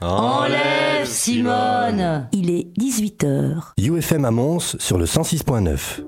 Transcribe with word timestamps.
Enlève 0.00 1.06
Simone 1.06 2.28
Il 2.30 2.50
est 2.50 2.68
18h. 2.78 3.72
UFM 3.78 4.24
à 4.26 4.30
Mons 4.30 4.76
sur 4.78 4.96
le 4.96 5.06
106.9. 5.06 6.04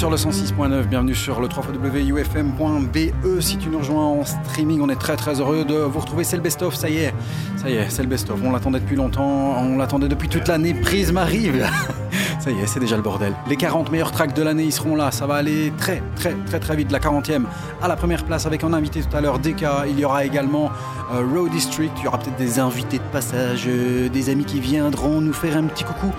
sur 0.00 0.08
le 0.08 0.16
106.9, 0.16 0.84
bienvenue 0.84 1.14
sur 1.14 1.42
le 1.42 1.48
3wufm.be. 1.48 3.42
Si 3.42 3.58
tu 3.58 3.68
nous 3.68 3.80
rejoins 3.80 4.06
en 4.06 4.24
streaming, 4.24 4.80
on 4.80 4.88
est 4.88 4.98
très 4.98 5.14
très 5.14 5.40
heureux 5.40 5.66
de 5.66 5.74
vous 5.74 6.00
retrouver. 6.00 6.24
C'est 6.24 6.36
le 6.36 6.42
best-of, 6.42 6.74
ça 6.74 6.88
y 6.88 6.96
est, 6.96 7.14
ça 7.58 7.68
y 7.68 7.74
est, 7.74 7.90
c'est 7.90 8.00
le 8.00 8.08
best-of. 8.08 8.40
On 8.42 8.50
l'attendait 8.50 8.80
depuis 8.80 8.96
longtemps, 8.96 9.58
on 9.58 9.76
l'attendait 9.76 10.08
depuis 10.08 10.30
toute 10.30 10.48
l'année. 10.48 10.72
Prisme 10.72 11.18
arrive. 11.18 11.68
Ça 12.40 12.50
y 12.50 12.58
est, 12.58 12.66
c'est 12.66 12.80
déjà 12.80 12.96
le 12.96 13.02
bordel. 13.02 13.34
Les 13.48 13.56
40 13.56 13.92
meilleurs 13.92 14.12
tracks 14.12 14.34
de 14.34 14.42
l'année, 14.42 14.64
ils 14.64 14.72
seront 14.72 14.96
là. 14.96 15.10
Ça 15.10 15.26
va 15.26 15.34
aller 15.34 15.74
très, 15.76 16.02
très, 16.16 16.32
très, 16.46 16.58
très 16.58 16.74
vite. 16.74 16.90
La 16.90 16.98
40e 16.98 17.42
à 17.82 17.86
la 17.86 17.96
première 17.96 18.24
place 18.24 18.46
avec 18.46 18.64
un 18.64 18.72
invité 18.72 19.02
tout 19.02 19.14
à 19.14 19.20
l'heure, 19.20 19.38
DK. 19.38 19.66
Il 19.88 20.00
y 20.00 20.06
aura 20.06 20.24
également 20.24 20.70
euh, 21.12 21.22
Road 21.22 21.50
District. 21.50 21.92
Il 21.98 22.04
y 22.04 22.08
aura 22.08 22.16
peut-être 22.16 22.38
des 22.38 22.58
invités 22.58 22.96
de 22.96 23.04
passage, 23.12 23.64
euh, 23.68 24.08
des 24.08 24.30
amis 24.30 24.46
qui 24.46 24.58
viendront 24.58 25.20
nous 25.20 25.34
faire 25.34 25.54
un 25.54 25.64
petit 25.64 25.84
coucou. 25.84 26.10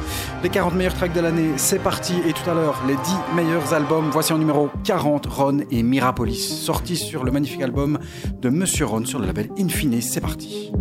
Les 0.44 0.50
40 0.50 0.76
meilleurs 0.76 0.94
tracks 0.94 1.14
de 1.14 1.22
l'année, 1.22 1.54
c'est 1.58 1.80
parti. 1.80 2.14
Et 2.28 2.34
tout 2.34 2.48
à 2.48 2.54
l'heure, 2.54 2.80
les 2.88 2.96
10 2.96 3.02
meilleurs 3.36 3.74
albums. 3.74 4.10
Voici 4.12 4.32
en 4.32 4.38
numéro 4.38 4.70
40, 4.84 5.26
Ron 5.26 5.58
et 5.72 5.82
Mirapolis. 5.82 6.38
Sortis 6.38 6.98
sur 6.98 7.24
le 7.24 7.32
magnifique 7.32 7.64
album 7.64 7.98
de 8.40 8.50
Monsieur 8.50 8.86
Ron 8.86 9.06
sur 9.06 9.18
le 9.18 9.26
label 9.26 9.50
Infine. 9.58 10.00
C'est 10.02 10.22
parti. 10.22 10.72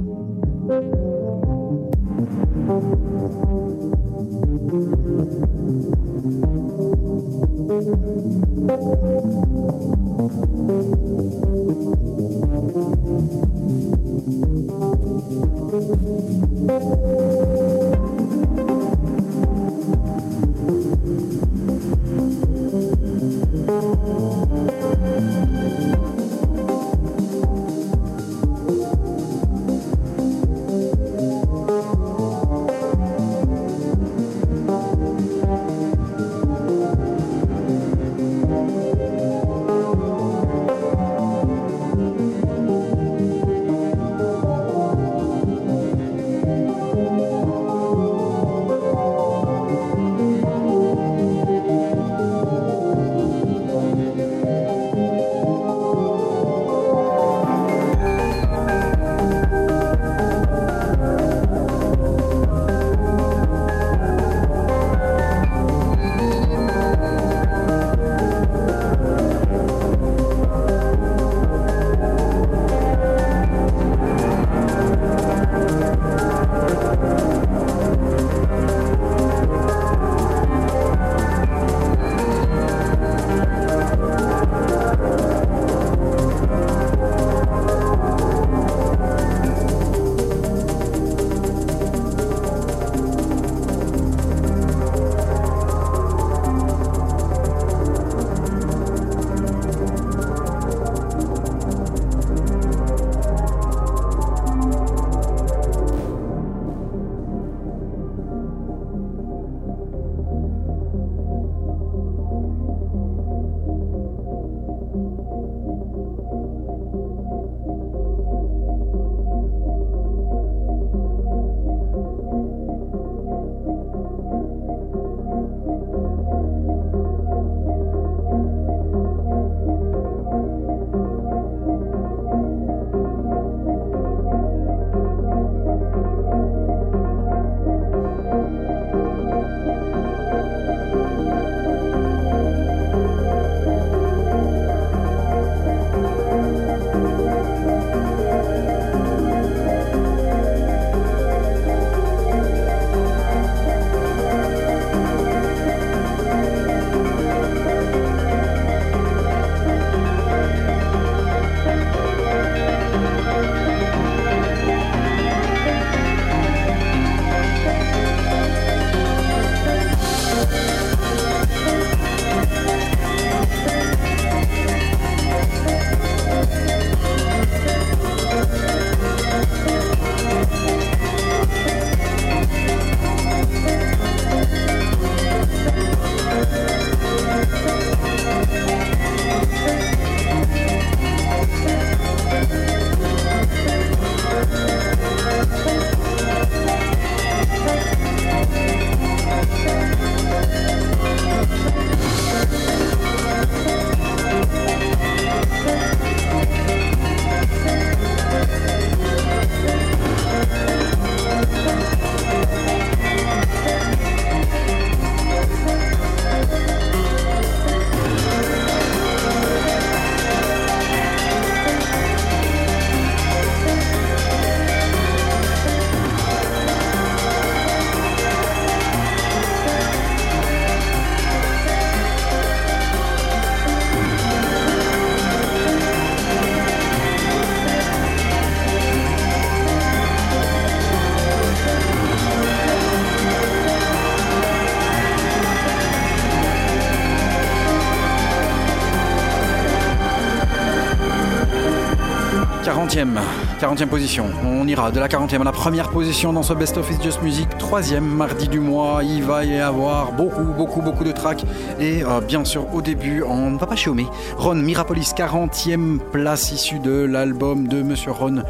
40e, 252.90 253.20
40e 253.60 253.86
position. 253.86 254.24
On 254.44 254.66
ira 254.66 254.90
de 254.90 254.98
la 254.98 255.06
40e 255.06 255.40
à 255.40 255.44
la 255.44 255.52
première 255.52 255.90
position 255.90 256.32
dans 256.32 256.42
ce 256.42 256.52
Best 256.52 256.76
of 256.76 256.90
Just 257.00 257.22
Music. 257.22 257.48
Troisième 257.56 258.04
mardi 258.04 258.48
du 258.48 258.58
mois, 258.58 259.02
il 259.04 259.22
va 259.22 259.44
y 259.44 259.60
avoir 259.60 260.10
beaucoup, 260.10 260.42
beaucoup, 260.42 260.82
beaucoup 260.82 261.04
de 261.04 261.12
tracks. 261.12 261.44
Et 261.78 262.02
euh, 262.02 262.20
bien 262.20 262.44
sûr, 262.44 262.66
au 262.74 262.82
début, 262.82 263.22
on 263.22 263.52
ne 263.52 263.58
va 263.58 263.66
pas 263.66 263.76
chômer. 263.76 264.06
Ron 264.38 264.56
Mirapolis, 264.56 265.12
40e 265.16 266.00
place 266.10 266.50
issue 266.50 266.80
de 266.80 266.90
l'album 266.90 267.68
de 267.68 267.80
Monsieur 267.80 268.10
Ron 268.10 268.42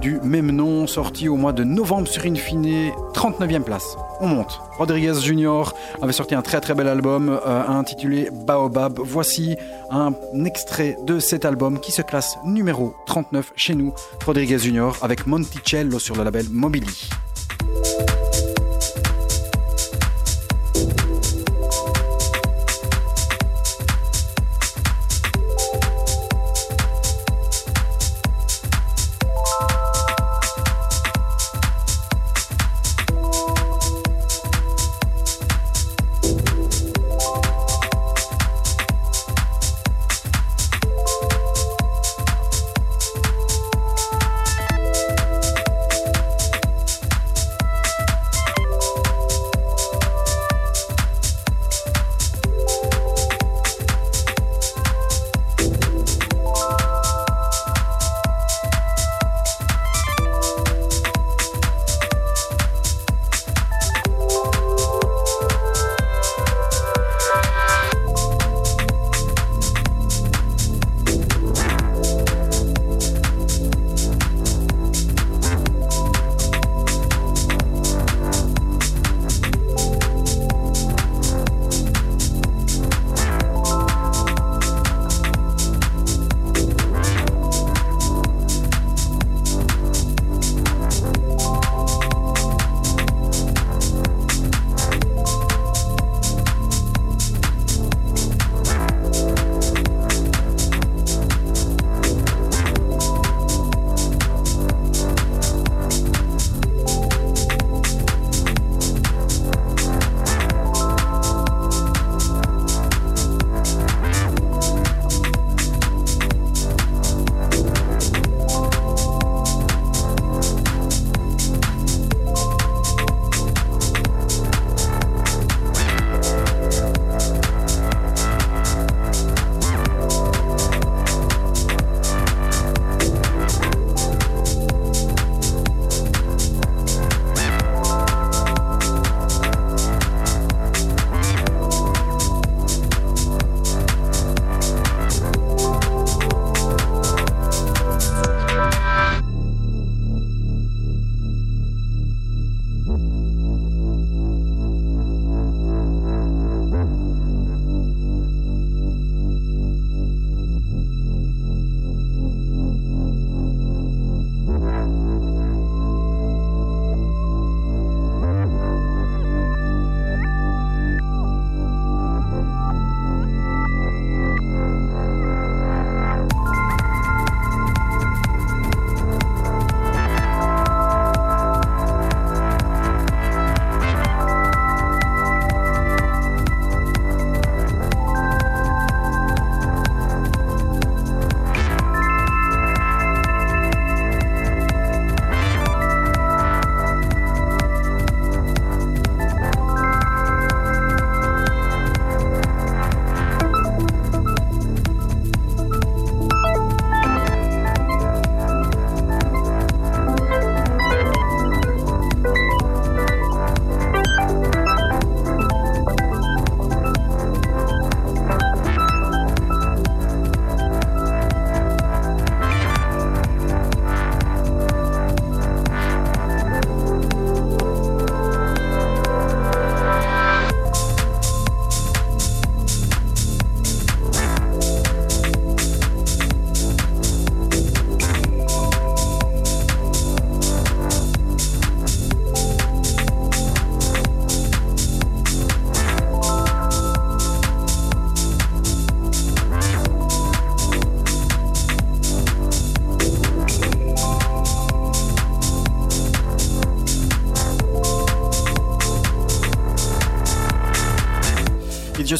du 0.00 0.18
même 0.24 0.50
nom, 0.50 0.88
sorti 0.88 1.28
au 1.28 1.36
mois 1.36 1.52
de 1.52 1.62
novembre 1.62 2.08
sur 2.08 2.26
Infine, 2.26 2.90
39e 3.14 3.62
place. 3.62 3.96
On 4.20 4.26
monte. 4.26 4.60
Rodriguez 4.76 5.14
Jr. 5.14 5.72
avait 6.02 6.12
sorti 6.12 6.34
un 6.34 6.42
très 6.42 6.60
très 6.60 6.74
bel 6.74 6.88
album 6.88 7.28
euh, 7.46 7.62
intitulé 7.68 8.28
Baobab. 8.32 8.98
Voici 8.98 9.56
un 9.90 10.12
extrait 10.44 10.96
de 11.06 11.20
cet 11.20 11.44
album 11.44 11.78
qui 11.78 11.92
se 11.92 12.02
classe 12.02 12.36
numéro 12.44 12.94
39 13.14 13.52
chez 13.54 13.76
nous, 13.76 13.94
Rodriguez 14.26 14.58
Jr. 14.58 14.90
avec 15.00 15.28
Monticello 15.28 16.00
sur 16.00 16.16
le 16.16 16.24
label 16.24 16.46
Mobili. 16.50 17.08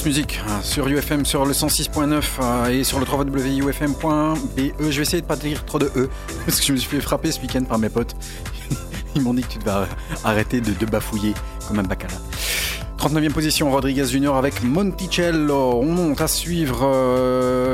Music 0.05 0.41
euh, 0.47 0.63
sur 0.63 0.87
UFM 0.89 1.25
sur 1.25 1.47
le 1.47 1.53
106.9 1.53 2.23
euh, 2.43 2.67
et 2.69 2.85
sur 2.85 3.01
le 3.01 3.07
www.ufm.be. 3.07 4.61
Je 4.79 4.85
vais 4.85 5.03
essayer 5.03 5.23
de 5.23 5.27
pas 5.27 5.37
dire 5.37 5.65
trop 5.65 5.79
de 5.79 5.91
E 5.97 6.09
parce 6.47 6.61
que 6.61 6.67
je 6.67 6.73
me 6.73 6.77
suis 6.77 6.89
fait 6.89 7.01
frapper 7.01 7.31
ce 7.31 7.41
week-end 7.41 7.65
par 7.65 7.79
mes 7.79 7.89
potes. 7.89 8.15
Ils 9.15 9.23
m'ont 9.23 9.35
dit 9.35 9.43
que 9.43 9.49
tu 9.53 9.59
devais 9.59 9.87
arrêter 10.25 10.61
de, 10.61 10.87
bafouiller 10.87 11.35
comme 11.69 11.79
un 11.79 11.83
bacala. 11.85 12.15
39e 12.99 13.33
position, 13.33 13.71
Rodriguez 13.71 14.07
Junior 14.07 14.37
avec 14.37 14.63
Monticello. 14.63 15.81
On 15.83 15.93
monte 15.93 16.23
à 16.23 16.29
suivre. 16.29 16.81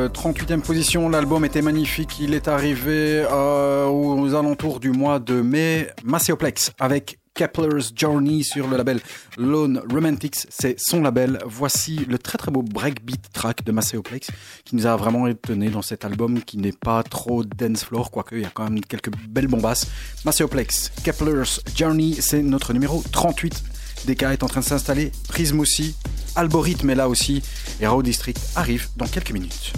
38e 0.08 0.52
euh, 0.52 0.58
position, 0.58 1.08
l'album 1.08 1.44
était 1.44 1.62
magnifique. 1.62 2.18
Il 2.20 2.34
est 2.34 2.48
arrivé 2.48 3.24
euh, 3.30 3.86
aux 3.86 4.34
alentours 4.34 4.80
du 4.80 4.90
mois 4.90 5.20
de 5.20 5.40
mai. 5.40 5.88
Macéoplex 6.02 6.72
avec 6.80 7.19
Kepler's 7.40 7.90
Journey 7.96 8.42
sur 8.42 8.68
le 8.68 8.76
label 8.76 9.00
Lone 9.38 9.80
Romantics. 9.90 10.46
C'est 10.50 10.78
son 10.78 11.00
label. 11.00 11.38
Voici 11.46 12.04
le 12.06 12.18
très 12.18 12.36
très 12.36 12.50
beau 12.50 12.60
breakbeat 12.60 13.32
track 13.32 13.64
de 13.64 13.72
Macéoplex 13.72 14.28
qui 14.66 14.76
nous 14.76 14.84
a 14.84 14.94
vraiment 14.94 15.26
étonné 15.26 15.70
dans 15.70 15.80
cet 15.80 16.04
album 16.04 16.42
qui 16.42 16.58
n'est 16.58 16.72
pas 16.72 17.02
trop 17.02 17.42
dance 17.42 17.84
floor, 17.84 18.10
quoique 18.10 18.34
il 18.34 18.42
y 18.42 18.44
a 18.44 18.50
quand 18.52 18.64
même 18.64 18.82
quelques 18.82 19.10
belles 19.26 19.46
bombasses. 19.46 19.86
Macéoplex, 20.26 20.92
Kepler's 21.02 21.62
Journey, 21.74 22.18
c'est 22.20 22.42
notre 22.42 22.74
numéro 22.74 23.02
38 23.10 23.64
DK 24.06 24.22
est 24.24 24.42
en 24.42 24.46
train 24.46 24.60
de 24.60 24.66
s'installer, 24.66 25.10
Prism 25.28 25.60
aussi, 25.60 25.94
Algorithme 26.36 26.90
est 26.90 26.94
là 26.94 27.08
aussi, 27.08 27.42
et 27.80 27.86
Raw 27.86 28.02
District 28.02 28.38
arrive 28.54 28.88
dans 28.96 29.06
quelques 29.06 29.32
minutes. 29.32 29.72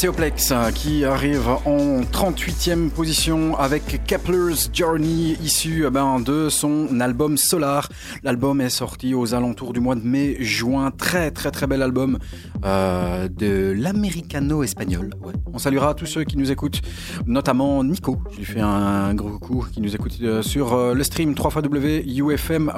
Macéoplex 0.00 0.54
qui 0.74 1.04
arrive 1.04 1.46
en 1.66 2.00
38e 2.00 2.88
position 2.88 3.58
avec 3.58 4.00
Kepler's 4.06 4.70
Journey 4.72 5.36
issu 5.42 5.84
eh 5.86 5.90
ben, 5.90 6.20
de 6.20 6.48
son 6.48 7.00
album 7.00 7.36
Solar. 7.36 7.86
L'album 8.22 8.62
est 8.62 8.70
sorti 8.70 9.14
aux 9.14 9.34
alentours 9.34 9.74
du 9.74 9.80
mois 9.80 9.96
de 9.96 10.00
mai-juin. 10.00 10.90
Très 10.90 11.30
très 11.30 11.50
très 11.50 11.66
bel 11.66 11.82
album 11.82 12.18
euh, 12.64 13.28
de 13.28 13.74
l'americano-espagnol. 13.76 15.10
On 15.52 15.58
saluera 15.58 15.92
tous 15.92 16.06
ceux 16.06 16.24
qui 16.24 16.38
nous 16.38 16.50
écoutent, 16.50 16.80
notamment 17.26 17.84
Nico. 17.84 18.16
Je 18.32 18.38
lui 18.38 18.44
fais 18.46 18.60
un 18.62 19.12
gros 19.12 19.38
coucou 19.38 19.66
qui 19.70 19.82
nous 19.82 19.94
écoute 19.94 20.16
euh, 20.22 20.40
sur 20.40 20.72
euh, 20.72 20.94
le 20.94 21.04
stream 21.04 21.34
www.ufm.be. 21.38 22.70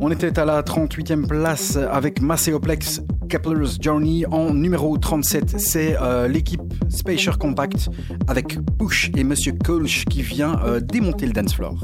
On 0.00 0.12
était 0.12 0.38
à 0.38 0.44
la 0.44 0.62
38e 0.62 1.26
place 1.26 1.76
avec 1.76 2.20
Macéoplex 2.20 3.00
Kepler's 3.28 3.78
Journey 3.80 4.24
en 4.26 4.54
numéro 4.54 4.96
37. 4.96 5.58
C'est 5.58 5.96
euh, 6.00 6.28
l'équipe 6.28 6.60
Spacer 6.88 7.38
Compact 7.38 7.88
avec 8.28 8.58
Push 8.78 9.10
et 9.16 9.24
Monsieur 9.24 9.52
Kolsch 9.52 10.04
qui 10.04 10.22
vient 10.22 10.60
euh, 10.64 10.80
démonter 10.80 11.26
le 11.26 11.32
dance 11.32 11.54
floor. 11.54 11.74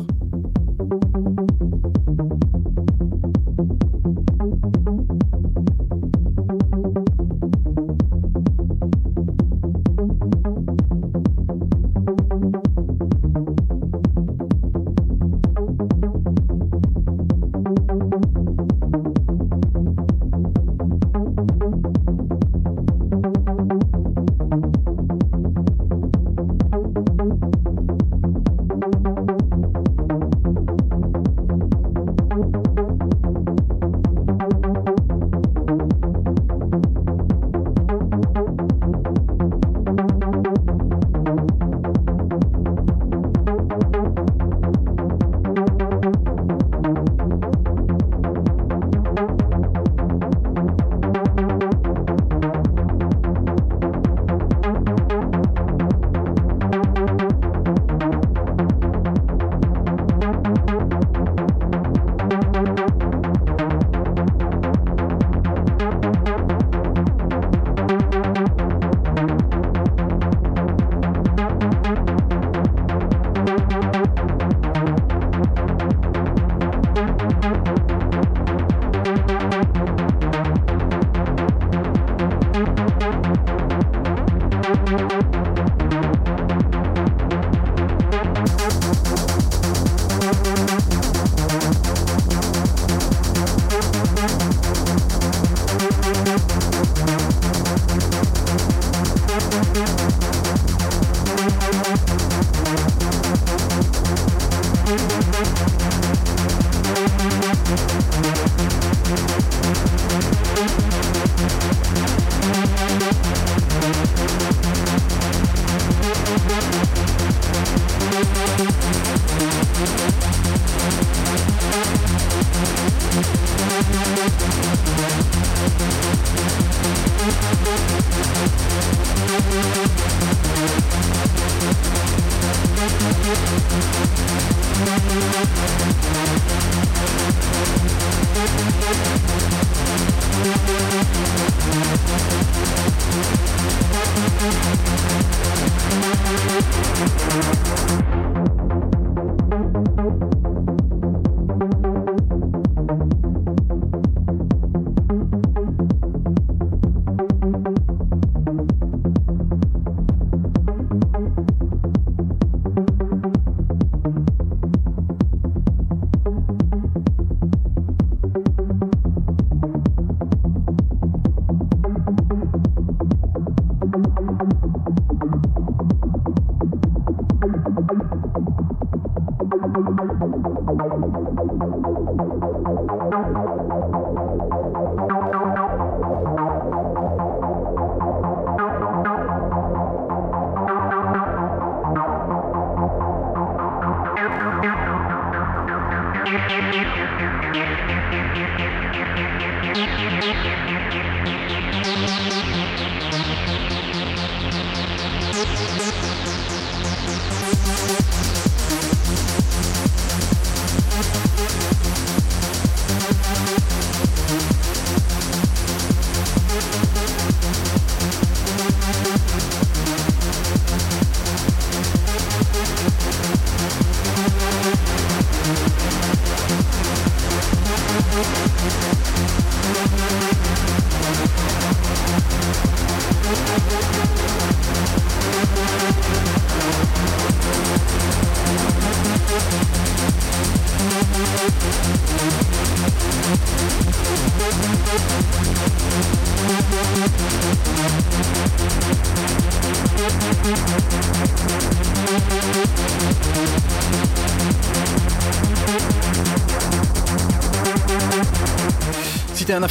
We'll 196.49 196.73
be. 196.73 196.83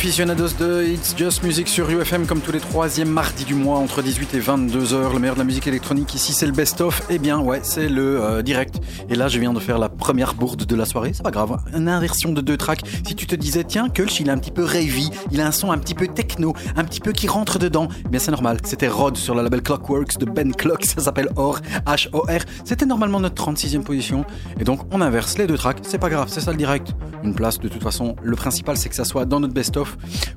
Aficionados 0.01 0.55
de 0.57 0.83
It's 0.83 1.13
Just 1.15 1.43
Music 1.43 1.67
sur 1.67 1.87
UFM 1.87 2.25
comme 2.25 2.41
tous 2.41 2.51
les 2.51 2.59
troisièmes 2.59 3.11
mardis 3.11 3.45
du 3.45 3.53
mois 3.53 3.77
entre 3.77 4.01
18 4.01 4.33
et 4.33 4.39
22 4.39 4.95
heures, 4.95 5.13
le 5.13 5.19
meilleur 5.19 5.35
de 5.35 5.39
la 5.39 5.45
musique 5.45 5.67
électronique 5.67 6.15
ici 6.15 6.33
c'est 6.33 6.47
le 6.47 6.53
best-of, 6.53 7.03
eh 7.11 7.19
bien 7.19 7.39
ouais 7.39 7.59
c'est 7.61 7.87
le 7.87 8.19
euh, 8.19 8.41
direct. 8.41 8.79
Et 9.09 9.15
là 9.15 9.27
je 9.27 9.37
viens 9.37 9.53
de 9.53 9.59
faire 9.59 9.77
la 9.77 9.89
première 9.89 10.33
bourde 10.33 10.65
de 10.65 10.75
la 10.75 10.85
soirée, 10.85 11.11
c'est 11.13 11.21
pas 11.21 11.29
grave, 11.29 11.55
une 11.75 11.87
inversion 11.87 12.31
de 12.31 12.41
deux 12.41 12.57
tracks. 12.57 12.81
Si 13.05 13.13
tu 13.13 13.27
te 13.27 13.35
disais 13.35 13.63
tiens 13.63 13.89
Kulch 13.89 14.19
il 14.19 14.29
est 14.29 14.31
un 14.31 14.39
petit 14.39 14.49
peu 14.49 14.63
ravey, 14.63 15.03
il 15.31 15.39
a 15.39 15.45
un 15.45 15.51
son 15.51 15.71
un 15.71 15.77
petit 15.77 15.93
peu 15.93 16.07
techno, 16.07 16.55
un 16.75 16.83
petit 16.83 16.99
peu 16.99 17.11
qui 17.11 17.27
rentre 17.27 17.59
dedans, 17.59 17.87
eh 18.03 18.09
bien 18.09 18.19
c'est 18.19 18.31
normal, 18.31 18.57
c'était 18.63 18.87
Rod 18.87 19.17
sur 19.17 19.35
le 19.35 19.43
label 19.43 19.61
Clockworks 19.61 20.17
de 20.17 20.25
Ben 20.25 20.51
Clock, 20.55 20.83
ça 20.83 20.99
s'appelle 20.99 21.29
Or, 21.35 21.59
H-O-R, 21.85 22.41
c'était 22.65 22.87
normalement 22.87 23.19
notre 23.19 23.35
36e 23.35 23.83
position, 23.83 24.25
et 24.59 24.63
donc 24.63 24.79
on 24.91 24.99
inverse 24.99 25.37
les 25.37 25.45
deux 25.45 25.57
tracks, 25.57 25.81
c'est 25.83 25.99
pas 25.99 26.09
grave, 26.09 26.27
c'est 26.31 26.41
ça 26.41 26.49
le 26.49 26.57
direct. 26.57 26.95
Une 27.23 27.35
place 27.35 27.59
de 27.59 27.67
toute 27.67 27.83
façon, 27.83 28.15
le 28.23 28.35
principal 28.35 28.77
c'est 28.77 28.89
que 28.89 28.95
ça 28.95 29.05
soit 29.05 29.25
dans 29.25 29.39
notre 29.39 29.53
best-of. 29.53 29.90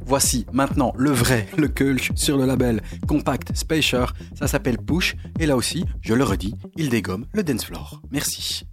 Voici 0.07 0.47
maintenant 0.53 0.93
le 0.97 1.11
vrai, 1.11 1.49
le 1.57 1.69
Kulch 1.69 2.13
sur 2.15 2.37
le 2.37 2.47
label 2.47 2.83
Compact 3.07 3.55
Spacer. 3.57 4.07
Ça 4.35 4.47
s'appelle 4.47 4.79
Push. 4.79 5.17
Et 5.41 5.47
là 5.47 5.57
aussi, 5.57 5.85
je 6.01 6.15
le 6.15 6.25
redis, 6.25 6.55
il 6.77 6.89
dégomme 6.89 7.27
le 7.33 7.43
dance 7.43 7.65
floor. 7.65 8.03
Merci. 8.11 8.67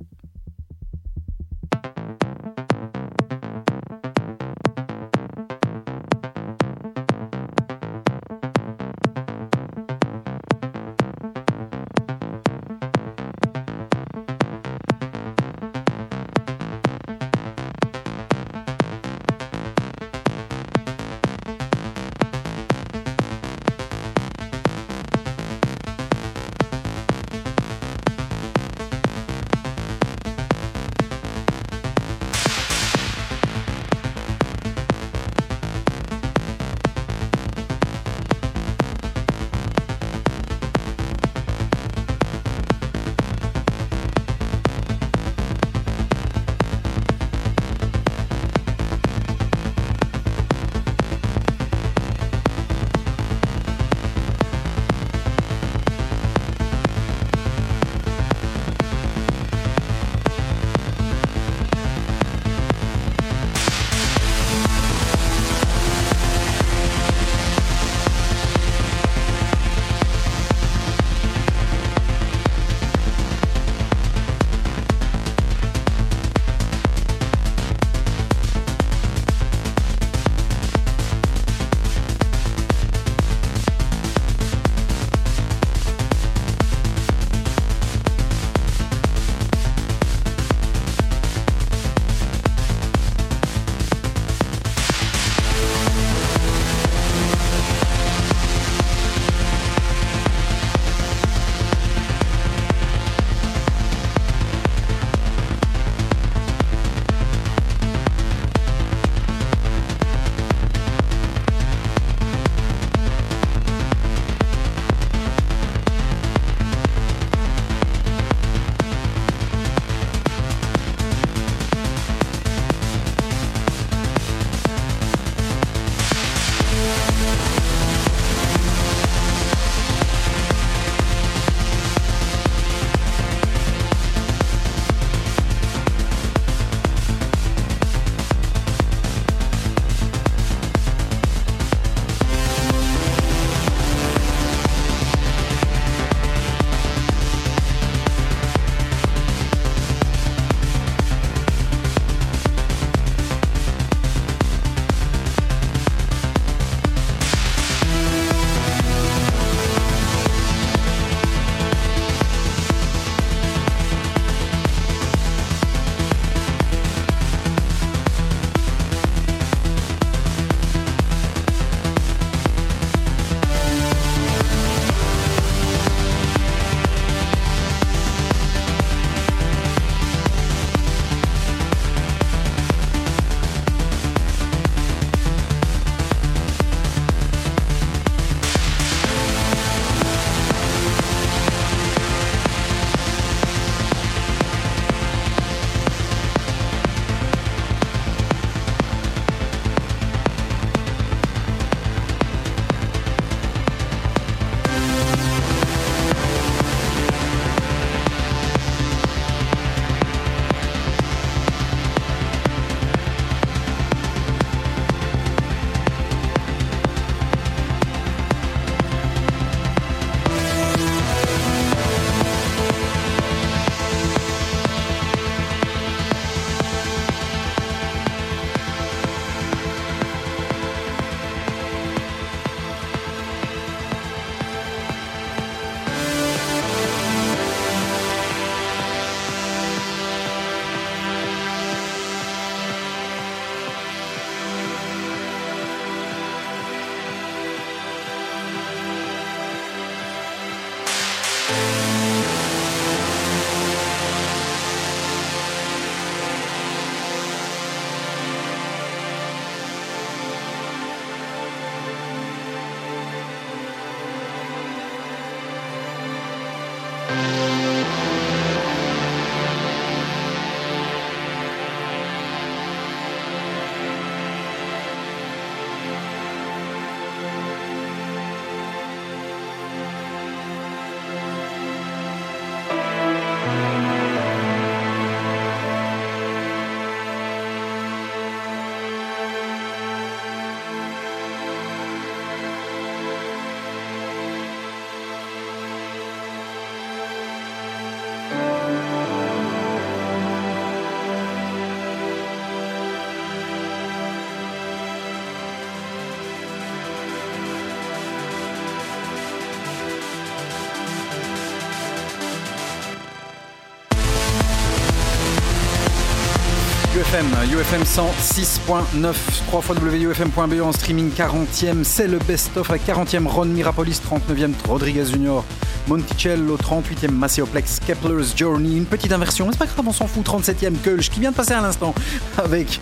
UFM, 317.21 317.59
UFM 317.59 317.83
106.9, 317.83 319.13
3 319.47 319.61
fois 319.61 319.75
WUFM.be 319.75 320.61
en 320.61 320.71
streaming 320.71 321.11
40e, 321.11 321.83
c'est 321.83 322.07
le 322.07 322.17
best-of 322.17 322.67
avec 322.69 322.83
40e 322.87 323.27
Ron 323.27 323.45
Mirapolis, 323.45 324.01
39e 324.01 324.53
Rodriguez 324.67 325.05
Junior, 325.05 325.43
Monticello, 325.87 326.57
38e 326.57 327.11
Macéoplex, 327.11 327.79
Kepler's 327.85 328.35
Journey, 328.35 328.77
une 328.77 328.85
petite 328.85 329.11
inversion, 329.11 329.45
mais 329.45 329.51
c'est 329.51 329.59
pas 329.59 329.67
grave, 329.67 329.85
on 329.87 329.93
s'en 329.93 330.07
fout, 330.07 330.25
37e 330.25 330.77
Kölsch 330.83 331.09
qui 331.09 331.19
vient 331.19 331.29
de 331.29 331.35
passer 331.35 331.53
à 331.53 331.61
l'instant 331.61 331.93
avec 332.39 332.79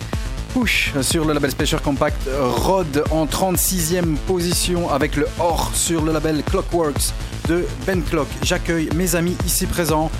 Push 0.54 0.92
sur 1.02 1.26
le 1.26 1.34
label 1.34 1.50
Special 1.50 1.80
Compact, 1.82 2.26
Rod 2.38 3.04
en 3.10 3.26
36e 3.26 4.16
position 4.26 4.90
avec 4.90 5.16
le 5.16 5.28
Or 5.38 5.70
sur 5.74 6.02
le 6.02 6.12
label 6.12 6.42
Clockworks 6.44 7.12
de 7.46 7.66
Ben 7.86 8.02
Clock. 8.02 8.28
J'accueille 8.42 8.88
mes 8.94 9.14
amis 9.16 9.36
ici 9.44 9.66
présents. 9.66 10.10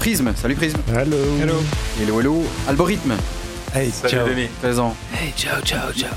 Prism, 0.00 0.32
salut 0.36 0.54
Prism. 0.54 0.78
Hello. 0.88 1.16
Hello. 1.40 1.54
Hello, 1.98 2.20
hello. 2.20 2.42
Algorithme. 2.68 3.14
Hey, 3.72 3.90
Salut 3.92 4.10
ciao. 4.10 4.26
Denis. 4.28 4.48
Présent. 4.60 4.94
Hey, 5.12 5.32
ciao, 5.36 5.60
ciao, 5.62 5.92
ciao. 5.92 6.10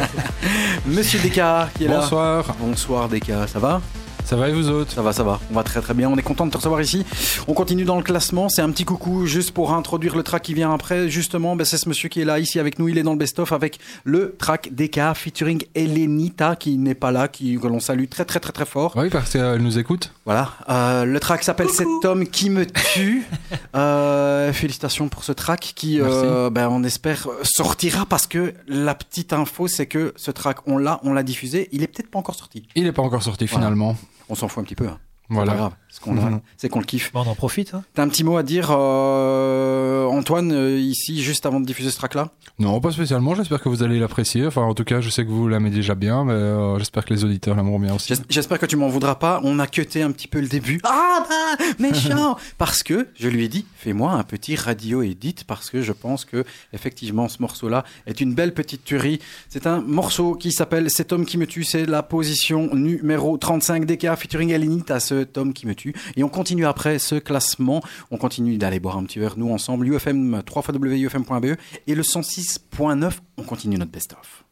Monsieur 0.86 1.20
Descartes 1.20 1.72
qui 1.76 1.84
est 1.84 1.88
là. 1.88 2.00
Bonsoir. 2.00 2.44
Bonsoir 2.58 3.08
Descartes, 3.08 3.48
ça 3.50 3.58
va? 3.60 3.80
Ça 4.30 4.36
va 4.36 4.48
et 4.48 4.52
vous 4.52 4.70
autres 4.70 4.92
Ça 4.92 5.02
va, 5.02 5.12
ça 5.12 5.24
va. 5.24 5.40
On 5.50 5.54
va 5.54 5.64
très 5.64 5.80
très 5.80 5.92
bien. 5.92 6.08
On 6.08 6.16
est 6.16 6.22
content 6.22 6.46
de 6.46 6.52
te 6.52 6.56
recevoir 6.56 6.80
ici. 6.80 7.04
On 7.48 7.52
continue 7.52 7.82
dans 7.82 7.96
le 7.96 8.04
classement. 8.04 8.48
C'est 8.48 8.62
un 8.62 8.70
petit 8.70 8.84
coucou 8.84 9.26
juste 9.26 9.50
pour 9.50 9.74
introduire 9.74 10.14
le 10.14 10.22
track 10.22 10.44
qui 10.44 10.54
vient 10.54 10.72
après. 10.72 11.08
Justement, 11.08 11.56
ben, 11.56 11.64
c'est 11.64 11.78
ce 11.78 11.88
monsieur 11.88 12.08
qui 12.08 12.20
est 12.20 12.24
là 12.24 12.38
ici 12.38 12.60
avec 12.60 12.78
nous. 12.78 12.88
Il 12.88 12.96
est 12.96 13.02
dans 13.02 13.10
le 13.10 13.18
best-of 13.18 13.50
avec 13.50 13.80
le 14.04 14.36
track 14.38 14.72
DK 14.72 15.16
featuring 15.16 15.64
Elenita 15.74 16.54
qui 16.54 16.78
n'est 16.78 16.94
pas 16.94 17.10
là, 17.10 17.26
qui, 17.26 17.58
que 17.58 17.66
l'on 17.66 17.80
salue 17.80 18.04
très 18.08 18.24
très 18.24 18.38
très 18.38 18.52
très 18.52 18.66
fort. 18.66 18.92
Oui, 18.94 19.08
parce 19.10 19.32
qu'elle 19.32 19.62
nous 19.62 19.80
écoute. 19.80 20.12
Voilà. 20.24 20.52
Euh, 20.68 21.04
le 21.04 21.18
track 21.18 21.42
s'appelle 21.42 21.70
Cet 21.70 21.88
homme 22.04 22.24
qui 22.28 22.50
me 22.50 22.66
tue. 22.66 23.24
Euh, 23.76 24.52
félicitations 24.52 25.08
pour 25.08 25.22
ce 25.22 25.30
track 25.30 25.72
qui, 25.76 26.00
euh, 26.00 26.50
ben, 26.50 26.68
on 26.68 26.82
espère, 26.82 27.28
sortira 27.42 28.04
parce 28.04 28.26
que 28.26 28.52
la 28.66 28.94
petite 28.96 29.32
info, 29.32 29.68
c'est 29.68 29.86
que 29.86 30.12
ce 30.16 30.32
track, 30.32 30.58
on 30.66 30.76
l'a, 30.76 31.00
on 31.04 31.12
l'a 31.12 31.22
diffusé. 31.22 31.68
Il 31.70 31.82
est 31.84 31.86
peut-être 31.86 32.10
pas 32.10 32.18
encore 32.18 32.34
sorti. 32.34 32.66
Il 32.74 32.84
n'est 32.84 32.92
pas 32.92 33.02
encore 33.02 33.22
sorti 33.22 33.46
Voilà. 33.46 33.66
finalement. 33.66 33.96
On 34.30 34.34
s'en 34.34 34.48
fout 34.48 34.60
un 34.62 34.64
petit 34.64 34.74
peu. 34.76 34.86
hein. 34.88 34.98
C'est 35.28 35.34
Voilà. 35.34 35.52
pas 35.52 35.58
grave. 35.58 35.74
Ce 35.90 35.98
qu'on 36.00 36.16
a, 36.18 36.30
Mhm. 36.30 36.40
c'est 36.56 36.68
qu'on 36.68 36.78
le 36.78 36.84
kiffe. 36.84 37.12
Bon, 37.12 37.22
on 37.26 37.30
en 37.30 37.34
profite. 37.34 37.74
Hein. 37.74 37.82
T'as 37.94 38.02
un 38.04 38.08
petit 38.08 38.22
mot 38.24 38.36
à 38.36 38.42
dire, 38.44 38.70
euh, 38.70 40.04
Antoine, 40.06 40.52
euh, 40.52 40.78
ici, 40.78 41.22
juste 41.22 41.46
avant 41.46 41.60
de 41.60 41.66
diffuser 41.66 41.90
ce 41.90 41.96
track-là? 41.96 42.30
Non, 42.58 42.80
pas 42.80 42.90
spécialement. 42.92 43.34
J'espère 43.34 43.60
que 43.60 43.68
vous 43.68 43.82
allez 43.82 43.98
l'apprécier. 43.98 44.46
Enfin, 44.46 44.62
en 44.62 44.74
tout 44.74 44.84
cas, 44.84 45.00
je 45.00 45.08
sais 45.10 45.24
que 45.24 45.30
vous 45.30 45.48
l'aimez 45.48 45.70
déjà 45.70 45.94
bien, 45.94 46.24
mais 46.24 46.32
euh, 46.32 46.78
j'espère 46.78 47.04
que 47.04 47.12
les 47.14 47.24
auditeurs 47.24 47.56
l'aimeront 47.56 47.78
bien 47.80 47.94
aussi. 47.94 48.14
J'es- 48.14 48.22
J'espère 48.28 48.58
que 48.58 48.66
tu 48.66 48.76
m'en 48.76 48.88
voudras 48.88 49.14
pas. 49.16 49.40
On 49.44 49.58
a 49.58 49.66
cuté 49.66 50.02
un 50.02 50.12
petit 50.12 50.28
peu 50.28 50.40
le 50.40 50.48
début. 50.48 50.80
Ah 50.92 51.26
bah, 51.28 51.64
méchant 51.78 52.36
Parce 52.58 52.82
que 52.82 53.08
je 53.18 53.28
lui 53.28 53.44
ai 53.44 53.48
dit, 53.48 53.66
fais-moi 53.76 54.12
un 54.12 54.22
petit 54.22 54.54
radio 54.56 55.02
edit 55.02 55.34
parce 55.46 55.70
que 55.70 55.82
je 55.82 55.92
pense 55.92 56.24
que 56.24 56.44
effectivement 56.72 57.28
ce 57.28 57.36
morceau-là 57.40 57.84
est 58.06 58.20
une 58.20 58.34
belle 58.34 58.54
petite 58.54 58.84
tuerie. 58.84 59.18
C'est 59.48 59.66
un 59.66 59.80
morceau 59.80 60.34
qui 60.34 60.52
s'appelle 60.52 60.88
Cet 60.90 61.12
homme 61.12 61.26
qui 61.26 61.36
me 61.38 61.46
tue. 61.46 61.64
C'est 61.64 61.86
la 61.86 62.02
position 62.02 62.74
numéro 62.74 63.36
35 63.38 63.84
DK 63.86 64.14
featuring 64.16 64.52
Alinit 64.54 64.90
à 64.90 65.00
cet 65.00 65.36
homme 65.38 65.52
qui 65.52 65.66
me 65.66 65.74
tue. 65.74 65.79
Et 66.16 66.22
on 66.24 66.28
continue 66.28 66.66
après 66.66 66.98
ce 66.98 67.16
classement. 67.16 67.82
On 68.10 68.16
continue 68.16 68.58
d'aller 68.58 68.80
boire 68.80 68.96
un 68.96 69.04
petit 69.04 69.18
verre 69.18 69.36
nous 69.36 69.50
ensemble. 69.52 69.88
UFM 69.88 70.42
3 70.44 70.62
WUFM.be 70.72 71.56
et 71.86 71.94
le 71.94 72.02
106.9. 72.02 73.12
On 73.36 73.42
continue 73.42 73.76
notre 73.76 73.92
best-of. 73.92 74.44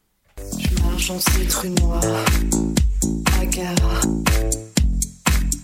Je 0.58 0.82
marche 0.82 1.10
en 1.10 1.18
cette 1.18 1.80
noire, 1.80 2.00
hagard, 3.40 4.00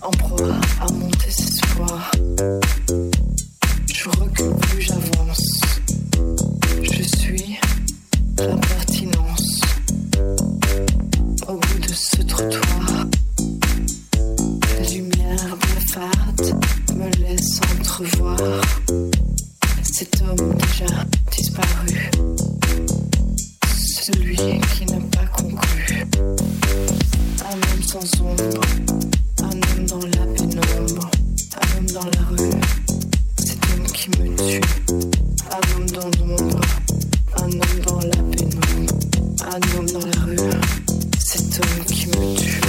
en 0.03 0.11
proie 0.11 0.55
à 0.81 0.93
mon 0.93 1.09
désespoir. 1.25 2.11
Je 3.93 4.09
recule 4.09 4.55
plus, 4.61 4.81
j'avance. 4.81 5.61
Je 6.83 7.03
suis 7.03 7.59
l'impertinence. 8.39 9.61
Au 11.49 11.55
bout 11.55 11.79
de 11.81 11.93
ce 11.93 12.23
trottoir, 12.23 12.81
la 12.89 13.14
me 15.97 17.09
laisse 17.23 17.61
entrevoir 17.79 18.37
cet 19.83 20.23
homme 20.23 20.55
déjà 20.55 21.05
disparu. 21.31 22.11
Celui 23.77 24.37
qui 24.37 24.87
n'a 24.87 24.99
pas 25.13 25.27
conclu. 25.27 26.05
Un 27.41 27.55
homme 27.55 27.83
sans 27.83 28.21
ombre, 28.23 28.61
un 29.41 29.51
homme 29.51 29.87
dans 29.87 30.01
la 30.01 30.27
pénombre, 30.35 31.11
un 31.61 31.79
homme 31.79 31.91
dans 31.93 32.05
la 32.05 32.25
rue. 32.31 32.51
Cet 33.39 33.59
homme 33.71 33.87
qui 33.93 34.11
me 34.11 34.37
tue. 34.37 34.61
Un 35.51 35.77
homme 35.77 35.91
dans 35.91 36.11
l'ombre, 36.19 36.61
un 37.37 37.45
homme 37.45 37.81
dans 37.87 38.01
la 38.01 38.23
pénombre, 38.37 38.95
un 39.43 39.79
homme 39.79 39.87
dans 39.87 40.07
la 40.07 40.25
rue. 40.27 40.61
Cet 41.21 41.61
homme 41.61 41.85
qui 41.87 42.07
me 42.09 42.37
tue. 42.37 42.64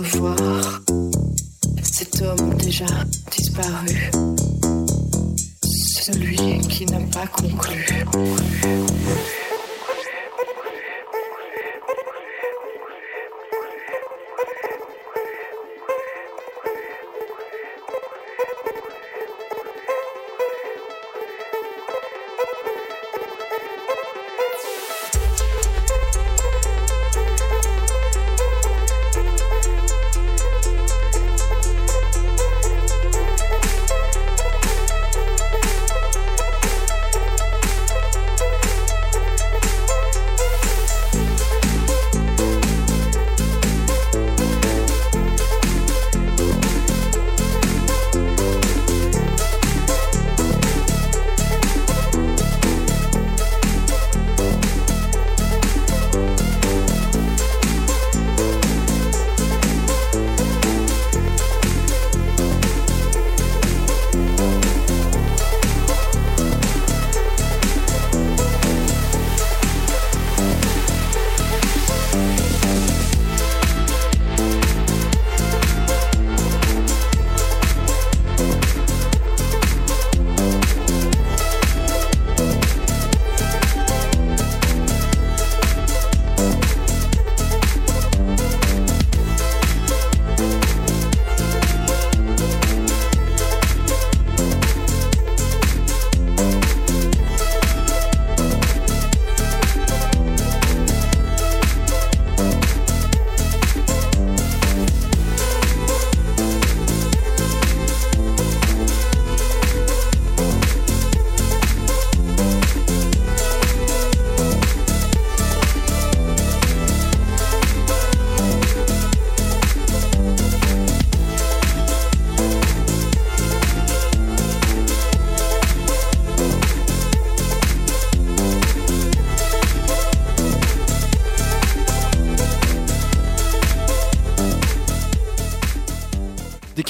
Entrevoir 0.00 0.36
cet 1.82 2.20
homme 2.22 2.54
déjà 2.54 2.86
disparu. 3.30 4.10
Celui 5.62 6.58
qui 6.68 6.86
n'a 6.86 7.00
pas 7.12 7.26
conclu. 7.28 7.86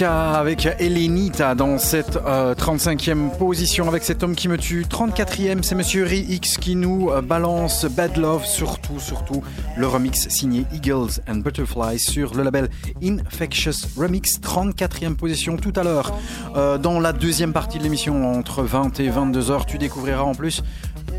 Avec 0.04 0.66
Elenita 0.80 1.54
dans 1.54 1.78
cette 1.78 2.16
35e 2.16 3.10
euh, 3.10 3.28
position 3.38 3.88
avec 3.88 4.02
cet 4.02 4.22
homme 4.22 4.34
qui 4.34 4.48
me 4.48 4.58
tue. 4.58 4.84
34e, 4.84 5.62
c'est 5.62 5.74
Monsieur 5.74 6.12
X 6.12 6.58
qui 6.58 6.76
nous 6.76 7.10
euh, 7.10 7.22
balance 7.22 7.86
Bad 7.86 8.16
Love, 8.18 8.44
surtout, 8.44 9.00
surtout 9.00 9.42
le 9.78 9.86
remix 9.86 10.28
signé 10.28 10.66
Eagles 10.74 11.20
and 11.26 11.36
Butterflies 11.36 11.98
sur 11.98 12.34
le 12.34 12.42
label 12.42 12.68
Infectious 13.02 13.88
Remix. 13.96 14.40
34e 14.40 15.14
position 15.14 15.56
tout 15.56 15.72
à 15.76 15.82
l'heure. 15.82 16.12
Euh, 16.54 16.76
dans 16.76 17.00
la 17.00 17.14
deuxième 17.14 17.54
partie 17.54 17.78
de 17.78 17.82
l'émission, 17.82 18.30
entre 18.30 18.62
20 18.62 19.00
et 19.00 19.08
22 19.08 19.50
heures, 19.50 19.64
tu 19.64 19.78
découvriras 19.78 20.22
en 20.22 20.34
plus 20.34 20.62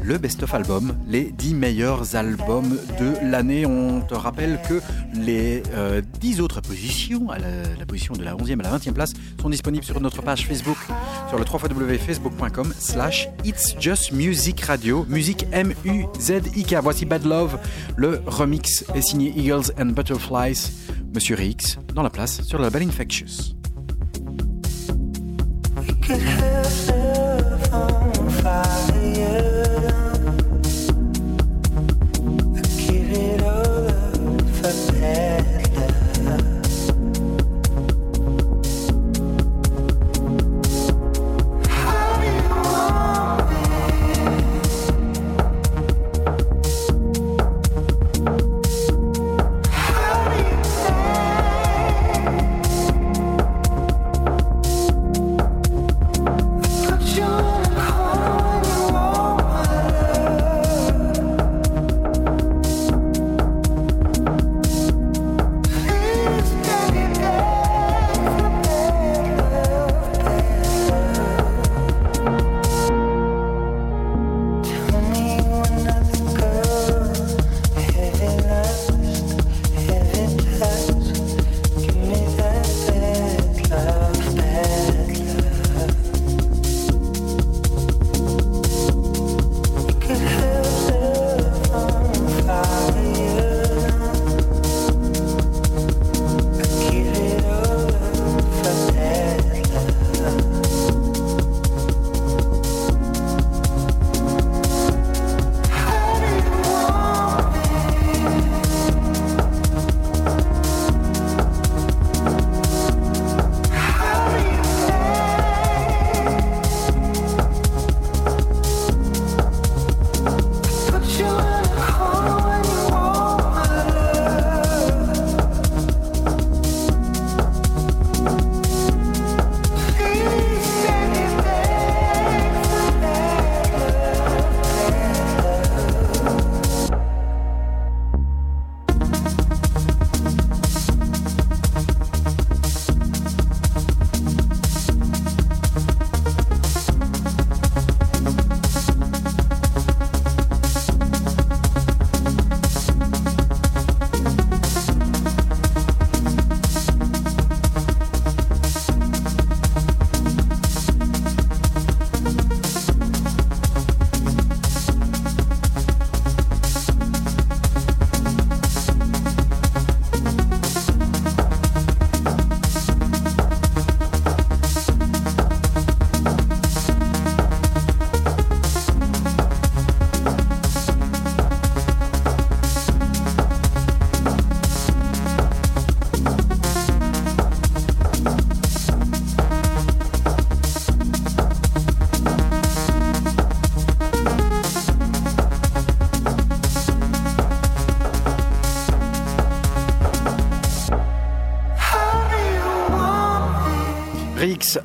le 0.03 0.19
best-of 0.19 0.53
album, 0.53 0.95
les 1.07 1.31
10 1.31 1.55
meilleurs 1.55 2.15
albums 2.15 2.77
de 2.99 3.13
l'année. 3.23 3.65
On 3.65 4.01
te 4.01 4.13
rappelle 4.13 4.59
que 4.67 4.79
les 5.15 5.63
10 6.14 6.14
euh, 6.33 6.43
autres 6.43 6.61
positions, 6.61 7.27
la, 7.29 7.85
position 7.85 8.13
de 8.13 8.23
la 8.23 8.35
11e 8.35 8.59
à 8.59 8.63
la 8.63 8.77
20e 8.77 8.93
place, 8.93 9.13
sont 9.41 9.49
disponibles 9.49 9.85
sur 9.85 9.99
notre 9.99 10.21
page 10.21 10.47
Facebook, 10.47 10.77
sur 11.29 11.37
le 11.37 11.45
www.facebook.com 11.45 12.73
slash 12.77 13.29
It's 13.43 13.75
Just 13.79 14.11
Music 14.11 14.61
Radio, 14.61 15.05
musique 15.07 15.45
M-U-Z-I-K. 15.51 16.75
Voici 16.81 17.05
Bad 17.05 17.25
Love, 17.25 17.57
le 17.95 18.21
remix 18.25 18.85
est 18.93 19.01
signé 19.01 19.33
Eagles 19.35 19.71
and 19.79 19.87
Butterflies, 19.87 20.71
Monsieur 21.13 21.39
X, 21.39 21.77
dans 21.93 22.03
la 22.03 22.09
place 22.09 22.41
sur 22.41 22.57
le 22.57 22.65
label 22.65 22.83
Infectious. 22.83 23.54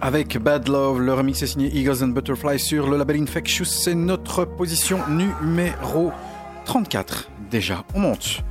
Avec 0.00 0.38
Bad 0.38 0.68
Love. 0.68 1.00
Le 1.00 1.14
remix 1.14 1.42
est 1.42 1.46
signé 1.46 1.74
Eagles 1.74 2.02
and 2.02 2.08
Butterfly 2.08 2.58
sur 2.58 2.88
le 2.88 2.96
label 2.96 3.22
Infectious. 3.22 3.64
C'est 3.64 3.94
notre 3.94 4.44
position 4.44 4.98
numéro 5.08 6.12
34. 6.64 7.30
Déjà, 7.50 7.84
on 7.94 8.00
monte. 8.00 8.42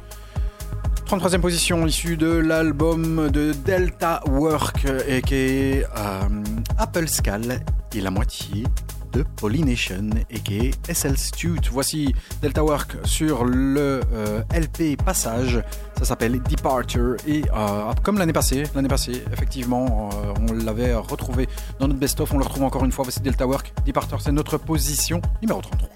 33e 1.07 1.39
position 1.39 1.85
issue 1.87 2.17
de 2.17 2.27
l'album 2.27 3.29
de 3.29 3.53
Delta 3.53 4.21
Work 4.27 4.85
et 5.07 5.21
qui 5.21 5.35
est 5.35 5.83
euh, 5.83 6.43
Apple 6.77 7.07
Skull 7.07 7.59
et 7.95 8.01
la 8.01 8.11
moitié 8.11 8.65
de 9.13 9.23
Pollination 9.23 10.09
et 10.29 10.39
qui 10.39 10.59
est 10.59 10.93
SL 10.93 11.17
Stute. 11.17 11.69
Voici 11.71 12.13
Delta 12.41 12.63
Work 12.63 12.97
sur 13.05 13.45
le 13.45 14.01
euh, 14.13 14.41
LP 14.53 14.97
Passage. 15.03 15.61
Ça 15.97 16.05
s'appelle 16.05 16.41
Departure 16.43 17.15
et 17.27 17.43
euh, 17.53 17.93
comme 18.03 18.17
l'année 18.17 18.33
passée, 18.33 18.63
l'année 18.75 18.87
passée, 18.87 19.23
effectivement, 19.33 20.09
euh, 20.13 20.33
on 20.49 20.53
l'avait 20.53 20.93
retrouvé 20.93 21.18
dans 21.79 21.87
notre 21.87 21.99
best-of. 21.99 22.33
On 22.33 22.37
le 22.37 22.43
retrouve 22.43 22.63
encore 22.63 22.85
une 22.85 22.91
fois. 22.91 23.03
Voici 23.03 23.19
Delta 23.19 23.45
Work. 23.45 23.73
Departure, 23.85 24.21
c'est 24.21 24.31
notre 24.31 24.57
position 24.57 25.21
numéro 25.41 25.61
33. 25.61 25.88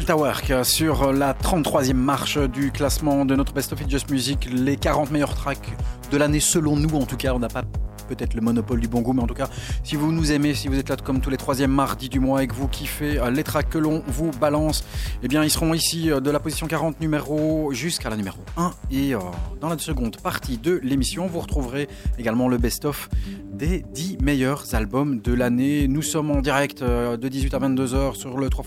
Delta 0.00 0.16
Work 0.16 0.64
sur 0.64 1.12
la 1.12 1.34
33e 1.34 1.92
marche 1.92 2.38
du 2.38 2.72
classement 2.72 3.26
de 3.26 3.36
notre 3.36 3.52
Best 3.52 3.74
of 3.74 3.82
It 3.82 3.90
Just 3.90 4.10
Music, 4.10 4.48
les 4.50 4.78
40 4.78 5.10
meilleurs 5.10 5.34
tracks 5.34 5.76
de 6.10 6.16
l'année 6.16 6.40
selon 6.40 6.74
nous 6.74 6.88
en 6.96 7.04
tout 7.04 7.18
cas, 7.18 7.34
on 7.34 7.38
n'a 7.38 7.48
pas 7.48 7.64
peut-être 8.10 8.34
le 8.34 8.40
monopole 8.40 8.80
du 8.80 8.88
bon 8.88 9.02
goût, 9.02 9.12
mais 9.12 9.22
en 9.22 9.26
tout 9.26 9.34
cas, 9.34 9.48
si 9.84 9.96
vous 9.96 10.10
nous 10.10 10.32
aimez, 10.32 10.54
si 10.54 10.68
vous 10.68 10.78
êtes 10.78 10.88
là 10.88 10.96
comme 10.96 11.20
tous 11.20 11.30
les 11.30 11.36
troisièmes 11.36 11.70
mardis 11.70 12.08
du 12.08 12.18
mois 12.18 12.42
et 12.42 12.46
que 12.46 12.54
vous 12.54 12.66
kiffez 12.66 13.18
euh, 13.18 13.30
les 13.30 13.44
tracks 13.44 13.68
que 13.68 13.78
l'on 13.78 14.02
vous 14.06 14.30
balance, 14.32 14.84
eh 15.22 15.28
bien, 15.28 15.44
ils 15.44 15.50
seront 15.50 15.74
ici 15.74 16.10
euh, 16.10 16.20
de 16.20 16.30
la 16.30 16.40
position 16.40 16.66
40 16.66 17.00
numéro 17.00 17.72
jusqu'à 17.72 18.10
la 18.10 18.16
numéro 18.16 18.38
1. 18.56 18.72
Et 18.90 19.14
euh, 19.14 19.18
dans 19.60 19.68
la 19.68 19.78
seconde 19.78 20.16
partie 20.16 20.58
de 20.58 20.80
l'émission, 20.82 21.26
vous 21.26 21.40
retrouverez 21.40 21.88
également 22.18 22.48
le 22.48 22.58
best-of 22.58 23.08
des 23.12 23.19
10 23.19 23.19
meilleurs 24.30 24.76
albums 24.76 25.20
de 25.20 25.32
l'année. 25.32 25.88
Nous 25.88 26.02
sommes 26.02 26.30
en 26.30 26.40
direct 26.40 26.84
de 26.84 27.28
18 27.28 27.52
à 27.54 27.58
22h 27.58 28.14
sur 28.14 28.38
le 28.38 28.48
3 28.48 28.64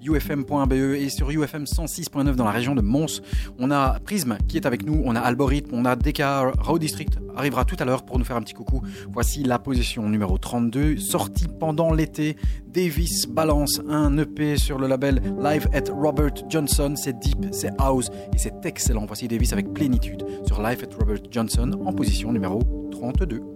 ufm.be 0.00 0.72
et 0.72 1.08
sur 1.08 1.28
UFM 1.28 1.64
106.9 1.64 2.36
dans 2.36 2.44
la 2.44 2.52
région 2.52 2.76
de 2.76 2.82
Mons. 2.82 3.20
On 3.58 3.72
a 3.72 3.98
Prism 3.98 4.38
qui 4.46 4.58
est 4.58 4.64
avec 4.64 4.86
nous, 4.86 5.02
on 5.04 5.16
a 5.16 5.20
Algorithme, 5.20 5.70
on 5.72 5.84
a 5.86 5.96
DK 5.96 6.22
Raw 6.60 6.78
District 6.78 7.18
arrivera 7.34 7.64
tout 7.64 7.74
à 7.80 7.84
l'heure 7.84 8.04
pour 8.04 8.16
nous 8.16 8.24
faire 8.24 8.36
un 8.36 8.42
petit 8.42 8.54
coucou. 8.54 8.80
Voici 9.10 9.42
la 9.42 9.58
position 9.58 10.08
numéro 10.08 10.38
32, 10.38 10.98
sortie 10.98 11.48
pendant 11.48 11.92
l'été. 11.92 12.36
Davis 12.68 13.26
balance 13.26 13.80
un 13.88 14.16
EP 14.18 14.56
sur 14.56 14.78
le 14.78 14.86
label 14.86 15.20
Live 15.42 15.66
at 15.72 15.92
Robert 15.92 16.34
Johnson. 16.48 16.94
C'est 16.96 17.18
deep, 17.18 17.46
c'est 17.50 17.72
house 17.78 18.08
et 18.32 18.38
c'est 18.38 18.64
excellent. 18.64 19.04
Voici 19.04 19.26
Davis 19.26 19.52
avec 19.52 19.74
plénitude 19.74 20.24
sur 20.46 20.62
Live 20.62 20.84
at 20.84 20.96
Robert 20.96 21.24
Johnson 21.28 21.72
en 21.84 21.92
position 21.92 22.32
numéro 22.32 22.62
32. 22.92 23.55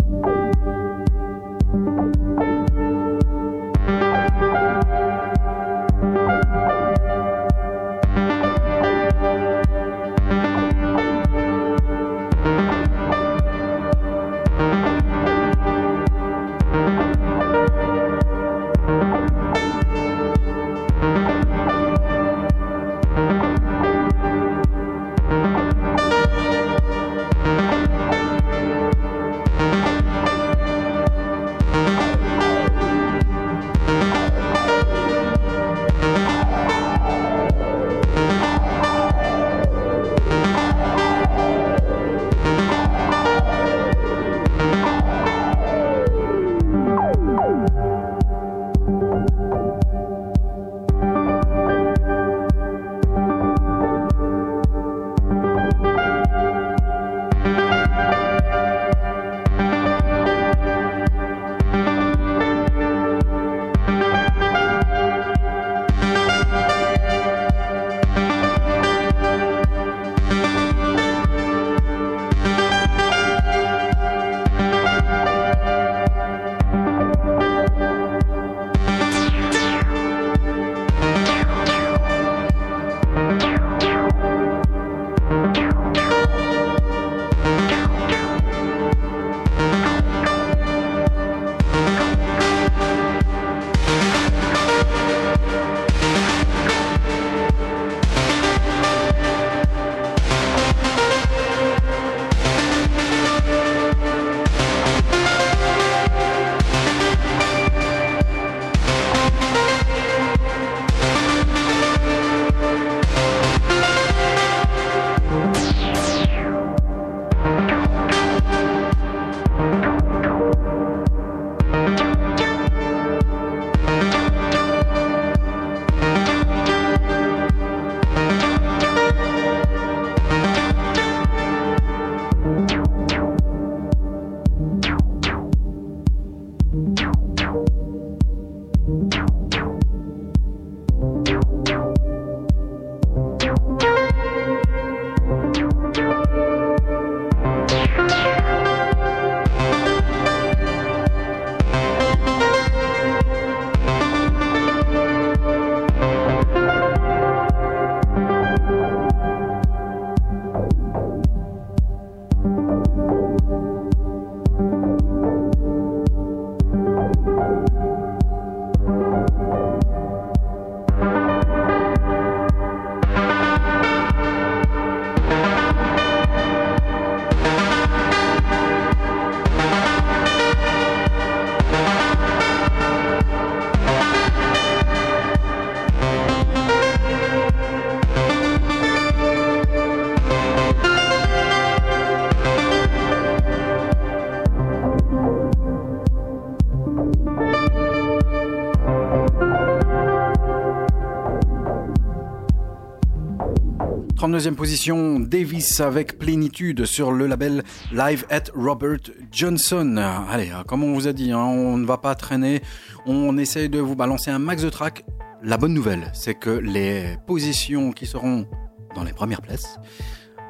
deuxième 204.31 204.55
position, 204.55 205.19
Davis 205.19 205.79
avec 205.79 206.17
plénitude 206.17 206.85
sur 206.85 207.11
le 207.11 207.27
label 207.27 207.63
Live 207.91 208.25
at 208.29 208.43
Robert 208.55 208.99
Johnson. 209.31 209.97
Allez, 210.29 210.49
hein, 210.49 210.63
comme 210.67 210.83
on 210.83 210.93
vous 210.93 211.07
a 211.07 211.13
dit, 211.13 211.31
hein, 211.31 211.43
on 211.43 211.77
ne 211.77 211.85
va 211.85 211.97
pas 211.97 212.15
traîner, 212.15 212.61
on 213.05 213.37
essaye 213.37 213.67
de 213.69 213.79
vous 213.79 213.95
balancer 213.95 214.31
un 214.31 214.39
max 214.39 214.63
de 214.63 214.69
track. 214.69 215.03
La 215.43 215.57
bonne 215.57 215.73
nouvelle, 215.73 216.11
c'est 216.13 216.35
que 216.35 216.49
les 216.49 217.17
positions 217.27 217.91
qui 217.91 218.05
seront 218.05 218.47
dans 218.95 219.03
les 219.03 219.13
premières 219.13 219.41
places 219.41 219.79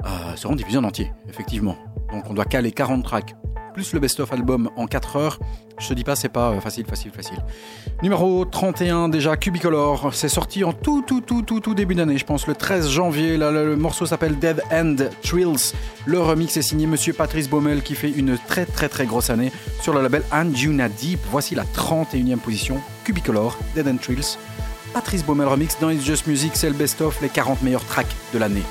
euh, 0.04 0.36
seront 0.36 0.54
divisées 0.54 0.78
en 0.78 0.84
entier, 0.84 1.10
effectivement. 1.28 1.76
Donc 2.12 2.30
on 2.30 2.34
doit 2.34 2.44
caler 2.44 2.72
40 2.72 3.02
tracks 3.04 3.34
plus 3.72 3.92
le 3.92 4.00
best-of 4.00 4.32
album 4.32 4.70
en 4.76 4.86
4 4.86 5.16
heures. 5.16 5.38
Je 5.78 5.88
te 5.88 5.94
dis 5.94 6.04
pas, 6.04 6.14
c'est 6.14 6.28
pas 6.28 6.50
euh, 6.50 6.60
facile, 6.60 6.86
facile, 6.86 7.10
facile. 7.10 7.38
Numéro 8.02 8.44
31 8.44 9.08
déjà, 9.08 9.36
Cubicolor. 9.36 10.14
C'est 10.14 10.28
sorti 10.28 10.64
en 10.64 10.72
tout, 10.72 11.02
tout, 11.06 11.20
tout, 11.20 11.42
tout, 11.42 11.60
tout 11.60 11.74
début 11.74 11.94
d'année, 11.94 12.18
je 12.18 12.24
pense, 12.24 12.46
le 12.46 12.54
13 12.54 12.88
janvier. 12.88 13.36
Le, 13.36 13.76
morceau 13.76 14.06
s'appelle 14.06 14.38
Dead 14.38 14.62
End 14.70 14.96
Trills. 15.22 15.74
Le 16.04 16.20
remix 16.20 16.56
est 16.56 16.62
signé 16.62 16.86
Monsieur 16.86 17.12
Patrice 17.12 17.48
Baumel 17.48 17.82
qui 17.82 17.94
fait 17.94 18.10
une 18.10 18.38
très, 18.38 18.66
très, 18.66 18.88
très 18.88 19.06
grosse 19.06 19.30
année 19.30 19.50
sur 19.80 19.94
le 19.94 20.02
label 20.02 20.22
Anjuna 20.30 20.88
Deep. 20.88 21.20
Voici 21.30 21.54
la 21.54 21.64
31e 21.64 22.38
position, 22.38 22.80
Cubicolor, 23.04 23.58
Dead 23.74 23.88
End 23.88 23.96
Trills. 23.96 24.38
Patrice 24.92 25.24
Baumel 25.24 25.48
remix 25.48 25.78
dans 25.80 25.90
It's 25.90 26.04
Just 26.04 26.26
Music, 26.26 26.52
c'est 26.54 26.68
le 26.68 26.74
best-of, 26.74 27.20
les 27.22 27.30
40 27.30 27.62
meilleurs 27.62 27.84
tracks 27.86 28.14
de 28.34 28.38
l'année. 28.38 28.62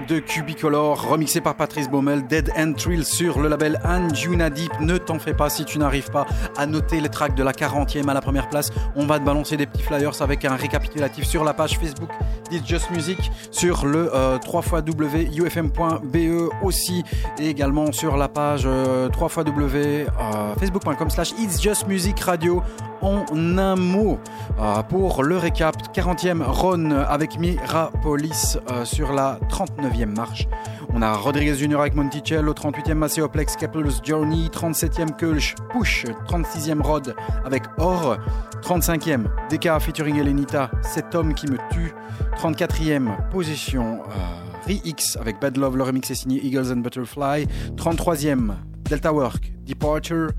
De 0.00 0.18
Cubicolor, 0.18 1.08
remixé 1.08 1.40
par 1.40 1.54
Patrice 1.54 1.88
Baumel, 1.88 2.26
Dead 2.26 2.50
End 2.56 2.72
Thrill 2.72 3.04
sur 3.04 3.40
le 3.40 3.48
label 3.48 3.80
Anjuna 3.84 4.50
Deep. 4.50 4.72
Ne 4.80 4.98
t'en 4.98 5.18
fais 5.18 5.34
pas 5.34 5.48
si 5.48 5.64
tu 5.64 5.78
n'arrives 5.78 6.10
pas 6.10 6.26
à 6.56 6.66
noter 6.66 7.00
les 7.00 7.08
tracks 7.08 7.34
de 7.34 7.42
la 7.42 7.52
40e 7.52 8.08
à 8.08 8.14
la 8.14 8.20
première 8.20 8.48
place. 8.48 8.70
On 8.96 9.06
va 9.06 9.18
te 9.18 9.24
balancer 9.24 9.56
des 9.56 9.66
petits 9.66 9.82
flyers 9.82 10.22
avec 10.22 10.44
un 10.44 10.54
récapitulatif 10.56 11.24
sur 11.24 11.44
la 11.44 11.54
page 11.54 11.78
Facebook 11.78 12.10
d'It's 12.50 12.66
Just 12.66 12.90
Music, 12.90 13.30
sur 13.50 13.86
le 13.86 14.10
euh, 14.14 14.38
3xwufm.be 14.38 16.50
aussi, 16.62 17.04
et 17.38 17.48
également 17.48 17.92
sur 17.92 18.16
la 18.16 18.28
page 18.28 18.64
euh, 18.66 19.08
3xw.facebook.com 19.08 21.10
slash 21.10 21.32
It's 21.38 21.60
Just 21.60 21.88
Music 21.88 22.20
Radio 22.20 22.62
en 23.02 23.24
un 23.58 23.76
mot. 23.76 24.18
Euh, 24.58 24.82
pour 24.82 25.22
le 25.22 25.36
récap, 25.36 25.76
40e 25.94 26.42
Ron 26.42 26.90
avec 26.90 27.38
Mirapolis 27.38 28.58
euh, 28.70 28.84
sur 28.84 29.12
la 29.12 29.38
30 29.48 29.64
39e 29.78 30.06
marche. 30.06 30.48
On 30.92 31.02
a 31.02 31.12
Rodriguez 31.14 31.56
Junior 31.56 31.80
avec 31.80 31.94
Monticello, 31.94 32.52
38e 32.52 32.94
Macéoplex, 32.94 33.56
Capel's 33.56 34.00
Journey, 34.02 34.48
37e 34.48 35.16
Kölsch, 35.16 35.54
Push, 35.70 36.04
36e 36.28 36.82
Rod 36.82 37.14
avec 37.44 37.62
Or, 37.78 38.18
35e 38.62 39.24
DK 39.50 39.80
featuring 39.80 40.18
Elenita, 40.18 40.70
Cet 40.82 41.14
homme 41.14 41.34
qui 41.34 41.46
me 41.46 41.56
tue, 41.72 41.92
34e 42.38 43.28
position 43.30 44.02
euh, 44.04 44.72
Re-X 44.72 45.16
avec 45.16 45.40
Bad 45.40 45.56
Love, 45.56 45.76
le 45.76 45.84
remix 45.84 46.10
est 46.10 46.14
signé 46.14 46.44
Eagles 46.44 46.72
and 46.72 46.78
Butterfly, 46.78 47.46
33e 47.76 48.54
Delta 48.88 49.12
Work, 49.12 49.52
Departure, 49.66 50.30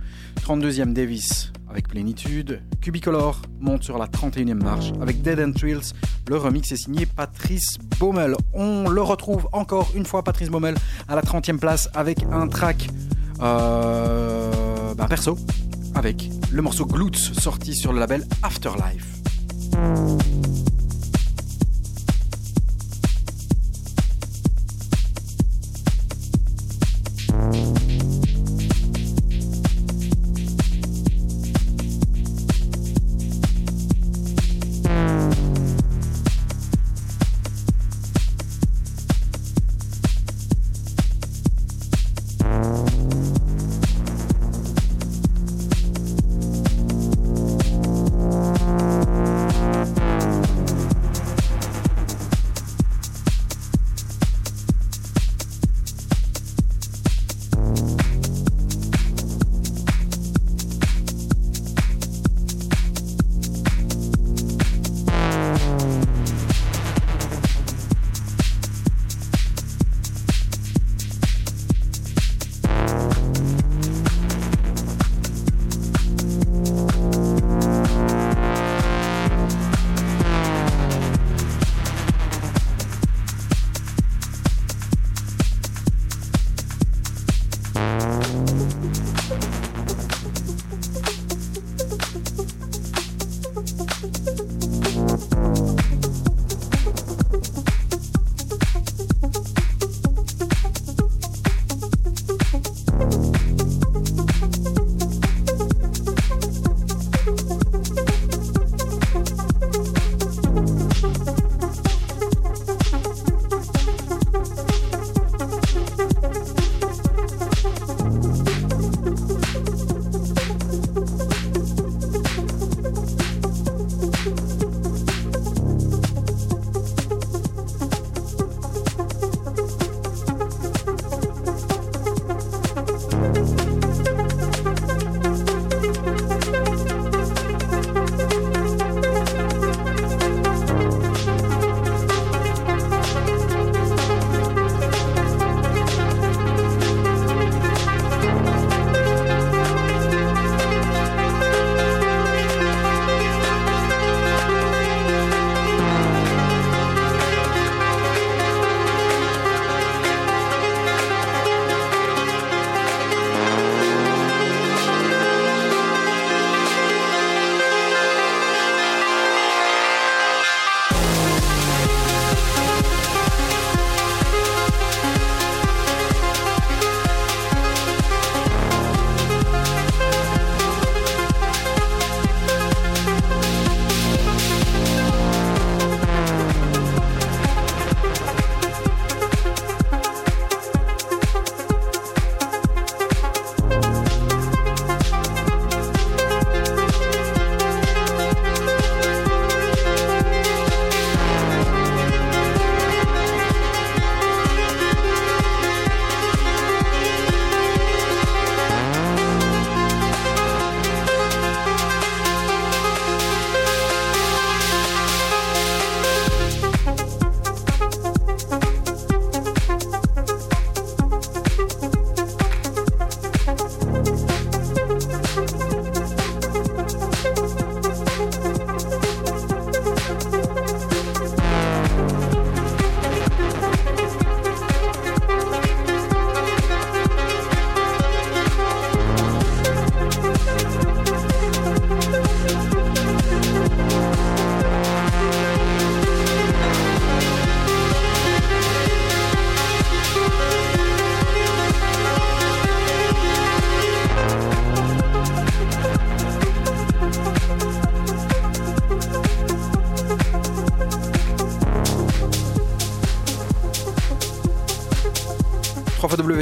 32e 0.41 0.93
Davis 0.93 1.51
avec 1.75 1.89
Plénitude, 1.89 2.61
Cubicolor 2.79 3.41
monte 3.59 3.83
sur 3.83 3.97
la 3.97 4.07
31e 4.07 4.53
marche 4.53 4.93
avec 5.01 5.21
Dead 5.21 5.41
and 5.41 5.51
Thrills, 5.51 5.91
le 6.29 6.37
remix 6.37 6.71
est 6.71 6.77
signé 6.77 7.05
Patrice 7.05 7.77
Baumel. 7.99 8.35
On 8.53 8.87
le 8.87 9.01
retrouve 9.01 9.49
encore 9.51 9.91
une 9.93 10.05
fois, 10.05 10.23
Patrice 10.23 10.47
Baumel, 10.47 10.75
à 11.09 11.15
la 11.15 11.21
30e 11.21 11.57
place 11.57 11.89
avec 11.93 12.23
un 12.31 12.47
track 12.47 12.87
euh, 13.41 14.93
bah, 14.93 15.07
perso, 15.09 15.37
avec 15.95 16.29
le 16.49 16.61
morceau 16.61 16.85
Glutes 16.85 17.17
sorti 17.17 17.75
sur 17.75 17.91
le 17.91 17.99
label 17.99 18.25
Afterlife. 18.41 19.15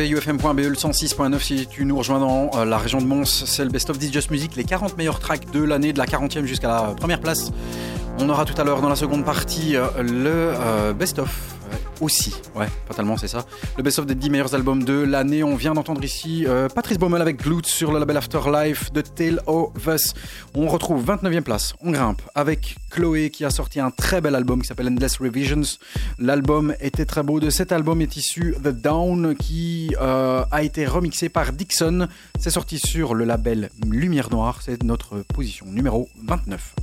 www.ufm.be 0.04 0.60
le 0.60 0.74
106.9 0.74 1.40
si 1.40 1.68
tu 1.68 1.86
nous 1.86 1.98
rejoins 1.98 2.20
dans 2.20 2.52
euh, 2.56 2.66
la 2.66 2.78
région 2.78 3.00
de 3.00 3.06
Mons, 3.06 3.46
c'est 3.46 3.64
le 3.64 3.70
Best 3.70 3.90
of 3.90 4.00
Just 4.02 4.32
Music, 4.32 4.56
les 4.56 4.64
40 4.64 4.98
meilleurs 4.98 5.20
tracks 5.20 5.50
de 5.52 5.64
l'année, 5.64 5.94
de 5.94 5.98
la 5.98 6.06
40e 6.06 6.46
jusqu'à 6.46 6.68
la 6.68 6.82
première 6.96 7.22
place. 7.22 7.52
On 8.20 8.30
aura 8.30 8.46
tout 8.46 8.60
à 8.60 8.64
l'heure 8.64 8.82
dans 8.82 8.90
la 8.90 8.96
seconde 8.96 9.24
partie 9.24 9.76
euh, 9.76 9.88
le 10.02 10.32
euh, 10.32 10.94
Best 10.94 11.20
of 11.20 11.54
aussi. 12.02 12.34
Ouais, 12.56 12.68
fatalement, 12.88 13.18
c'est 13.18 13.28
ça. 13.28 13.46
Le 13.78 13.84
best-of 13.84 14.06
des 14.06 14.16
10 14.16 14.30
meilleurs 14.30 14.56
albums 14.56 14.84
de 14.84 14.94
l'année. 14.94 15.44
On 15.44 15.56
vient 15.56 15.74
d'entendre 15.74 16.04
ici 16.04 16.46
euh, 16.48 16.68
Patrice 16.68 16.98
Baumel 16.98 17.22
avec 17.22 17.42
Glute 17.42 17.66
sur 17.66 17.92
le 17.92 18.00
label 18.00 18.18
Afterlife 18.18 18.92
de 18.92 19.02
Tale 19.02 19.42
of 19.48 19.72
Us. 19.88 20.14
On 20.56 20.68
retrouve 20.68 21.06
29e 21.06 21.42
place. 21.42 21.74
On 21.82 21.92
grimpe 21.92 22.22
avec 22.36 22.76
Chloé 22.90 23.30
qui 23.30 23.46
a 23.46 23.50
sorti 23.50 23.80
un 23.80 23.92
très 23.92 24.22
bel 24.22 24.36
album 24.36 24.62
qui 24.62 24.68
s'appelle 24.68 24.88
Endless 24.88 25.18
Revisions. 25.18 25.78
L'album 26.20 26.76
était 26.80 27.06
très 27.06 27.24
beau. 27.24 27.40
De 27.40 27.50
cet 27.50 27.72
album 27.72 28.02
est 28.02 28.18
issu 28.18 28.56
The 28.64 28.70
Down 28.70 29.36
qui 29.36 29.73
euh, 30.00 30.44
a 30.52 30.64
été 30.64 30.86
remixé 30.86 31.30
par 31.30 31.54
Dixon. 31.54 32.08
C'est 32.40 32.50
sorti 32.50 32.80
sur 32.80 33.14
le 33.14 33.26
label 33.26 33.70
Lumière 33.86 34.30
Noire. 34.30 34.62
C'est 34.62 34.84
notre 34.84 35.20
position 35.20 35.66
numéro 35.68 36.10
29. 36.24 36.83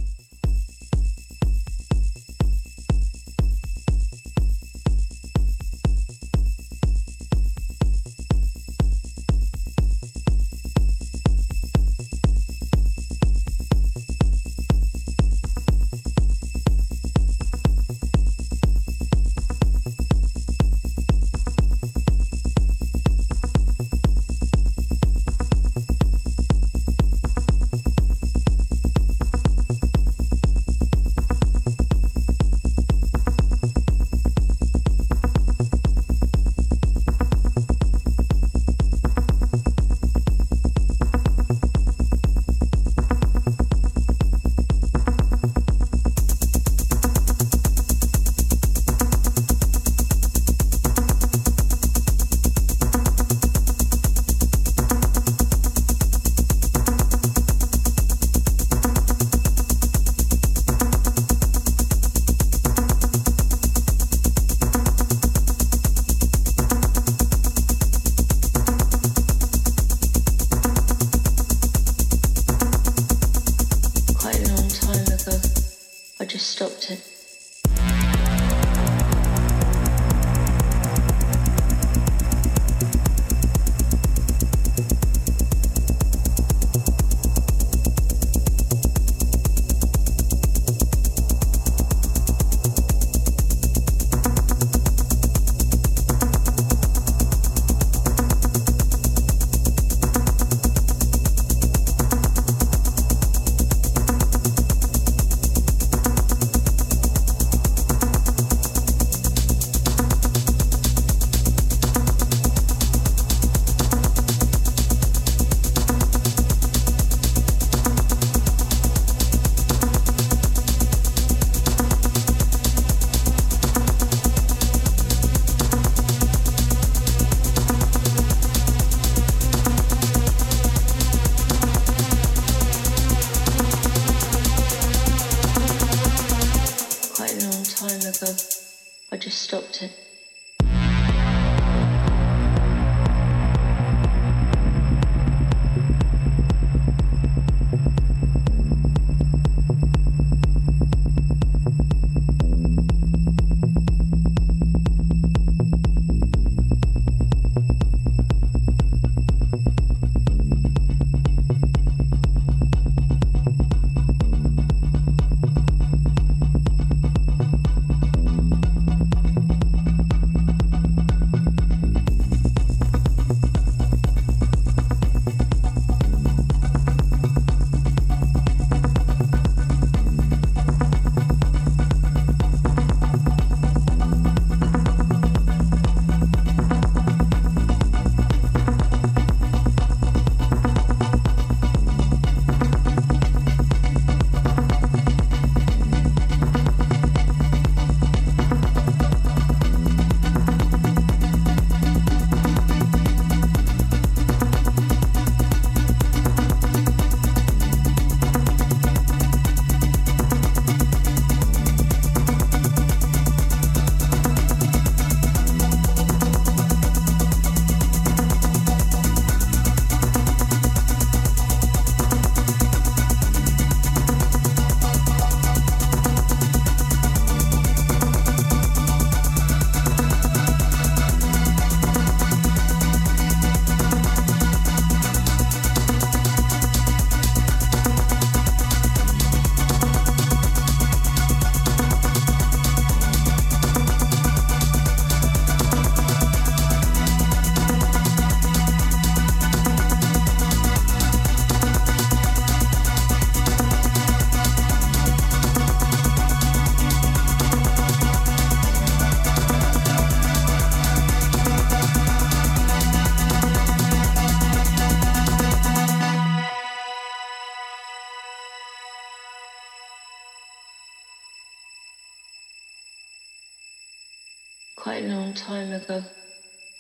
Ago. 275.90 276.04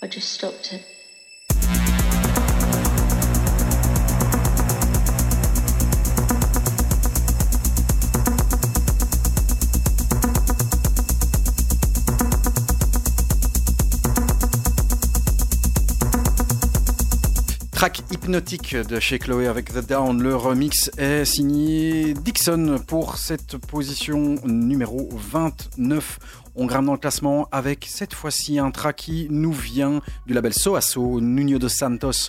I 0.02 0.06
just 0.06 0.32
stopped 0.32 0.72
it. 0.72 0.82
Track 17.72 18.02
hypnotique 18.10 18.76
de 18.76 19.00
chez 19.00 19.18
Chloé 19.18 19.46
avec 19.46 19.72
The 19.72 19.78
Down. 19.78 20.22
Le 20.22 20.36
remix 20.36 20.90
est 20.98 21.24
signé 21.24 22.12
Dixon 22.12 22.78
pour 22.86 23.16
cette 23.16 23.56
position 23.56 24.36
numéro 24.44 25.08
29. 25.10 26.18
On 26.62 26.66
grimpe 26.66 26.84
dans 26.84 26.92
le 26.92 26.98
classement 26.98 27.48
avec 27.52 27.86
cette 27.88 28.12
fois-ci 28.12 28.58
un 28.58 28.70
track 28.70 28.96
qui 28.96 29.28
nous 29.30 29.50
vient 29.50 30.02
du 30.26 30.34
label 30.34 30.52
Soaso, 30.52 31.18
Nuno 31.18 31.58
dos 31.58 31.70
Santos 31.70 32.28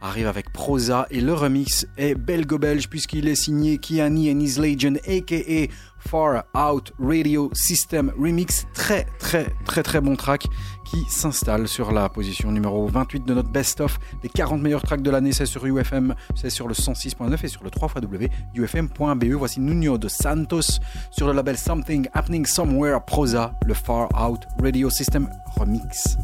arrive 0.00 0.26
avec 0.26 0.52
Prosa 0.52 1.06
et 1.10 1.20
le 1.20 1.34
remix 1.34 1.86
est 1.96 2.14
belgo-belge 2.14 2.88
puisqu'il 2.88 3.28
est 3.28 3.34
signé 3.34 3.78
Kiani 3.78 4.32
and 4.32 4.40
His 4.40 4.58
Legend 4.58 5.00
aka 5.06 5.68
Far 5.98 6.44
Out 6.54 6.92
Radio 6.98 7.50
System 7.52 8.12
Remix. 8.18 8.66
Très 8.74 9.06
très 9.18 9.46
très 9.64 9.82
très 9.82 10.00
bon 10.00 10.16
track 10.16 10.46
qui 10.90 11.04
s'installe 11.08 11.68
sur 11.68 11.92
la 11.92 12.08
position 12.08 12.50
numéro 12.50 12.86
28 12.86 13.24
de 13.24 13.34
notre 13.34 13.50
best-of. 13.50 13.98
Les 14.22 14.28
40 14.28 14.60
meilleurs 14.60 14.82
tracks 14.82 15.02
de 15.02 15.10
l'année, 15.10 15.32
c'est 15.32 15.46
sur 15.46 15.64
UFM, 15.64 16.14
c'est 16.34 16.50
sur 16.50 16.66
le 16.66 16.74
106.9 16.74 17.44
et 17.44 17.48
sur 17.48 17.62
le 17.62 17.70
3 17.70 17.92
ufm.be. 18.54 19.24
Voici 19.32 19.60
Nuno 19.60 19.98
de 19.98 20.08
Santos 20.08 20.80
sur 21.10 21.26
le 21.26 21.32
label 21.32 21.56
Something 21.56 22.08
Happening 22.12 22.46
Somewhere 22.46 23.00
Prosa, 23.06 23.54
le 23.66 23.74
Far 23.74 24.08
Out 24.20 24.46
Radio 24.60 24.90
System 24.90 25.28
Remix. 25.56 26.16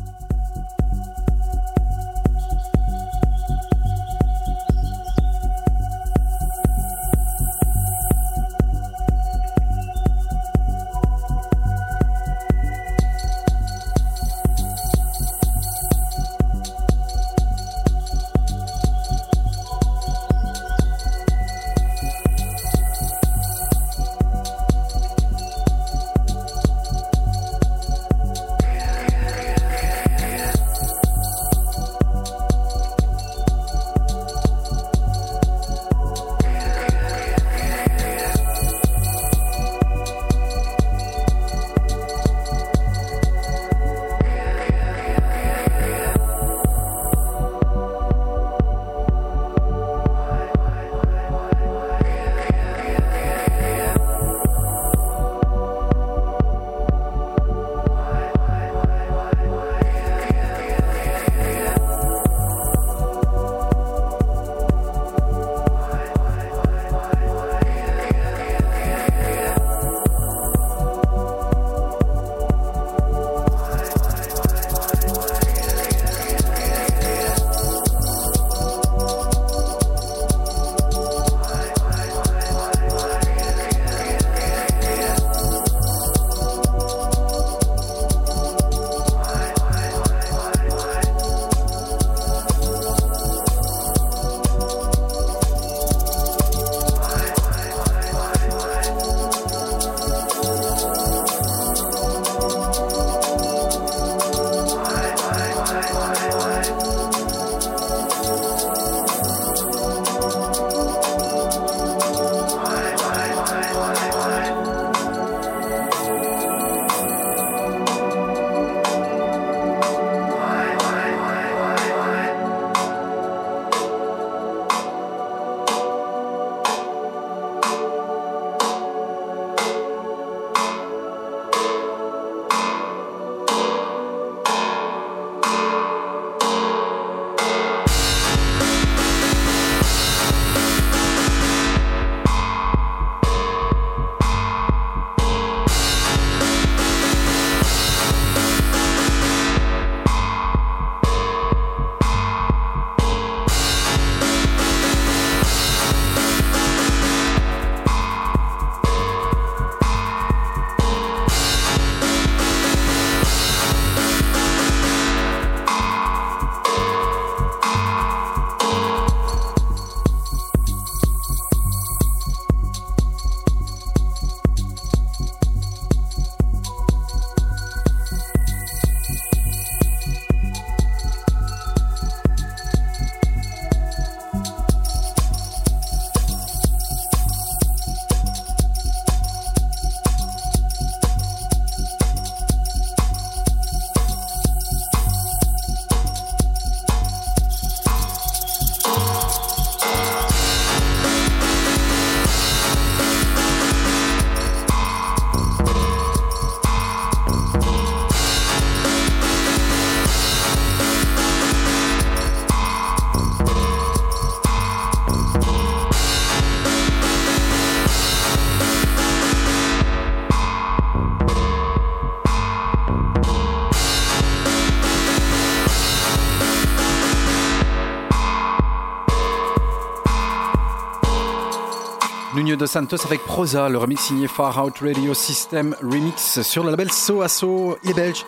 De 232.54 232.64
Santos 232.66 233.04
avec 233.04 233.24
Prosa, 233.24 233.68
le 233.68 233.76
remix 233.76 234.00
signé 234.00 234.28
Far 234.28 234.64
Out 234.64 234.78
Radio 234.80 235.14
System 235.14 235.74
Remix 235.82 236.40
sur 236.42 236.62
le 236.62 236.70
label 236.70 236.92
So 236.92 237.26
So, 237.26 237.76
il 237.82 237.90
est 237.90 237.94
belge. 237.94 238.24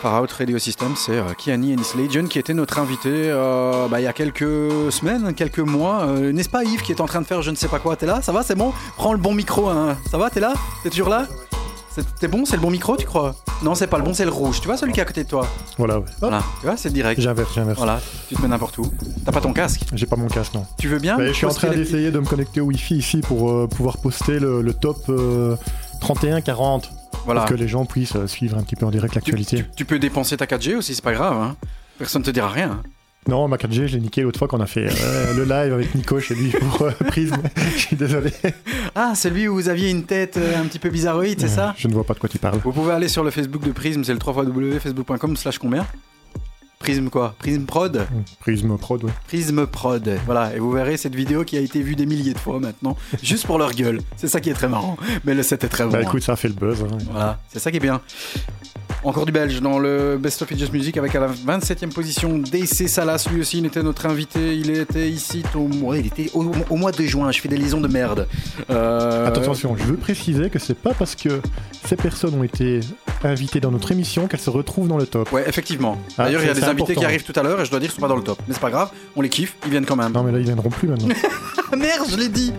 Far 0.00 0.22
Out 0.22 0.32
Radio 0.32 0.58
System, 0.58 0.94
c'est 0.96 1.12
euh, 1.18 1.34
Kiani 1.36 1.74
Ennis 1.74 1.92
Legion 1.94 2.24
qui 2.26 2.38
était 2.38 2.54
notre 2.54 2.78
invité 2.78 3.10
euh, 3.12 3.86
bah, 3.88 4.00
il 4.00 4.04
y 4.04 4.06
a 4.06 4.14
quelques 4.14 4.90
semaines, 4.90 5.34
quelques 5.34 5.58
mois. 5.58 6.04
Euh, 6.04 6.32
N'est-ce 6.32 6.48
pas 6.48 6.64
Yves 6.64 6.80
qui 6.80 6.92
est 6.92 7.02
en 7.02 7.06
train 7.06 7.20
de 7.20 7.26
faire 7.26 7.42
je 7.42 7.50
ne 7.50 7.56
sais 7.56 7.68
pas 7.68 7.78
quoi? 7.80 7.96
T'es 7.96 8.06
là? 8.06 8.22
Ça 8.22 8.32
va 8.32 8.42
C'est 8.42 8.54
bon? 8.56 8.72
Prends 8.96 9.12
le 9.12 9.18
bon 9.18 9.34
micro. 9.34 9.68
Hein. 9.68 9.98
Ça 10.10 10.16
va? 10.16 10.30
T'es 10.30 10.40
là? 10.40 10.54
T'es 10.82 10.88
toujours 10.88 11.10
là? 11.10 11.26
C'est- 11.94 12.04
T'es 12.18 12.28
bon 12.28 12.44
C'est 12.44 12.56
le 12.56 12.62
bon 12.62 12.70
micro 12.70 12.96
tu 12.96 13.06
crois? 13.06 13.34
Non 13.62 13.74
c'est 13.74 13.86
pas 13.86 13.98
le 13.98 14.04
bon, 14.04 14.12
c'est 14.14 14.24
le 14.24 14.30
rouge. 14.30 14.60
Tu 14.60 14.66
vois 14.66 14.76
celui 14.76 14.92
qui 14.92 14.98
est 15.00 15.02
à 15.02 15.06
côté 15.06 15.24
de 15.24 15.28
toi? 15.28 15.46
Voilà, 15.78 15.98
ouais. 16.00 16.06
Voilà. 16.20 16.42
Tu 16.60 16.66
vois 16.66 16.76
c'est 16.76 16.92
direct. 16.92 17.20
J'inverse, 17.20 17.54
j'inverse. 17.54 17.78
Voilà. 17.78 18.00
Tu 18.28 18.34
te 18.34 18.42
mets 18.42 18.48
n'importe 18.48 18.78
où. 18.78 18.90
T'as 19.24 19.32
pas 19.32 19.40
ton 19.40 19.52
casque? 19.52 19.82
J'ai 19.92 20.06
pas 20.06 20.16
mon 20.16 20.26
casque, 20.28 20.54
non. 20.54 20.66
Tu 20.78 20.88
veux 20.88 20.98
bien 20.98 21.16
Mais 21.16 21.28
je 21.28 21.32
suis 21.34 21.46
en 21.46 21.50
train 21.50 21.70
d'essayer 21.70 22.10
de 22.10 22.18
me 22.18 22.26
connecter 22.26 22.60
au 22.60 22.64
Wi-Fi 22.66 22.96
ici 22.96 23.20
pour 23.20 23.50
euh, 23.50 23.66
pouvoir 23.68 23.98
poster 23.98 24.38
le, 24.40 24.60
le 24.62 24.72
top 24.74 24.98
euh, 25.08 25.56
31-40 26.00 26.90
Voilà. 27.24 27.42
pour 27.42 27.50
que 27.50 27.54
les 27.54 27.68
gens 27.68 27.84
puissent 27.84 28.16
euh, 28.16 28.26
suivre 28.26 28.58
un 28.58 28.62
petit 28.62 28.76
peu 28.76 28.86
en 28.86 28.90
direct 28.90 29.12
Tu, 29.12 29.18
l'actualité. 29.18 29.56
tu- 29.58 29.66
tu 29.76 29.84
peux 29.84 29.98
dépenser 29.98 30.36
ta 30.36 30.46
4G 30.46 30.76
aussi, 30.76 30.94
c'est 30.94 31.04
pas 31.04 31.12
grave. 31.12 31.36
Hein. 31.36 31.56
Personne 31.98 32.22
te 32.22 32.30
dira 32.30 32.48
rien. 32.48 32.82
Non, 33.26 33.48
ma 33.48 33.56
4G, 33.56 33.86
je 33.86 33.94
l'ai 33.96 34.00
niqué 34.00 34.20
l'autre 34.22 34.38
fois 34.38 34.48
qu'on 34.48 34.60
a 34.60 34.66
fait 34.66 34.86
euh, 34.86 35.34
le 35.34 35.44
live 35.44 35.72
avec 35.72 35.94
Nico 35.94 36.20
chez 36.20 36.34
lui 36.34 36.50
pour 36.50 36.82
euh, 36.82 36.90
Prism. 37.08 37.36
je 37.74 37.78
suis 37.78 37.96
désolé. 37.96 38.30
Ah, 38.94 39.12
c'est 39.14 39.30
lui 39.30 39.48
où 39.48 39.54
vous 39.54 39.68
aviez 39.70 39.90
une 39.90 40.04
tête 40.04 40.36
euh, 40.36 40.60
un 40.60 40.64
petit 40.66 40.78
peu 40.78 40.90
bizarroïde, 40.90 41.40
c'est 41.40 41.48
ça 41.48 41.74
Je 41.78 41.88
ne 41.88 41.94
vois 41.94 42.04
pas 42.04 42.12
de 42.12 42.18
quoi 42.18 42.28
tu 42.28 42.38
parles. 42.38 42.58
Vous 42.62 42.72
pouvez 42.72 42.92
aller 42.92 43.08
sur 43.08 43.24
le 43.24 43.30
Facebook 43.30 43.64
de 43.64 43.72
Prism, 43.72 44.04
c'est 44.04 44.12
le 44.12 44.18
3 44.18 44.44
facebook.com 44.78 45.36
slash 45.36 45.58
combien? 45.58 45.86
Prism 46.78 47.08
quoi? 47.08 47.34
Prism 47.38 47.64
Prod? 47.64 48.06
Prism 48.40 48.76
Prod, 48.76 49.04
ouais. 49.04 49.12
Prism 49.26 49.66
Prod. 49.66 50.06
Voilà, 50.26 50.54
et 50.54 50.58
vous 50.58 50.70
verrez 50.70 50.98
cette 50.98 51.14
vidéo 51.14 51.44
qui 51.44 51.56
a 51.56 51.60
été 51.60 51.80
vue 51.80 51.96
des 51.96 52.04
milliers 52.04 52.34
de 52.34 52.38
fois 52.38 52.60
maintenant, 52.60 52.94
juste 53.22 53.46
pour 53.46 53.56
leur 53.56 53.72
gueule. 53.72 54.02
C'est 54.16 54.28
ça 54.28 54.42
qui 54.42 54.50
est 54.50 54.54
très 54.54 54.68
marrant. 54.68 54.98
Mais 55.24 55.32
le 55.32 55.42
set 55.42 55.64
est 55.64 55.68
très 55.68 55.84
bon. 55.84 55.92
Bah 55.92 55.98
hein. 56.00 56.02
écoute, 56.02 56.22
ça 56.22 56.32
a 56.32 56.36
fait 56.36 56.48
le 56.48 56.54
buzz. 56.54 56.82
hein. 56.82 56.98
Voilà, 57.10 57.40
c'est 57.48 57.58
ça 57.58 57.70
qui 57.70 57.78
est 57.78 57.80
bien. 57.80 58.02
Encore 59.04 59.26
du 59.26 59.32
belge 59.32 59.60
dans 59.60 59.78
le 59.78 60.16
Best 60.18 60.40
of 60.40 60.48
Just 60.56 60.72
Music 60.72 60.96
avec 60.96 61.14
à 61.14 61.20
la 61.20 61.28
27e 61.28 61.92
position 61.92 62.38
DC 62.38 62.88
Salas. 62.88 63.26
Lui 63.30 63.40
aussi, 63.42 63.58
il 63.58 63.66
était 63.66 63.82
notre 63.82 64.06
invité. 64.06 64.56
Il 64.56 64.70
était 64.70 65.10
ici 65.10 65.42
au, 65.54 65.68
mois- 65.68 65.98
il 65.98 66.06
était 66.06 66.30
au, 66.32 66.50
au 66.70 66.76
mois 66.76 66.90
de 66.90 67.02
juin. 67.04 67.30
Je 67.30 67.40
fais 67.40 67.48
des 67.48 67.58
liaisons 67.58 67.82
de 67.82 67.88
merde. 67.88 68.26
Euh, 68.70 69.26
Attention, 69.26 69.76
je 69.76 69.84
veux 69.84 69.96
préciser 69.96 70.48
que 70.48 70.58
c'est 70.58 70.72
pas 70.78 70.94
parce 70.94 71.14
que 71.16 71.40
ces 71.86 71.96
personnes 71.96 72.34
ont 72.34 72.44
été 72.44 72.80
invitées 73.22 73.60
dans 73.60 73.70
notre 73.70 73.92
émission 73.92 74.26
qu'elles 74.26 74.40
se 74.40 74.48
retrouvent 74.50 74.88
dans 74.88 74.96
le 74.98 75.06
top. 75.06 75.30
Ouais, 75.32 75.44
effectivement. 75.46 75.98
Ah, 76.16 76.24
D'ailleurs, 76.24 76.40
il 76.42 76.46
y 76.46 76.50
a 76.50 76.54
c'est- 76.54 76.60
des 76.60 76.66
c'est 76.66 76.72
invités 76.72 76.94
qui 76.94 77.04
arrivent 77.04 77.24
tout 77.24 77.38
à 77.38 77.42
l'heure 77.42 77.60
et 77.60 77.64
je 77.66 77.70
dois 77.70 77.80
dire 77.80 77.90
qu'ils 77.90 77.96
sont 77.96 78.00
pas 78.02 78.08
dans 78.08 78.16
le 78.16 78.22
top. 78.22 78.38
Mais 78.48 78.54
c'est 78.54 78.60
pas 78.60 78.70
grave, 78.70 78.90
on 79.16 79.20
les 79.20 79.28
kiffe, 79.28 79.54
ils 79.66 79.70
viennent 79.70 79.84
quand 79.86 79.96
même. 79.96 80.12
Non 80.12 80.22
mais 80.22 80.32
là 80.32 80.38
ils 80.38 80.44
viendront 80.46 80.70
plus 80.70 80.88
maintenant. 80.88 81.08
Merde, 81.76 82.06
je 82.10 82.16
l'ai 82.16 82.28
dit 82.28 82.52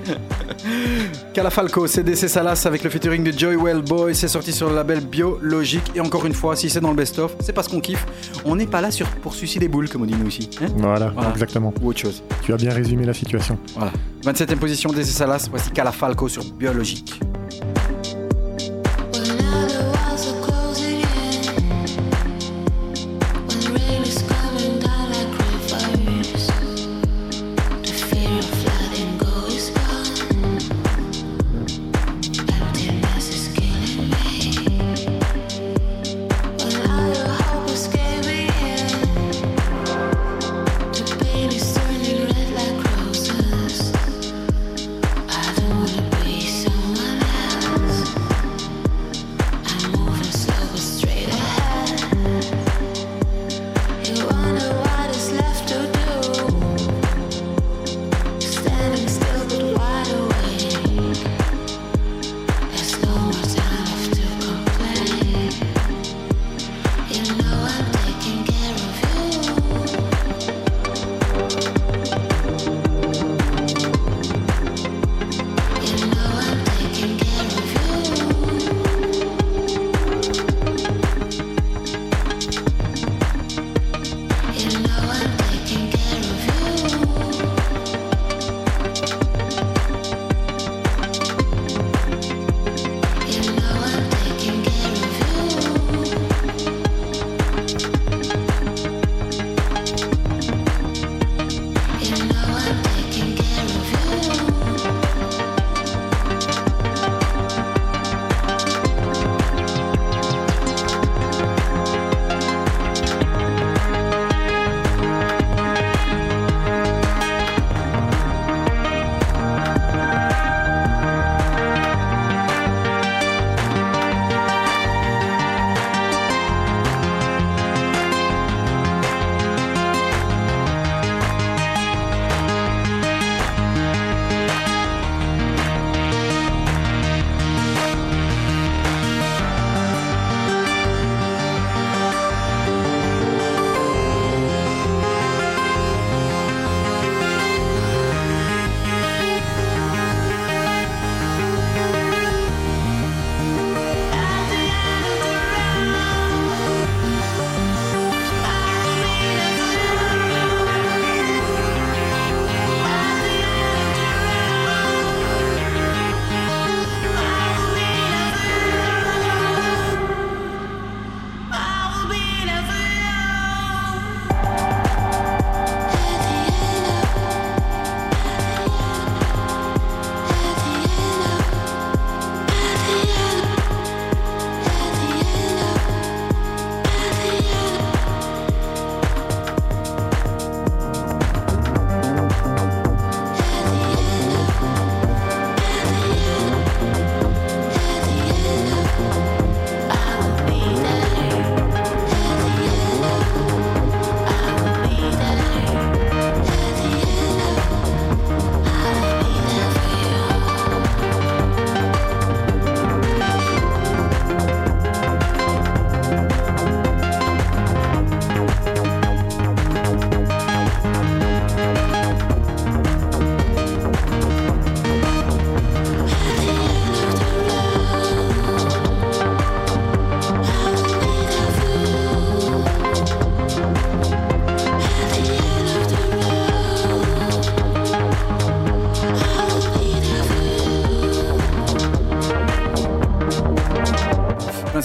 Calafalco, 1.34 1.88
CDC 1.88 2.28
Salas 2.28 2.64
avec 2.66 2.84
le 2.84 2.90
featuring 2.90 3.24
de 3.24 3.32
Joy 3.38 3.56
Well 3.56 3.82
Boy, 3.82 4.16
c'est 4.16 4.28
sorti 4.28 4.52
sur 4.52 4.68
le 4.70 4.76
label 4.76 5.00
Biologique. 5.02 5.84
Et 5.96 6.02
encore 6.02 6.26
une 6.26 6.34
fois, 6.36 6.56
si 6.56 6.70
c'est 6.70 6.80
dans 6.82 6.90
le 6.92 6.96
best-of, 6.96 7.36
c'est 7.40 7.54
parce 7.54 7.68
qu'on 7.68 7.80
kiffe. 7.80 8.06
On 8.46 8.56
n'est 8.56 8.68
pas 8.68 8.82
là 8.82 8.92
sur, 8.92 9.08
pour 9.08 9.34
sucer 9.34 9.58
des 9.60 9.68
boules, 9.68 9.90
comme 9.90 10.04
on 10.04 10.06
dit 10.06 10.14
nous 10.16 10.28
ici. 10.28 10.50
hein? 10.62 10.68
Voilà, 10.78 11.08
Voilà. 11.10 11.32
exactement. 11.32 11.74
Ou 11.82 11.90
autre 11.90 12.00
chose. 12.00 12.24
Tu 12.44 12.54
as 12.54 12.58
bien 12.58 12.72
résumé 12.72 13.06
la 13.06 13.14
situation. 13.14 13.58
Voilà. 13.76 13.92
27ème 14.24 14.58
position 14.58 14.92
DC 14.92 15.06
Salas, 15.08 15.48
voici 15.50 15.72
Calafalco 15.72 16.28
sur 16.28 16.44
Biologique. 16.54 17.20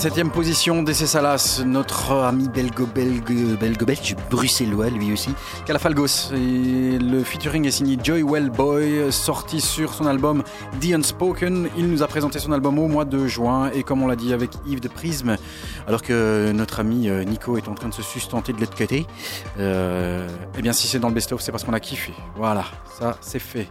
27e 0.00 0.30
position 0.30 0.82
d'Essay 0.82 1.06
Salas, 1.06 1.60
notre 1.66 2.12
ami 2.12 2.48
belgo-belge, 2.48 4.16
bruxellois 4.30 4.88
lui 4.88 5.12
aussi, 5.12 5.28
Calafalgos. 5.66 6.30
Le 6.32 7.22
featuring 7.22 7.66
est 7.66 7.70
signé 7.70 7.98
Joy 8.02 8.22
Wellboy, 8.22 9.12
sorti 9.12 9.60
sur 9.60 9.92
son 9.92 10.06
album 10.06 10.42
The 10.80 10.94
Unspoken. 10.94 11.68
Il 11.76 11.90
nous 11.90 12.02
a 12.02 12.06
présenté 12.06 12.38
son 12.38 12.52
album 12.52 12.78
au 12.78 12.88
mois 12.88 13.04
de 13.04 13.26
juin 13.26 13.70
et 13.74 13.82
comme 13.82 14.02
on 14.02 14.06
l'a 14.06 14.16
dit 14.16 14.32
avec 14.32 14.52
Yves 14.66 14.80
de 14.80 14.88
Prisme, 14.88 15.36
alors 15.86 16.00
que 16.00 16.50
notre 16.52 16.80
ami 16.80 17.10
euh, 17.10 17.22
Nico 17.22 17.58
est 17.58 17.68
en 17.68 17.74
train 17.74 17.90
de 17.90 17.94
se 17.94 18.02
sustenter 18.02 18.54
de 18.54 18.60
l'autre 18.60 18.78
côté, 18.78 19.06
euh, 19.58 20.26
eh 20.56 20.62
bien 20.62 20.72
si 20.72 20.88
c'est 20.88 20.98
dans 20.98 21.08
le 21.08 21.14
best-of, 21.14 21.42
c'est 21.42 21.52
parce 21.52 21.64
qu'on 21.64 21.74
a 21.74 21.80
kiffé. 21.80 22.14
Voilà, 22.36 22.64
ça 22.98 23.18
c'est 23.20 23.38
fait. 23.38 23.68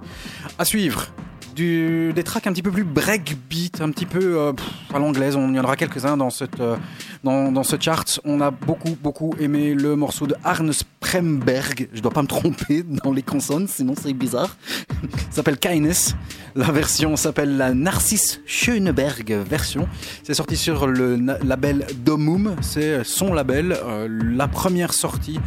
À 0.60 0.66
suivre, 0.66 1.08
des 1.56 2.24
tracks 2.24 2.48
un 2.48 2.54
petit 2.54 2.62
peu 2.62 2.72
plus 2.72 2.84
breakbeat, 2.84 3.82
un 3.82 3.92
petit 3.92 4.06
peu 4.06 4.38
euh, 4.38 4.54
à 4.94 5.00
l'anglaise. 5.00 5.36
On 5.36 5.54
y 5.54 5.60
en 5.60 5.64
aura 5.64 5.76
quelques-uns 5.76 6.18
euh, 6.20 6.76
dans, 7.24 7.52
dans 7.52 7.64
ce 7.64 7.76
chart. 7.80 8.20
On 8.24 8.42
a 8.42 8.52
beaucoup 8.52 8.98
beaucoup 9.02 9.34
aimé 9.40 9.74
le 9.74 9.96
morceau 9.96 10.28
de 10.28 10.36
Arne 10.44 10.72
Spremberg. 10.72 11.90
Je 11.94 12.02
dois 12.02 12.12
pas 12.12 12.22
me 12.22 12.28
tromper 12.28 12.84
dans 12.84 13.12
les 13.12 13.22
consonnes, 13.22 13.68
sinon 13.68 13.94
c'est 14.00 14.14
bizarre. 14.14 14.56
S'appelle 15.32 15.58
Kindness. 15.58 16.16
La 16.56 16.72
version 16.72 17.16
s'appelle 17.16 17.58
la 17.58 17.74
Narcisse 17.74 18.42
Schöneberg 18.46 19.32
version. 19.48 19.88
C'est 20.24 20.34
sorti 20.34 20.58
sur 20.58 20.88
le 20.88 21.16
label 21.44 21.86
Domum. 22.04 22.56
C'est 22.62 23.04
son 23.04 23.34
label. 23.34 23.78
Euh, 23.84 24.08
la 24.10 24.48
première 24.48 24.94
sortie 24.94 25.40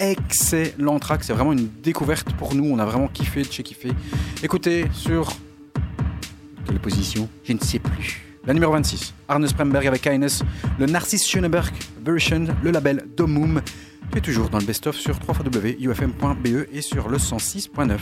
excellent 0.00 0.98
track. 0.98 1.22
C'est 1.24 1.32
vraiment 1.32 1.52
une 1.52 1.68
découverte 1.82 2.32
pour 2.34 2.54
nous. 2.54 2.64
On 2.64 2.78
a 2.78 2.84
vraiment 2.84 3.08
kiffé 3.08 3.42
de 3.42 3.52
chez 3.52 3.62
kiffé. 3.62 3.92
Écoutez 4.42 4.86
sur 4.92 5.30
position 6.78 7.28
Je 7.44 7.52
ne 7.52 7.58
sais 7.58 7.78
plus. 7.78 8.22
La 8.46 8.54
numéro 8.54 8.72
26, 8.72 9.12
Arne 9.28 9.46
Spremberg 9.46 9.86
avec 9.86 10.02
Kindness, 10.02 10.42
le 10.78 10.86
Narcisse 10.86 11.26
Schöneberg 11.26 11.74
version, 12.02 12.46
le 12.62 12.70
label 12.70 13.06
Domum. 13.16 13.60
Tu 14.12 14.18
es 14.18 14.20
toujours 14.20 14.48
dans 14.48 14.58
le 14.58 14.64
best-of 14.64 14.96
sur 14.96 15.18
www.ufm.be 15.28 16.66
et 16.72 16.80
sur 16.80 17.08
le 17.08 17.18
106.9. 17.18 17.98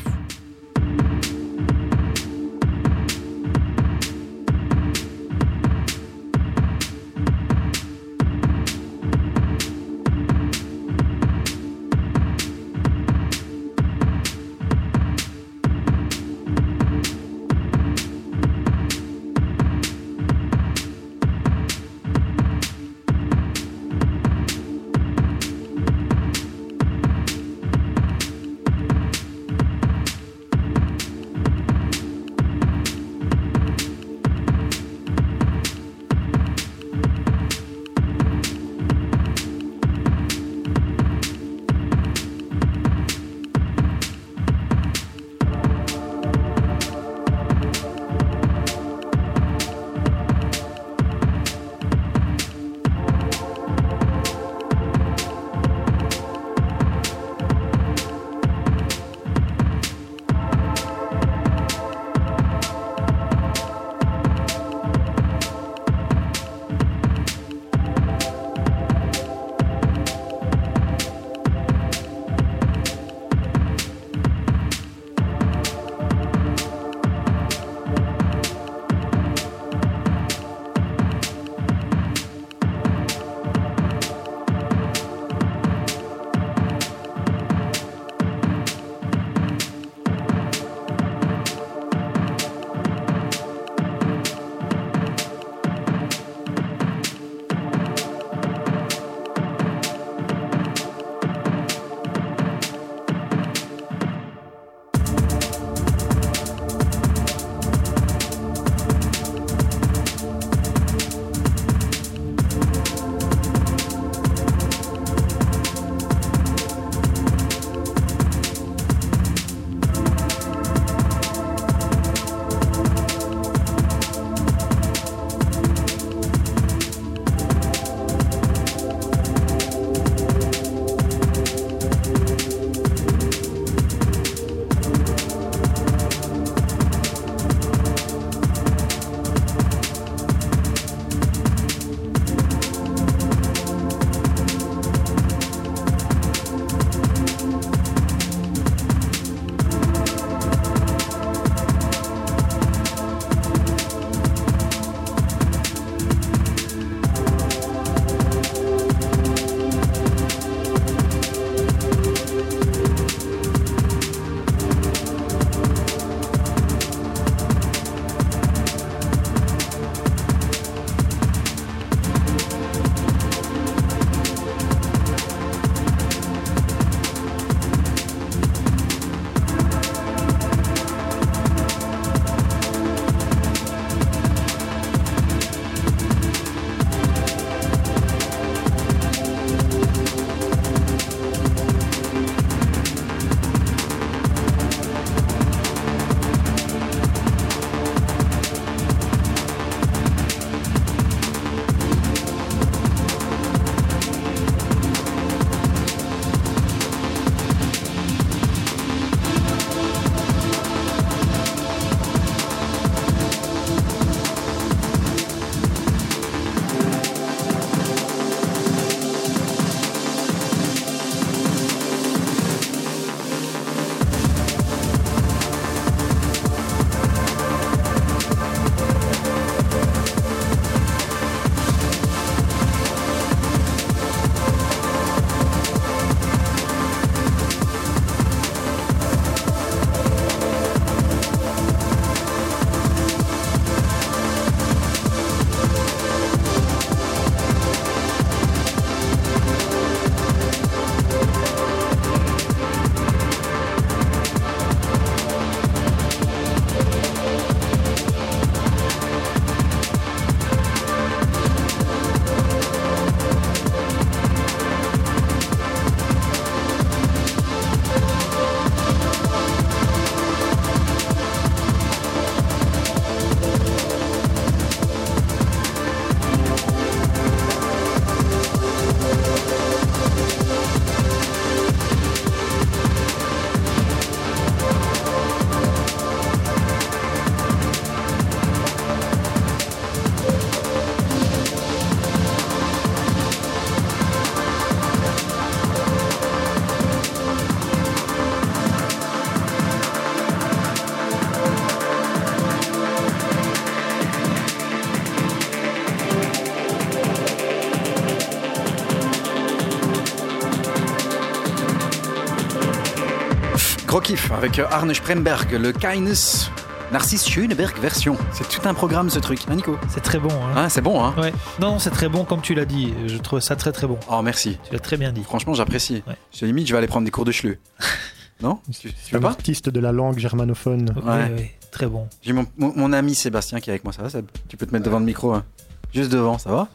kiff 314.09 314.33
avec 314.33 314.59
Arne 314.59 314.95
Spremberg, 314.95 315.53
le 315.53 315.71
Kindness 315.71 316.51
Narcisse 316.93 317.29
Schöneberg 317.29 317.77
version. 317.79 318.17
C'est 318.33 318.49
tout 318.49 318.67
un 318.67 318.73
programme 318.73 319.11
ce 319.11 319.19
truc, 319.19 319.41
hein 319.51 319.55
Nico 319.57 319.77
C'est 319.91 320.01
très 320.03 320.19
bon. 320.19 320.31
Hein. 320.31 320.55
Hein, 320.57 320.69
C'est 320.71 320.81
bon, 320.81 321.05
hein 321.05 321.15
Ouais. 321.19 321.31
Non, 321.61 321.79
c'est 321.79 321.91
très 321.91 322.09
bon 322.09 322.25
comme 322.25 322.41
tu 322.41 322.55
l'as 322.55 322.65
dit. 322.65 322.95
Je 323.07 323.19
trouve 323.19 323.41
ça 323.41 323.55
très 323.55 323.71
très 323.71 323.87
bon. 323.87 323.99
Oh, 324.11 324.23
merci. 324.23 324.57
Tu 324.67 324.73
l'as 324.73 324.79
très 324.79 324.97
bien 324.97 325.13
dit. 325.13 325.23
Franchement, 325.25 325.53
j'apprécie. 325.53 326.03
Ouais. 326.07 326.15
Je 326.33 326.47
limite, 326.47 326.67
je 326.67 326.73
vais 326.73 326.79
aller 326.79 326.87
prendre 326.87 327.05
des 327.05 327.11
cours 327.11 327.27
de 327.27 327.33
chleu. 327.33 327.59
non 328.41 328.61
Tu, 328.73 328.89
tu 328.89 328.95
C'est 329.05 329.13
veux 329.13 329.19
un 329.19 329.21
pas 329.21 329.29
artiste 329.29 329.69
de 329.69 329.79
la 329.81 329.93
langue 329.93 330.19
germanophone. 330.19 330.95
Ouais. 331.05 331.31
oui, 331.37 331.51
très 331.71 331.87
bon. 331.87 332.09
J'ai 332.23 332.33
mon, 332.33 332.47
mon- 332.57 332.73
mon 332.75 332.93
ami 332.95 333.15
Sébastien 333.15 333.61
qui 333.61 333.69
est 333.69 333.75
avec 333.75 333.85
moi, 333.85 333.93
ça 333.93 334.01
va 334.03 334.09
Seb 334.09 334.25
Tu 334.49 334.57
peux 334.57 334.65
te 334.65 334.73
mettre 334.73 334.87
devant 334.87 335.01
le 335.01 335.05
micro, 335.05 335.35
hein 335.35 335.45
juste 335.93 336.11
devant, 336.11 336.39
ça 336.39 336.51
va 336.51 336.69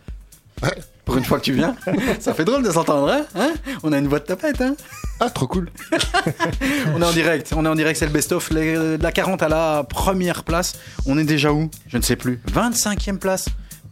Pour 1.06 1.18
une 1.18 1.24
fois 1.26 1.40
que 1.40 1.44
tu 1.46 1.54
viens, 1.54 1.76
ça 2.20 2.36
fait 2.36 2.46
drôle 2.46 2.62
de 2.64 2.70
s'entendre, 2.72 3.10
hein, 3.12 3.26
Hein? 3.36 3.54
On 3.82 3.92
a 3.92 3.98
une 3.98 4.08
voix 4.08 4.20
de 4.20 4.26
tapette, 4.26 4.62
hein 4.62 4.76
Ah, 5.26 5.30
trop 5.30 5.48
cool. 5.48 5.70
On 6.96 7.02
est 7.02 7.06
en 7.06 7.14
direct, 7.14 7.54
on 7.56 7.66
est 7.66 7.70
en 7.70 7.76
direct, 7.76 7.98
c'est 7.98 8.06
le 8.06 8.12
best-of. 8.12 8.52
La 8.52 9.12
40 9.14 9.42
à 9.42 9.48
la 9.48 9.86
première 9.88 10.44
place, 10.44 10.78
on 11.06 11.18
est 11.18 11.24
déjà 11.24 11.54
où? 11.54 11.70
Je 11.88 11.96
ne 11.96 12.02
sais 12.02 12.18
plus. 12.18 12.42
25e 12.54 13.20
place. 13.20 13.46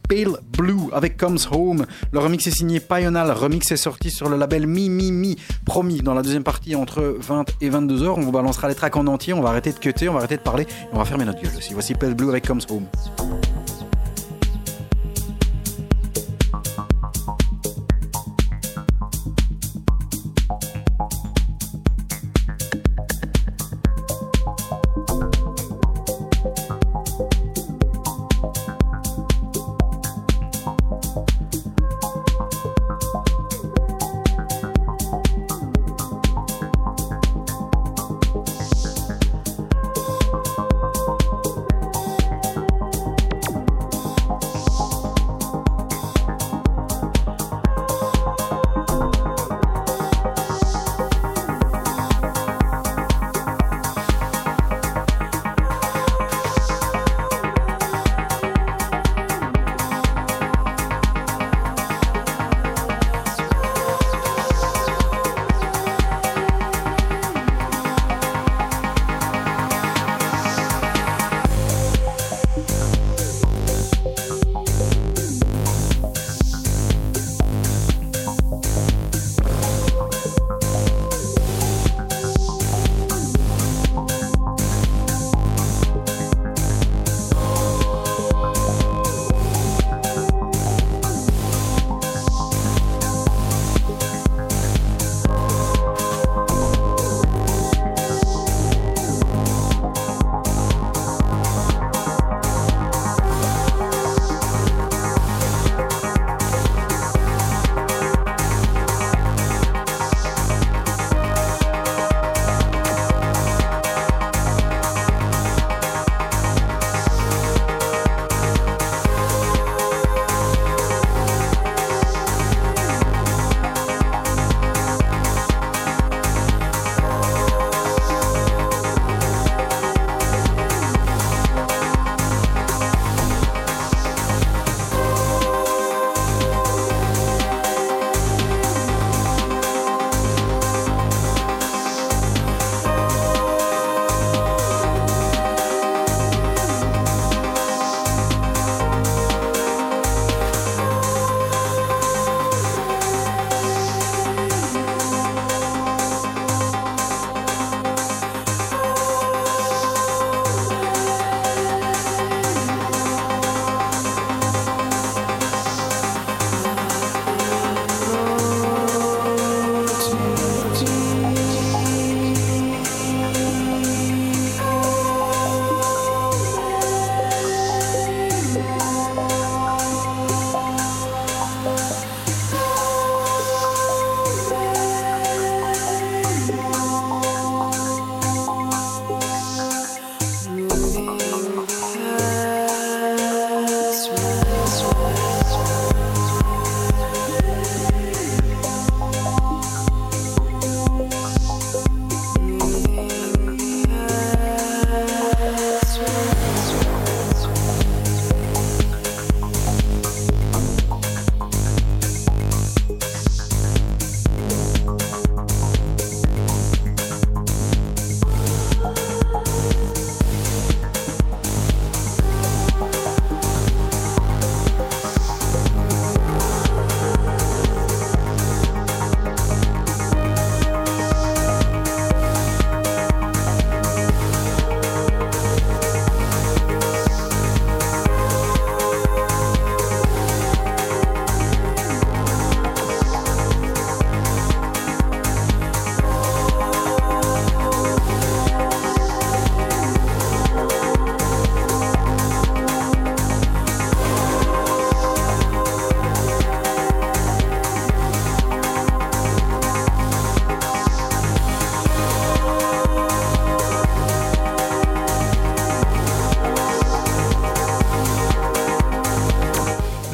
Pale 0.10 0.40
Blue 0.58 0.91
avec 0.91 1.16
Comes 1.16 1.38
Home. 1.52 1.86
Le 2.12 2.20
remix 2.20 2.45
est 2.48 2.52
signé 2.52 2.82
Pional. 2.82 3.32
Remix 3.32 3.72
est 3.72 3.78
sorti 3.78 4.12
sur 4.12 4.28
le 4.28 4.36
label 4.36 4.68
Mi 4.68 4.90
Mi 4.90 5.14
Mi. 5.14 5.38
Promis, 5.64 6.02
dans 6.02 6.14
la 6.14 6.22
deuxième 6.22 6.44
partie, 6.44 6.76
entre 6.76 7.16
20 7.22 7.45
et 7.62 7.70
22 7.70 8.03
heures, 8.03 8.18
on 8.18 8.22
vous 8.22 8.34
balancera 8.34 8.68
les 8.68 8.76
tracks 8.76 8.98
en 8.98 9.08
entier. 9.08 9.32
On 9.32 9.41
va 9.41 9.49
arrêter 9.52 9.72
de 9.72 9.80
cutter, 9.80 10.10
on 10.10 10.14
va 10.14 10.20
arrêter 10.20 10.36
de 10.36 10.41
parler. 10.41 10.68
On 10.91 10.98
va 10.98 11.06
fermer 11.06 11.24
notre 11.24 11.41
gueule 11.41 11.56
aussi. 11.58 11.74
Voici 11.74 11.94
Pale 11.94 12.16
Blue 12.16 12.28
avec 12.28 12.45
Comes 12.45 12.60
Home. 12.70 12.88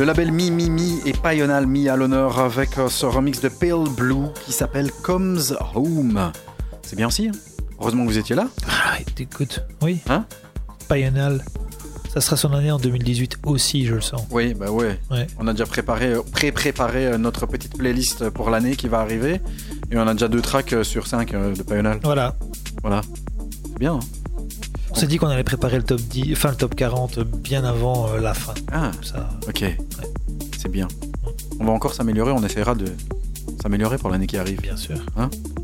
Label 0.08 0.32
Mi 0.32 0.52
Mi 0.52 0.70
Mi 0.70 1.02
et 1.06 1.12
Payonal 1.12 1.68
mis 1.68 1.90
à 1.90 1.98
l'honneur 1.98 2.40
avec 2.40 2.78
euh, 2.78 2.88
ce 2.88 3.06
remix 3.06 3.42
de 3.42 3.50
Pale 3.50 3.90
Blue 3.96 4.28
qui 4.46 4.54
s'appelle 4.54 4.90
Comes 5.04 5.42
Home. 5.76 6.32
C'est 6.82 6.96
bien 6.96 7.08
aussi. 7.08 7.28
hein? 7.28 7.32
Heureusement 7.78 8.04
que 8.06 8.10
vous 8.10 8.18
étiez 8.18 8.34
là. 8.36 8.48
Ah, 8.70 8.96
écoute, 9.20 9.64
oui. 9.82 10.00
Hein? 10.10 10.26
Payonal. 10.88 11.44
Ça 12.14 12.22
sera 12.22 12.38
son 12.38 12.54
année 12.54 12.72
en 12.72 12.80
2018 12.80 13.40
aussi, 13.46 13.86
je 13.86 13.96
le 13.96 14.02
sens. 14.02 14.22
Oui, 14.32 14.54
bah 14.54 14.72
ouais. 14.72 14.98
Ouais. 15.12 15.28
On 15.40 15.48
a 15.48 15.52
déjà 15.52 15.66
préparé, 15.66 16.14
pré-préparé 16.32 17.08
euh, 17.08 17.18
notre 17.18 17.46
petite 17.46 17.78
playlist 17.78 18.30
pour 18.30 18.50
l'année 18.50 18.78
qui 18.78 18.88
va 18.88 19.00
arriver. 19.02 19.42
Et 19.92 19.98
on 19.98 20.08
a 20.08 20.14
déjà 20.14 20.30
deux 20.30 20.42
tracks 20.42 20.72
euh, 20.74 20.84
sur 20.86 21.06
cinq 21.06 21.34
de 21.34 21.64
Payonal. 21.64 22.00
Voilà. 22.04 22.34
Voilà. 22.82 23.02
C'est 23.66 23.78
bien. 23.78 23.96
hein 23.96 24.00
On 24.92 24.96
s'est 24.96 25.06
dit 25.08 25.18
qu'on 25.18 25.28
allait 25.28 25.44
préparer 25.44 25.76
le 25.78 25.84
top 25.84 26.00
10, 26.00 26.32
enfin 26.32 26.50
le 26.52 26.56
top 26.56 26.76
40 26.76 27.20
bien 27.20 27.66
avant 27.66 28.08
euh, 28.10 28.20
la 28.22 28.34
fin. 28.34 28.54
Ah, 28.72 28.92
Ça, 29.04 29.30
ok. 29.48 29.66
C'est 30.58 30.72
bien. 30.72 30.88
On 31.60 31.66
va 31.66 31.72
encore 31.72 31.94
s'améliorer. 31.94 32.32
On 32.32 32.44
essaiera 32.44 32.76
de 32.76 32.86
s'améliorer 33.62 33.98
pour 33.98 34.10
l'année 34.10 34.28
qui 34.28 34.38
arrive. 34.38 34.62
bien 34.62 34.76
sûr. 34.78 34.96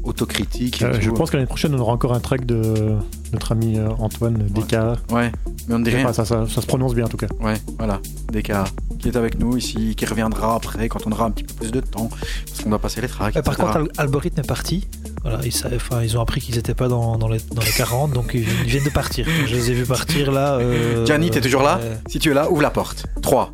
Autocritique. 0.03 0.81
et 0.81 0.85
Euh, 0.85 1.01
je 1.01 1.09
pense 1.11 1.29
que 1.31 1.37
l'année 1.37 1.47
prochaine, 1.47 1.73
on 1.75 1.79
aura 1.79 1.93
encore 1.93 2.13
un 2.13 2.19
track 2.19 2.45
de 2.45 2.95
notre 3.31 3.51
ami 3.53 3.77
euh, 3.77 3.89
Antoine 3.99 4.37
Descartes. 4.49 4.99
Ouais, 5.11 5.31
mais 5.67 5.75
on 5.75 5.79
ne 5.79 5.83
dit 5.85 5.91
rien. 5.91 6.03
Enfin, 6.03 6.13
ça, 6.13 6.25
ça, 6.25 6.45
ça 6.47 6.61
se 6.61 6.67
prononce 6.67 6.93
bien 6.93 7.05
en 7.05 7.09
tout 7.09 7.17
cas. 7.17 7.27
Ouais, 7.39 7.55
voilà. 7.77 7.99
DK 8.31 8.51
qui 8.99 9.09
est 9.09 9.17
avec 9.17 9.37
nous 9.39 9.57
ici, 9.57 9.95
qui 9.95 10.05
reviendra 10.05 10.55
après 10.55 10.87
quand 10.87 11.05
on 11.05 11.11
aura 11.11 11.25
un 11.25 11.31
petit 11.31 11.43
peu 11.43 11.53
plus 11.55 11.71
de 11.71 11.79
temps. 11.81 12.09
Parce 12.47 12.61
qu'on 12.63 12.69
doit 12.69 12.79
passer 12.79 13.01
les 13.01 13.07
tracks. 13.07 13.35
Euh, 13.35 13.41
par 13.41 13.53
etc. 13.53 13.67
contre, 13.67 13.77
Al- 13.79 14.05
Algorithme 14.05 14.39
est 14.41 14.47
parti. 14.47 14.87
Voilà, 15.23 15.39
ils, 15.45 15.53
enfin, 15.75 16.01
ils 16.03 16.17
ont 16.17 16.21
appris 16.21 16.41
qu'ils 16.41 16.55
n'étaient 16.55 16.73
pas 16.73 16.87
dans, 16.89 17.17
dans, 17.17 17.27
les, 17.29 17.39
dans 17.53 17.61
les 17.61 17.71
40, 17.71 18.11
donc 18.11 18.31
ils, 18.33 18.41
ils 18.41 18.69
viennent 18.69 18.83
de 18.83 18.89
partir. 18.89 19.25
Je 19.45 19.53
les 19.55 19.71
ai 19.71 19.73
vus 19.73 19.85
partir 19.85 20.31
là. 20.31 20.53
Euh, 20.55 21.05
Gianni, 21.05 21.29
t'es 21.31 21.39
toujours 21.41 21.63
là 21.63 21.79
Si 22.07 22.19
tu 22.19 22.31
es 22.31 22.33
là, 22.33 22.49
ouvre 22.51 22.61
la 22.61 22.71
porte. 22.71 23.05
3, 23.21 23.51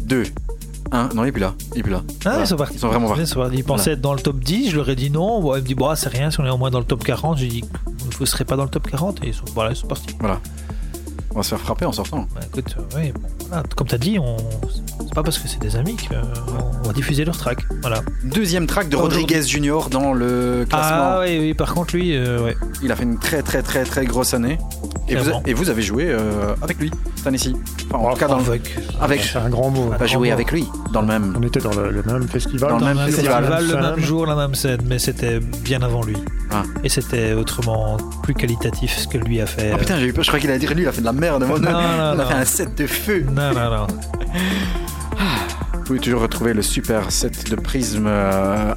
2, 0.00 0.24
1. 0.92 1.08
Non, 1.14 1.24
il 1.24 1.28
est 1.28 1.32
plus 1.32 1.40
là. 1.40 1.54
Il 1.74 1.80
est 1.80 1.82
plus 1.82 1.92
là. 1.92 2.02
Ah, 2.06 2.12
Voilà. 2.24 2.40
ils 2.40 2.46
sont 2.46 2.56
partis. 2.56 2.74
Ils 2.74 2.80
sont 2.80 2.88
vraiment 2.88 3.08
partis. 3.08 3.22
Ils 3.22 3.26
sont 3.26 3.40
partis. 3.40 3.56
Ils 3.56 3.64
pensaient 3.64 3.92
être 3.92 4.00
dans 4.00 4.14
le 4.14 4.20
top 4.20 4.38
10, 4.38 4.70
je 4.70 4.76
leur 4.76 4.88
ai 4.88 4.96
dit 4.96 5.10
non. 5.10 5.40
Bon, 5.40 5.54
ils 5.56 5.62
me 5.62 5.66
disent, 5.66 5.76
bah, 5.76 5.94
c'est 5.96 6.08
rien 6.08 6.30
si 6.30 6.40
on 6.40 6.46
est 6.46 6.50
au 6.50 6.56
moins 6.58 6.70
dans 6.70 6.78
le 6.78 6.84
top 6.84 7.04
40. 7.04 7.38
J'ai 7.38 7.48
dit, 7.48 7.64
vous 7.86 8.20
ne 8.20 8.26
serez 8.26 8.44
pas 8.44 8.56
dans 8.56 8.64
le 8.64 8.70
top 8.70 8.88
40. 8.90 9.22
Et 9.24 9.28
ils 9.28 9.34
sont, 9.34 9.44
voilà, 9.54 9.70
ils 9.70 9.76
sont 9.76 9.86
partis. 9.86 10.14
On 11.30 11.36
va 11.36 11.42
se 11.42 11.50
faire 11.50 11.60
frapper 11.60 11.84
en 11.84 11.92
sortant. 11.92 12.26
Bah, 12.34 12.40
écoute, 12.46 12.74
euh, 12.78 12.82
oui, 12.98 13.12
bon, 13.12 13.20
voilà. 13.48 13.62
comme 13.76 13.86
tu 13.86 13.94
as 13.94 13.98
dit, 13.98 14.18
on... 14.18 14.36
c'est 15.00 15.14
pas 15.14 15.22
parce 15.22 15.38
que 15.38 15.46
c'est 15.46 15.60
des 15.60 15.76
amis 15.76 15.96
qu'on 15.96 16.86
va 16.88 16.92
diffuser 16.94 17.24
leur 17.24 17.36
track. 17.36 17.58
Voilà. 17.82 18.00
Deuxième 18.24 18.66
track 18.66 18.88
de 18.88 18.96
Rodriguez 18.96 19.42
Junior 19.42 19.90
dans 19.90 20.14
le 20.14 20.64
classement. 20.68 20.96
Ah 20.96 21.20
oui, 21.20 21.38
oui, 21.38 21.54
par 21.54 21.74
contre, 21.74 21.94
lui, 21.94 22.16
euh, 22.16 22.42
ouais. 22.42 22.56
Il 22.82 22.90
a 22.90 22.96
fait 22.96 23.04
une 23.04 23.18
très 23.18 23.42
très 23.42 23.62
très 23.62 23.84
très 23.84 24.06
grosse 24.06 24.32
année. 24.34 24.58
Et 25.10 25.14
vous, 25.16 25.22
Clairement. 25.22 25.42
et 25.46 25.54
vous 25.54 25.70
avez 25.70 25.82
joué 25.82 26.06
euh, 26.08 26.54
avec 26.60 26.78
lui 26.78 26.90
cette 27.16 27.26
année-ci. 27.26 27.54
Enfin, 27.90 28.04
en 28.08 28.12
tout 28.12 28.18
cas, 28.20 28.28
dans 28.28 28.38
le- 28.38 28.44
avec, 28.44 28.76
avec. 29.00 29.22
C'est 29.22 29.38
un 29.38 29.48
grand 29.48 29.70
mot. 29.70 29.90
Pas 29.98 30.06
joué 30.06 30.30
avec 30.32 30.52
lui 30.52 30.66
dans 30.92 31.00
le 31.00 31.06
même. 31.06 31.34
On 31.38 31.42
était 31.46 31.60
dans 31.60 31.72
le, 31.74 31.90
le 31.90 32.02
même 32.02 32.28
festival. 32.28 32.70
Dans 32.70 32.78
le 32.78 32.84
même 32.94 32.98
festival. 33.06 33.44
le 33.66 33.80
même 33.80 34.00
jour, 34.00 34.26
la 34.26 34.34
même 34.36 34.54
scène, 34.54 34.80
mais 34.86 34.98
c'était 34.98 35.40
bien 35.40 35.80
avant 35.82 36.02
lui. 36.04 36.16
Ah. 36.50 36.62
Et 36.84 36.88
c'était 36.88 37.32
autrement 37.32 37.96
plus 38.22 38.34
qualitatif 38.34 38.96
ce 38.96 39.06
que 39.08 39.18
lui 39.18 39.40
a 39.40 39.46
fait. 39.46 39.70
Ah 39.74 39.78
putain, 39.78 39.98
j'ai 39.98 40.06
eu 40.06 40.12
peur. 40.12 40.24
Je 40.24 40.28
crois 40.30 40.40
qu'il 40.40 40.50
allait 40.50 40.58
dire 40.58 40.72
lui, 40.74 40.82
il 40.82 40.88
a 40.88 40.92
fait 40.92 41.00
de 41.00 41.06
la 41.06 41.12
merde. 41.12 41.44
Moi, 41.44 41.58
Non, 41.58 41.70
non, 41.70 41.78
non, 41.78 41.80
il 41.80 42.00
a 42.00 42.14
non. 42.24 42.26
fait 42.26 42.34
un 42.34 42.44
set 42.44 42.74
de 42.76 42.86
feu. 42.86 43.24
Non, 43.34 43.52
non, 43.54 43.70
non. 43.70 43.86
Vous 45.88 45.94
pouvez 45.94 46.04
toujours 46.04 46.20
retrouver 46.20 46.52
le 46.52 46.60
super 46.60 47.10
set 47.10 47.48
de 47.48 47.56
prisme 47.56 48.04
euh, 48.06 48.74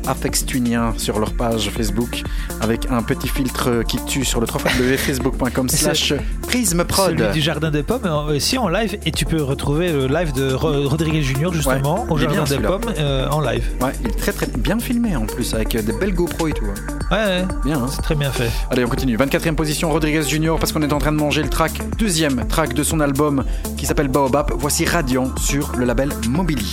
sur 0.95 1.19
leur 1.19 1.33
page 1.33 1.69
Facebook 1.69 2.23
avec 2.61 2.87
un 2.89 3.03
petit 3.03 3.27
filtre 3.27 3.83
qui 3.85 3.97
tue 4.05 4.23
sur 4.23 4.39
le 4.39 4.47
www.facebook.com 4.47 5.67
slash 5.69 6.13
prisme 6.43 6.85
prod. 6.85 7.17
Celui 7.19 7.33
du 7.33 7.41
Jardin 7.41 7.69
des 7.69 7.83
Pommes, 7.83 8.05
euh, 8.05 8.37
aussi 8.37 8.57
en 8.57 8.69
live, 8.69 8.97
et 9.05 9.11
tu 9.11 9.25
peux 9.25 9.43
retrouver 9.43 9.91
le 9.91 10.07
live 10.07 10.31
de 10.31 10.53
Ro- 10.53 10.87
Rodriguez 10.87 11.21
Junior 11.21 11.53
justement 11.53 12.05
Ouais, 12.05 12.11
au 12.11 12.17
Jardin 12.17 12.45
des. 12.45 12.59
Pommes 12.59 12.93
euh, 12.97 13.27
en 13.29 13.41
live. 13.41 13.65
Ouais, 13.81 13.91
il 13.99 14.07
est 14.07 14.17
très 14.17 14.31
très 14.31 14.45
bien 14.47 14.79
filmé 14.79 15.13
en 15.17 15.25
plus 15.25 15.53
avec 15.53 15.75
euh, 15.75 15.81
des 15.81 15.91
belles 15.91 16.13
GoPro 16.13 16.47
et 16.47 16.53
tout. 16.53 16.63
hein. 16.65 16.97
Ouais, 17.11 17.17
ouais, 17.41 17.45
Bien, 17.65 17.77
hein 17.83 17.87
c'est 17.93 18.01
très 18.03 18.15
bien 18.15 18.31
fait. 18.31 18.49
Allez, 18.69 18.85
on 18.85 18.87
continue. 18.87 19.17
24e 19.17 19.55
position, 19.55 19.91
Rodriguez 19.91 20.23
Junior, 20.23 20.57
parce 20.59 20.71
qu'on 20.71 20.81
est 20.81 20.93
en 20.93 20.99
train 20.99 21.11
de 21.11 21.17
manger 21.17 21.43
le 21.43 21.49
track, 21.49 21.73
deuxième 21.97 22.47
track 22.47 22.73
de 22.73 22.83
son 22.83 23.01
album 23.01 23.43
qui 23.75 23.85
s'appelle 23.85 24.07
Baobab. 24.07 24.51
Voici 24.55 24.85
Radiant 24.85 25.29
sur 25.35 25.73
le 25.75 25.83
label 25.83 26.09
Mobili. 26.29 26.71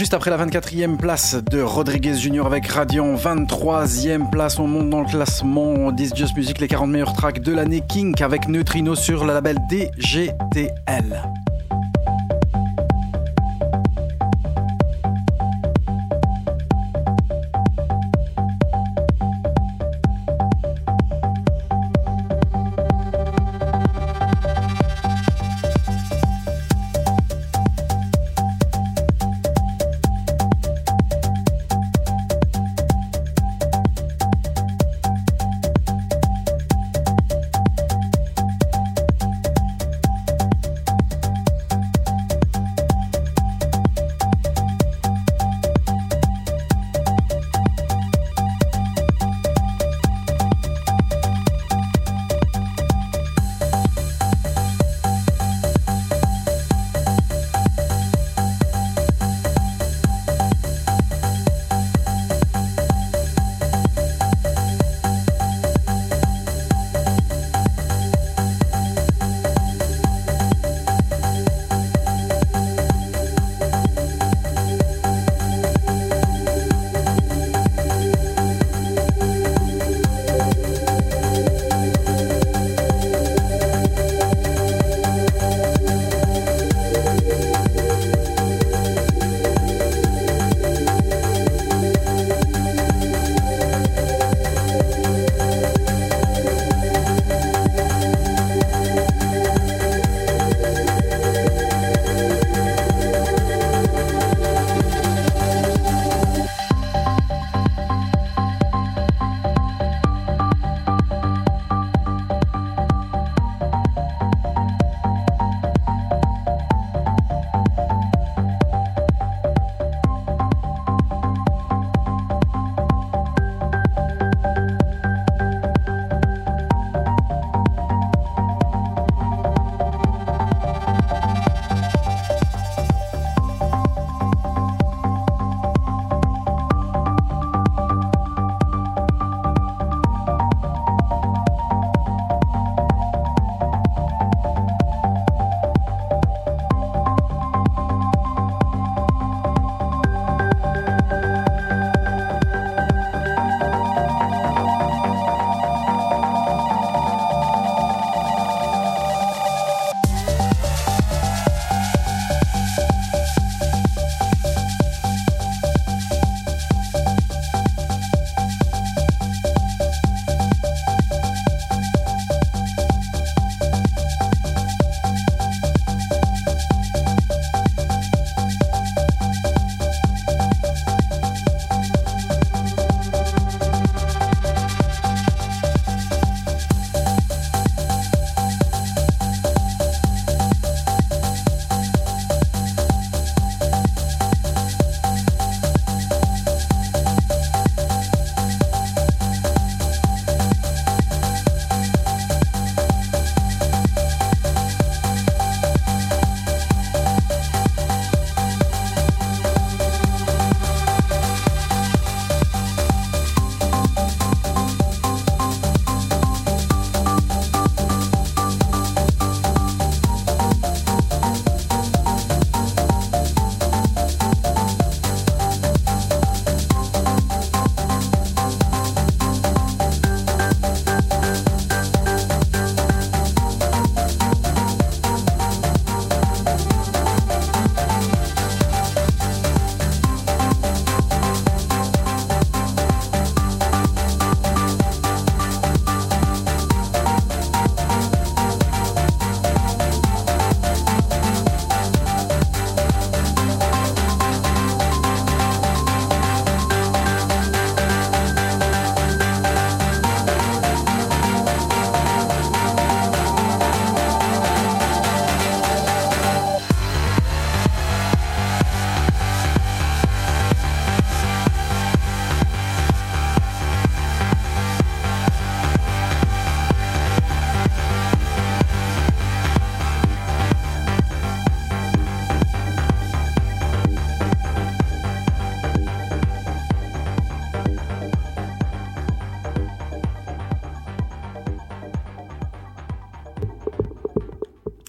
Juste 0.00 0.14
après 0.14 0.30
la 0.30 0.38
24e 0.38 0.96
place 0.96 1.36
de 1.50 1.60
Rodriguez 1.60 2.14
Junior 2.14 2.46
avec 2.46 2.66
Radiant, 2.68 3.16
23e 3.16 4.30
place, 4.30 4.58
on 4.58 4.66
monte 4.66 4.88
dans 4.88 5.00
le 5.02 5.06
classement 5.06 5.92
This 5.92 6.14
Just 6.14 6.34
Music, 6.38 6.58
les 6.58 6.68
40 6.68 6.88
meilleurs 6.88 7.12
tracks 7.12 7.40
de 7.40 7.52
l'année 7.52 7.82
Kink 7.86 8.18
avec 8.22 8.48
Neutrino 8.48 8.94
sur 8.94 9.26
le 9.26 9.34
label 9.34 9.58
DGTL. 9.68 11.39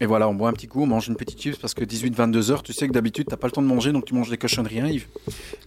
Et 0.01 0.07
voilà, 0.07 0.27
on 0.27 0.33
boit 0.33 0.49
un 0.49 0.53
petit 0.53 0.67
coup, 0.67 0.81
on 0.81 0.87
mange 0.87 1.07
une 1.07 1.15
petite 1.15 1.39
chips 1.39 1.57
parce 1.57 1.75
que 1.75 1.85
18-22 1.85 2.49
heures, 2.51 2.63
tu 2.63 2.73
sais 2.73 2.87
que 2.87 2.91
d'habitude, 2.91 3.27
t'as 3.29 3.37
pas 3.37 3.45
le 3.45 3.51
temps 3.51 3.61
de 3.61 3.67
manger, 3.67 3.91
donc 3.91 4.03
tu 4.05 4.15
manges 4.15 4.31
des 4.31 4.37
cochonneries, 4.37 4.79
hein, 4.79 4.87
Yves. 4.87 5.05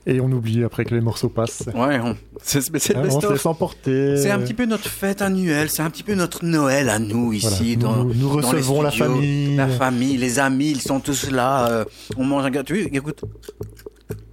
Et 0.07 0.21
on 0.21 0.31
oublie 0.33 0.65
après 0.65 0.85
que 0.85 0.93
les 0.93 1.01
morceaux 1.01 1.29
passent. 1.29 1.63
Ouais, 1.75 2.01
on- 2.01 2.17
c'est 2.43 2.59
le 2.59 2.65
Ah, 2.75 2.79
se 2.81 2.93
best-of. 3.03 3.31
laisse 3.31 3.47
emporter. 3.47 4.17
C'est 4.17 4.33
un 4.33 4.41
petit 4.41 4.53
peu 4.55 4.67
notre 4.67 4.89
fête 4.89 5.23
annuelle, 5.23 5.71
c'est 5.71 5.83
un 5.83 5.89
petit 5.91 6.03
peu 6.03 6.15
notre 6.15 6.45
Noël 6.45 6.89
à 6.89 6.99
nous 6.99 7.31
Voilà. 7.33 7.37
ici. 7.57 7.77
Nous- 7.77 7.83
dans, 7.85 8.05
nous, 8.05 8.13
nous 8.15 8.41
dans 8.41 8.51
les 8.53 8.59
recevons 8.59 8.83
la 8.83 8.91
famille. 8.91 9.55
La 9.57 9.69
famille, 9.69 10.17
les 10.17 10.39
amis, 10.41 10.73
ils 10.73 10.83
sont 10.83 10.99
tous 10.99 11.31
là. 11.31 11.71
euh, 11.71 11.85
on 12.17 12.25
mange 12.25 12.45
un 12.45 12.51
gâteau. 12.51 12.75
Tu 12.75 12.83
vois, 12.83 12.91
écoute. 12.93 13.23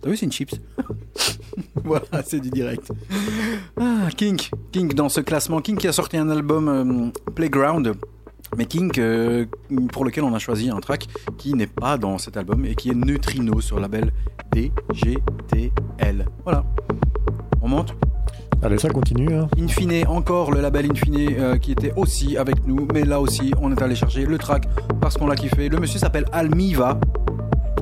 T'as 0.01 0.09
vu, 0.09 0.17
c'est 0.17 0.25
une 0.25 0.31
chips. 0.31 0.55
voilà, 1.83 2.05
c'est 2.25 2.39
du 2.39 2.49
direct. 2.49 2.91
Ah, 3.79 4.07
King. 4.17 4.39
King 4.71 4.91
dans 4.93 5.09
ce 5.09 5.21
classement. 5.21 5.61
King 5.61 5.77
qui 5.77 5.87
a 5.87 5.93
sorti 5.93 6.17
un 6.17 6.29
album 6.29 6.67
euh, 6.67 7.31
Playground. 7.35 7.93
Mais 8.57 8.65
King, 8.65 8.91
euh, 8.97 9.45
pour 9.93 10.03
lequel 10.05 10.23
on 10.23 10.33
a 10.33 10.39
choisi 10.39 10.69
un 10.69 10.79
track 10.79 11.07
qui 11.37 11.53
n'est 11.53 11.67
pas 11.67 11.97
dans 11.97 12.17
cet 12.17 12.35
album 12.37 12.65
et 12.65 12.75
qui 12.75 12.89
est 12.89 12.93
Neutrino 12.95 13.61
sur 13.61 13.77
le 13.77 13.83
label 13.83 14.11
DGTL. 14.53 16.25
Voilà. 16.43 16.63
On 17.61 17.67
monte 17.67 17.95
Allez, 18.63 18.77
ça 18.77 18.89
continue. 18.89 19.33
hein. 19.33 19.47
Infine, 19.59 20.05
encore 20.07 20.51
le 20.51 20.61
label 20.61 20.91
Infine 20.91 21.29
euh, 21.39 21.57
qui 21.57 21.71
était 21.71 21.93
aussi 21.95 22.37
avec 22.37 22.67
nous, 22.67 22.87
mais 22.93 23.03
là 23.03 23.19
aussi 23.19 23.51
on 23.59 23.71
est 23.71 23.81
allé 23.81 23.95
chercher 23.95 24.25
le 24.25 24.37
track 24.37 24.67
parce 24.99 25.17
qu'on 25.17 25.25
l'a 25.25 25.35
kiffé. 25.35 25.67
Le 25.67 25.79
monsieur 25.79 25.97
s'appelle 25.97 26.25
Almiva 26.31 26.99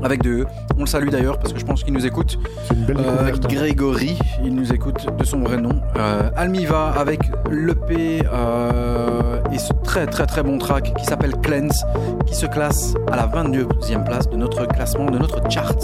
avec 0.04 0.22
deux 0.24 0.42
E. 0.42 0.46
On 0.78 0.82
le 0.82 0.86
salue 0.88 1.10
d'ailleurs 1.10 1.38
parce 1.40 1.54
que 1.54 1.60
je 1.60 1.66
pense 1.66 1.84
qu'il 1.84 1.94
nous 1.94 2.06
écoute. 2.06 2.38
C'est 2.68 2.74
une 2.74 2.86
belle 2.86 2.98
Euh, 2.98 3.12
découverte. 3.26 3.46
hein. 3.46 3.48
Grégory, 3.50 4.18
il 4.44 4.56
nous 4.56 4.72
écoute 4.74 5.06
de 5.18 5.24
son 5.26 5.40
vrai 5.40 5.58
nom. 5.58 5.82
Euh, 5.98 6.30
Almiva 6.36 6.92
avec 6.98 7.20
l'EP 7.52 8.24
euh, 8.32 9.40
et 9.52 9.58
ce 9.58 9.74
très 9.84 10.06
très 10.08 10.26
très 10.26 10.44
bon 10.44 10.58
track 10.58 10.94
qui 10.98 11.06
s'appelle 11.06 11.34
Cleanse 11.42 11.86
qui 12.26 12.36
se 12.36 12.46
classe 12.46 12.94
à 13.12 13.16
la 13.16 13.28
22e 13.28 14.04
place 14.06 14.30
de 14.30 14.38
notre 14.38 14.66
classement, 14.68 15.06
de 15.10 15.18
notre 15.18 15.42
chart. 15.50 15.76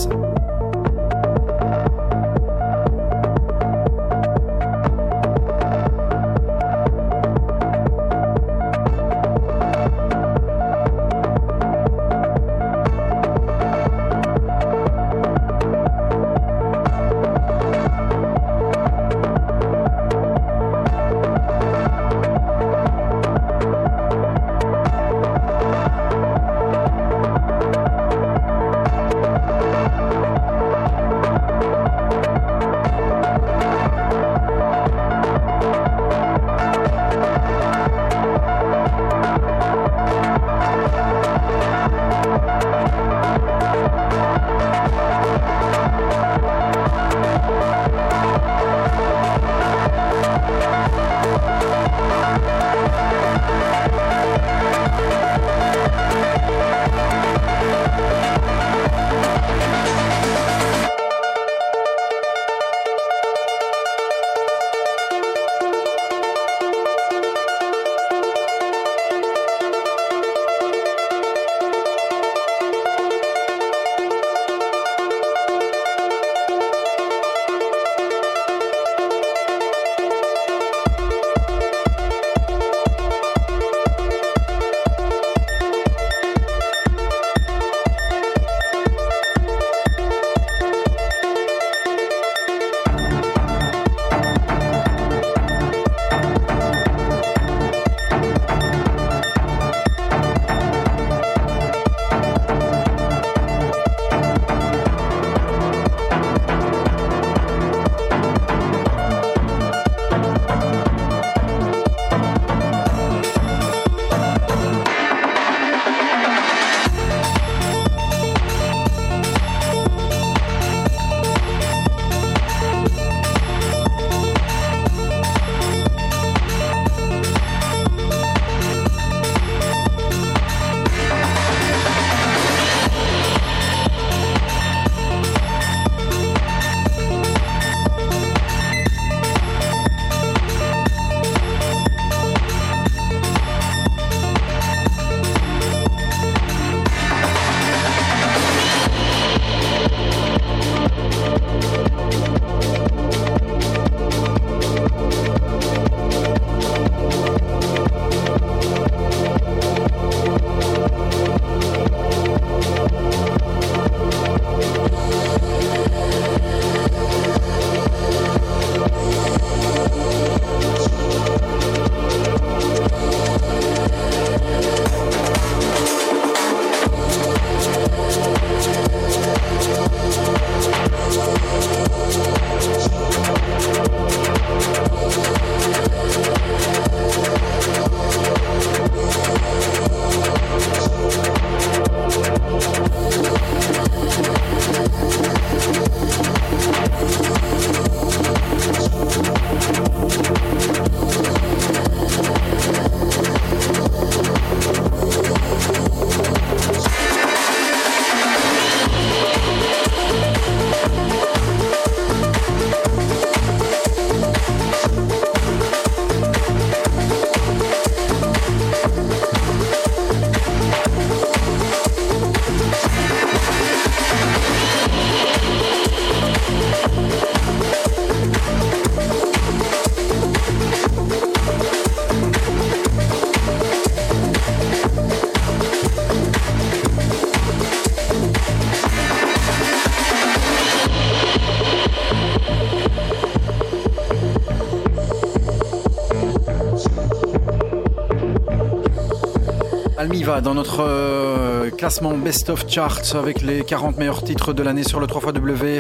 Almiva 250.26 250.42
dans 250.42 250.56
notre 250.56 250.80
euh, 250.82 251.70
classement 251.70 252.18
Best 252.18 252.50
of 252.50 252.68
Charts 252.68 253.16
avec 253.16 253.44
les 253.44 253.64
40 253.64 253.98
meilleurs 253.98 254.24
titres 254.24 254.54
de 254.54 254.64
l'année 254.64 254.82
sur 254.82 255.00
le 255.00 255.06
3 255.06 255.22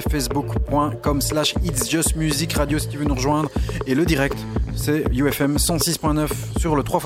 facebook.com 0.08 1.22
slash 1.22 1.56
It's 1.64 1.90
Just 1.90 2.16
Music 2.16 2.54
Radio 2.54 2.78
si 2.78 2.88
tu 2.88 2.98
veux 2.98 3.06
nous 3.06 3.16
rejoindre. 3.16 3.50
Et 3.88 3.96
le 3.96 4.06
direct 4.06 4.38
c'est 4.76 5.06
UFM 5.12 5.56
106.9 5.56 6.30
sur 6.60 6.76
le 6.76 6.84
3 6.84 7.02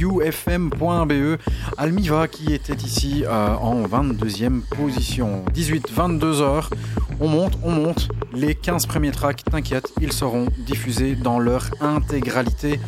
ufm.be 0.00 1.38
Almiva 1.76 2.28
qui 2.28 2.54
était 2.54 2.74
ici 2.74 3.24
euh, 3.26 3.54
en 3.56 3.82
22e 3.82 4.60
position. 4.60 5.44
18 5.52 5.90
22 5.92 6.40
heures. 6.40 6.70
On 7.18 7.26
monte 7.26 7.58
on 7.64 7.72
monte. 7.72 8.08
Les 8.32 8.54
15 8.54 8.86
premiers 8.86 9.10
tracks 9.10 9.42
t'inquiète 9.50 9.92
ils 10.00 10.12
seront 10.12 10.46
diffusés 10.58 11.16
dans 11.16 11.40
leur 11.40 11.68
intégralité 11.80 12.78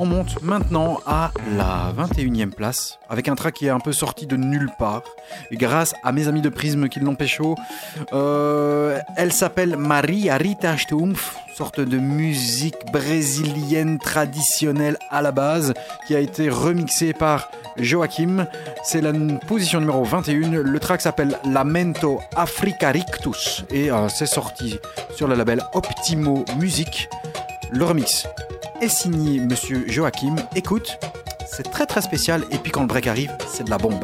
on 0.00 0.06
monte 0.06 0.42
maintenant 0.42 0.98
à 1.06 1.30
la 1.58 1.92
21e 1.94 2.50
place 2.50 2.98
avec 3.10 3.28
un 3.28 3.34
track 3.34 3.56
qui 3.56 3.66
est 3.66 3.70
un 3.70 3.80
peu 3.80 3.92
sorti 3.92 4.26
de 4.26 4.34
nulle 4.34 4.70
part. 4.78 5.02
Grâce 5.52 5.94
à 6.02 6.10
mes 6.10 6.26
amis 6.26 6.40
de 6.40 6.48
Prisme 6.48 6.88
qui 6.88 7.00
l'ont 7.00 7.14
pécho, 7.14 7.54
euh, 8.14 8.98
elle 9.16 9.30
s'appelle 9.30 9.76
Maria 9.76 10.38
Rita 10.38 10.78
Stumpf, 10.78 11.36
sorte 11.54 11.80
de 11.80 11.98
musique 11.98 12.90
brésilienne 12.90 13.98
traditionnelle 13.98 14.96
à 15.10 15.20
la 15.20 15.32
base 15.32 15.74
qui 16.06 16.16
a 16.16 16.20
été 16.20 16.48
remixée 16.48 17.12
par 17.12 17.50
Joachim. 17.76 18.46
C'est 18.82 19.02
la 19.02 19.12
position 19.46 19.80
numéro 19.80 20.02
21. 20.02 20.62
Le 20.62 20.80
track 20.80 21.02
s'appelle 21.02 21.38
Lamento 21.44 22.20
Africarictus 22.36 23.64
et 23.70 23.90
euh, 23.90 24.08
c'est 24.08 24.24
sorti 24.24 24.78
sur 25.14 25.28
le 25.28 25.34
label 25.34 25.60
Optimo 25.74 26.46
Music. 26.58 27.10
Le 27.70 27.84
remix 27.84 28.26
est 28.80 28.88
signé 28.88 29.40
Monsieur 29.40 29.84
Joachim. 29.88 30.36
Écoute, 30.56 30.98
c'est 31.46 31.70
très 31.70 31.86
très 31.86 32.00
spécial 32.00 32.44
et 32.50 32.58
puis 32.58 32.72
quand 32.72 32.82
le 32.82 32.86
break 32.86 33.06
arrive, 33.06 33.32
c'est 33.46 33.64
de 33.64 33.70
la 33.70 33.78
bombe. 33.78 34.02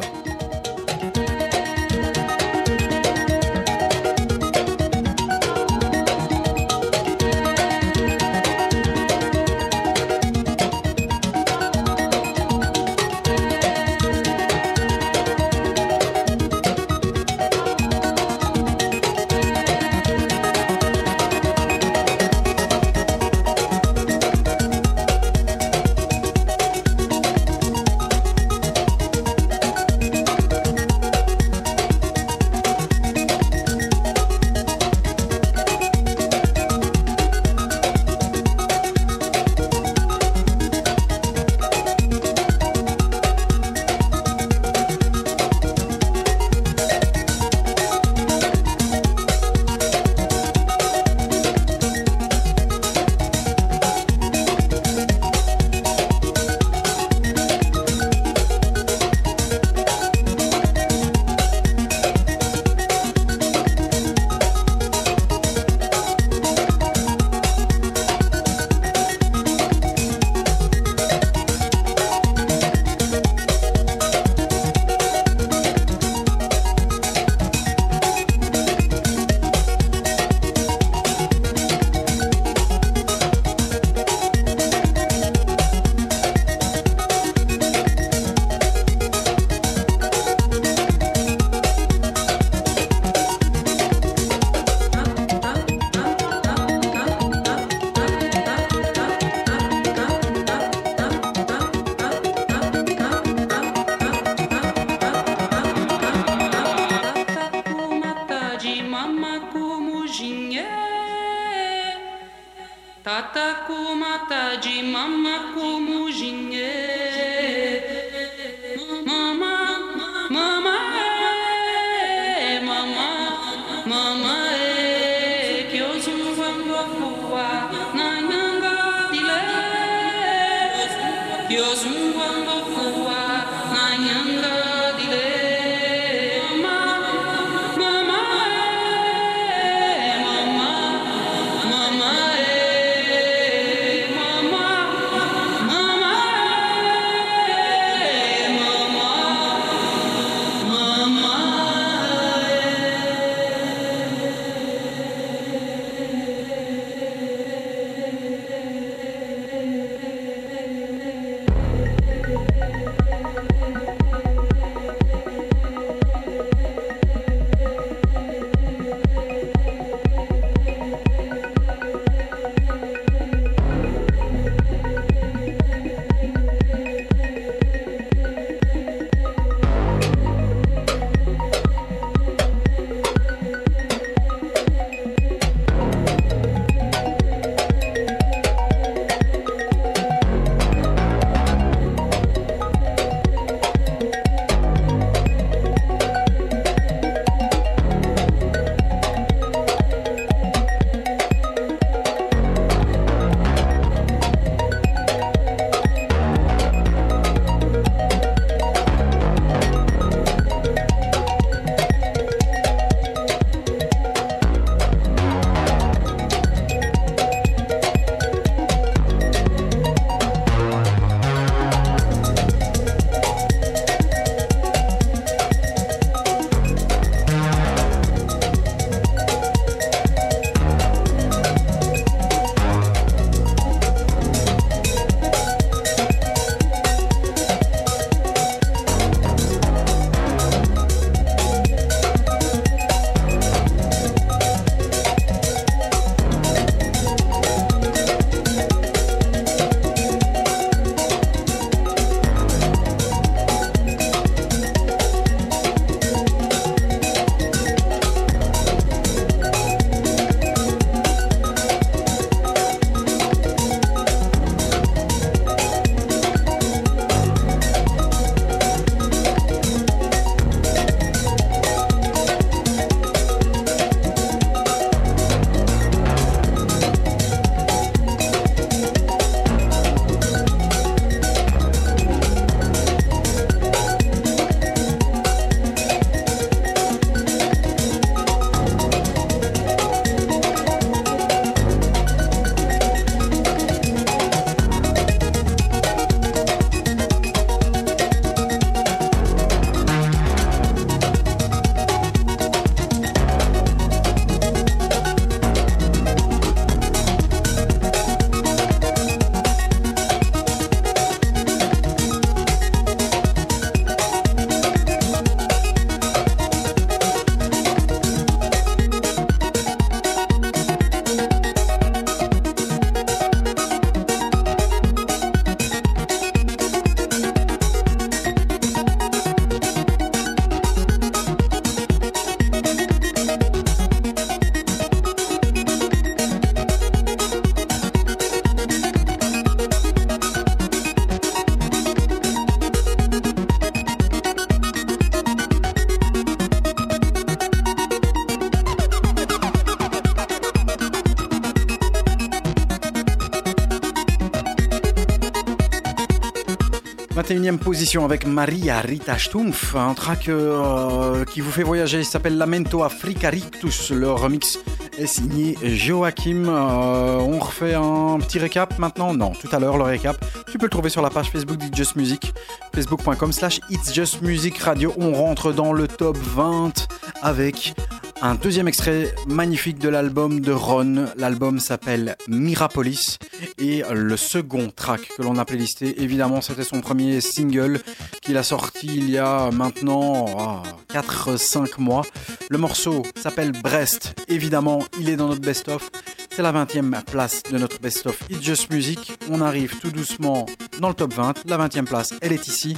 21e 357.47 357.57
position 357.59 358.03
avec 358.03 358.25
Maria 358.25 358.81
Rita 358.81 359.17
Stumpf, 359.17 359.75
un 359.75 359.93
track 359.93 360.27
euh, 360.27 361.23
qui 361.23 361.39
vous 361.39 361.51
fait 361.51 361.63
voyager. 361.63 361.99
Il 361.99 362.05
s'appelle 362.05 362.37
Lamento 362.37 362.83
Africa 362.83 363.29
Rictus. 363.29 363.91
Le 363.91 364.11
remix 364.11 364.59
est 364.97 365.07
signé 365.07 365.57
Joachim. 365.63 366.45
Euh, 366.47 367.19
on 367.19 367.39
refait 367.39 367.73
un 367.73 368.19
petit 368.19 368.39
récap 368.39 368.77
maintenant? 368.79 369.13
Non, 369.13 369.31
tout 369.31 369.47
à 369.53 369.59
l'heure 369.59 369.77
le 369.77 369.83
récap. 369.83 370.17
Tu 370.51 370.57
peux 370.57 370.65
le 370.65 370.69
trouver 370.69 370.89
sur 370.89 371.01
la 371.01 371.09
page 371.09 371.29
Facebook 371.29 371.57
d'It's 371.57 371.77
Just 371.77 371.95
Music, 371.95 372.33
facebook.com 372.75 373.31
slash 373.31 373.61
It's 373.69 373.93
Just 373.93 374.21
Music 374.21 374.57
Radio. 374.57 374.93
On 374.97 375.13
rentre 375.13 375.53
dans 375.53 375.71
le 375.71 375.87
top 375.87 376.17
20 376.17 376.87
avec 377.21 377.75
un 378.21 378.35
deuxième 378.35 378.67
extrait 378.67 379.15
magnifique 379.27 379.79
de 379.79 379.87
l'album 379.87 380.41
de 380.41 380.51
Ron. 380.51 381.05
L'album 381.17 381.59
s'appelle 381.59 382.17
Mirapolis. 382.27 383.16
Et 383.59 383.83
le 383.91 384.17
second 384.17 384.69
track 384.69 385.09
que 385.17 385.23
l'on 385.23 385.37
a 385.37 385.45
playlisté, 385.45 386.01
évidemment, 386.03 386.41
c'était 386.41 386.63
son 386.63 386.81
premier 386.81 387.21
single 387.21 387.81
qu'il 388.21 388.37
a 388.37 388.43
sorti 388.43 388.87
il 388.87 389.09
y 389.09 389.17
a 389.17 389.49
maintenant 389.51 390.61
4-5 390.93 391.79
mois. 391.79 392.03
Le 392.49 392.57
morceau 392.59 393.03
s'appelle 393.15 393.51
Brest. 393.51 394.13
Évidemment, 394.27 394.83
il 394.99 395.09
est 395.09 395.15
dans 395.15 395.27
notre 395.27 395.41
best-of. 395.41 395.89
C'est 396.29 396.43
la 396.43 396.53
20e 396.53 397.03
place 397.03 397.41
de 397.51 397.57
notre 397.57 397.79
best-of 397.79 398.21
It's 398.29 398.43
Just 398.43 398.69
Music. 398.71 399.17
On 399.31 399.41
arrive 399.41 399.79
tout 399.79 399.89
doucement 399.89 400.45
dans 400.79 400.89
le 400.89 400.93
top 400.93 401.15
20. 401.15 401.45
La 401.47 401.57
20e 401.57 401.85
place, 401.85 402.13
elle 402.21 402.33
est 402.33 402.47
ici. 402.47 402.77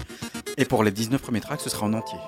Et 0.57 0.63
pour 0.63 0.83
les 0.85 0.91
19 0.91 1.21
premiers 1.21 1.41
tracks, 1.41 1.61
ce 1.61 1.69
sera 1.69 1.85
en 1.85 1.93
entier. 1.93 2.19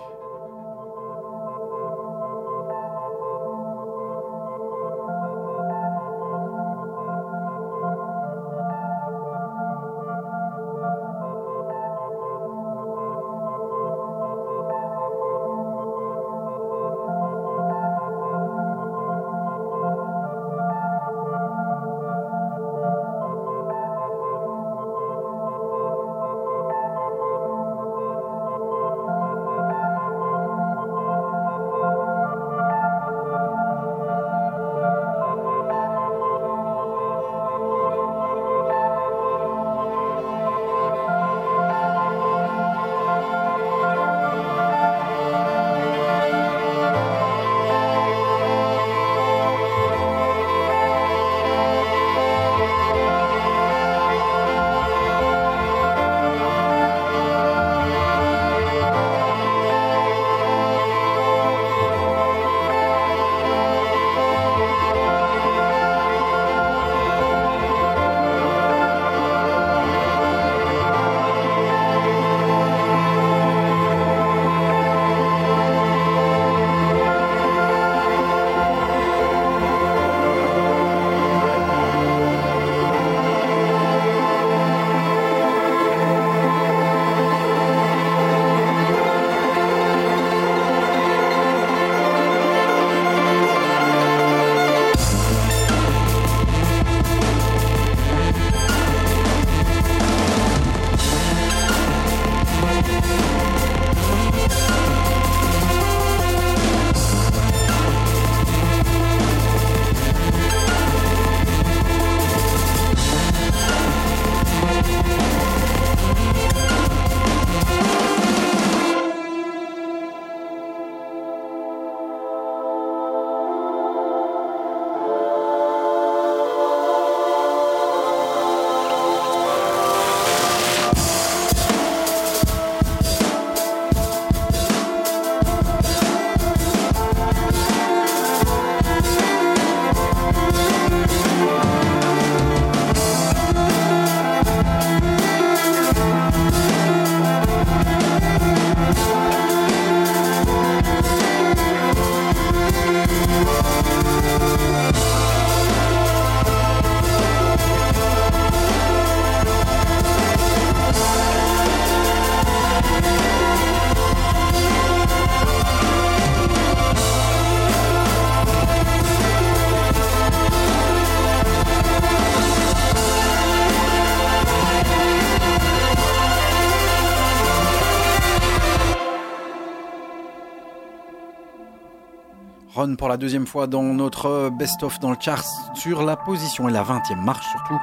Pour 183.02 183.10
la 183.10 183.18
deuxième 183.18 183.48
fois 183.48 183.65
dans 183.65 183.82
notre 183.82 184.52
best-of 184.52 184.99
dans 184.99 185.10
le 185.10 185.18
chart 185.19 185.44
sur 185.73 186.03
la 186.03 186.15
position 186.15 186.69
et 186.69 186.72
la 186.72 186.84
20e 186.84 187.19
marche 187.23 187.48
surtout. 187.49 187.80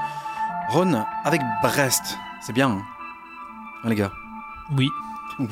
Ron 0.69 1.05
avec 1.25 1.41
Brest, 1.61 2.17
c'est 2.41 2.53
bien, 2.53 2.69
hein 2.71 2.83
Hein, 3.83 3.89
les 3.89 3.97
gars? 3.97 4.13
Oui, 4.77 4.89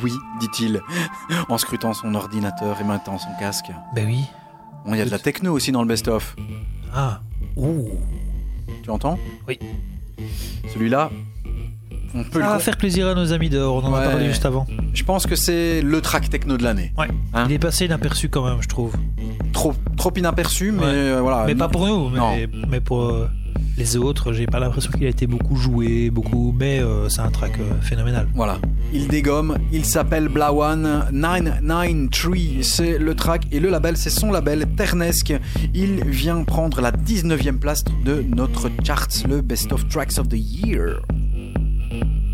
Oui, 0.04 0.12
dit-il, 0.38 0.80
en 1.48 1.58
scrutant 1.58 1.94
son 1.94 2.14
ordinateur 2.14 2.80
et 2.80 2.84
maintenant 2.84 3.18
son 3.18 3.30
casque. 3.40 3.72
ben 3.92 4.06
oui. 4.06 4.24
Bon, 4.84 4.94
il 4.94 4.98
y 4.98 5.00
a 5.00 5.04
de 5.04 5.10
la 5.10 5.18
techno 5.18 5.52
aussi 5.52 5.72
dans 5.72 5.82
le 5.82 5.88
best-of. 5.88 6.36
Ah, 6.94 7.18
ouh. 7.56 7.88
Tu 8.84 8.90
entends? 8.90 9.18
Oui. 9.48 9.58
Celui-là, 10.72 11.10
on 12.14 12.24
peut 12.24 12.40
Ça 12.40 12.48
va 12.50 12.58
faire 12.58 12.76
plaisir 12.76 13.08
à 13.08 13.14
nos 13.14 13.32
amis 13.32 13.48
dehors, 13.48 13.76
on 13.82 13.86
en 13.86 13.92
Ouais. 13.92 14.04
a 14.04 14.08
parlé 14.10 14.26
juste 14.28 14.44
avant. 14.46 14.66
Je 14.94 15.02
pense 15.04 15.26
que 15.26 15.36
c'est 15.36 15.82
le 15.82 16.00
track 16.00 16.28
techno 16.30 16.56
de 16.56 16.62
l'année. 16.62 16.92
Ouais. 16.98 17.08
Hein 17.34 17.46
Il 17.48 17.52
est 17.54 17.58
passé 17.58 17.84
inaperçu 17.86 18.28
quand 18.28 18.44
même, 18.44 18.58
je 18.62 18.68
trouve. 18.68 18.92
Trop, 19.52 19.74
trop 19.96 20.12
inaperçu, 20.16 20.72
mais 20.72 20.80
Ouais. 20.80 20.86
euh, 20.92 21.18
voilà. 21.22 21.44
mais 21.46 21.54
pas 21.54 21.68
pour 21.68 21.86
nous, 21.86 22.08
mais, 22.10 22.48
mais 22.68 22.80
pour 22.80 23.02
euh, 23.02 23.28
les 23.78 23.96
autres, 23.96 24.32
j'ai 24.32 24.46
pas 24.46 24.58
l'impression 24.60 24.90
qu'il 24.90 25.04
a 25.06 25.08
été 25.08 25.26
beaucoup 25.26 25.56
joué, 25.56 26.10
beaucoup. 26.10 26.54
Mais 26.58 26.80
euh, 26.80 27.08
c'est 27.08 27.20
un 27.20 27.30
track 27.30 27.58
euh, 27.58 27.64
phénoménal. 27.82 28.26
Voilà, 28.34 28.58
il 28.92 29.08
dégomme, 29.08 29.56
il 29.72 29.84
s'appelle 29.84 30.28
Blawan 30.28 31.06
993, 31.12 32.62
c'est 32.62 32.98
le 32.98 33.14
track 33.14 33.46
et 33.52 33.60
le 33.60 33.68
label, 33.70 33.96
c'est 33.96 34.10
son 34.10 34.30
label 34.30 34.66
Ternesque. 34.76 35.34
Il 35.74 36.04
vient 36.04 36.42
prendre 36.44 36.80
la 36.80 36.92
19e 36.92 37.58
place 37.58 37.84
de 38.04 38.24
notre 38.34 38.70
charts, 38.84 39.08
le 39.28 39.40
Best 39.42 39.72
of 39.72 39.88
Tracks 39.88 40.18
of 40.18 40.28
the 40.28 40.36
Year. 40.36 41.00
Mm-hmm. 41.88 42.25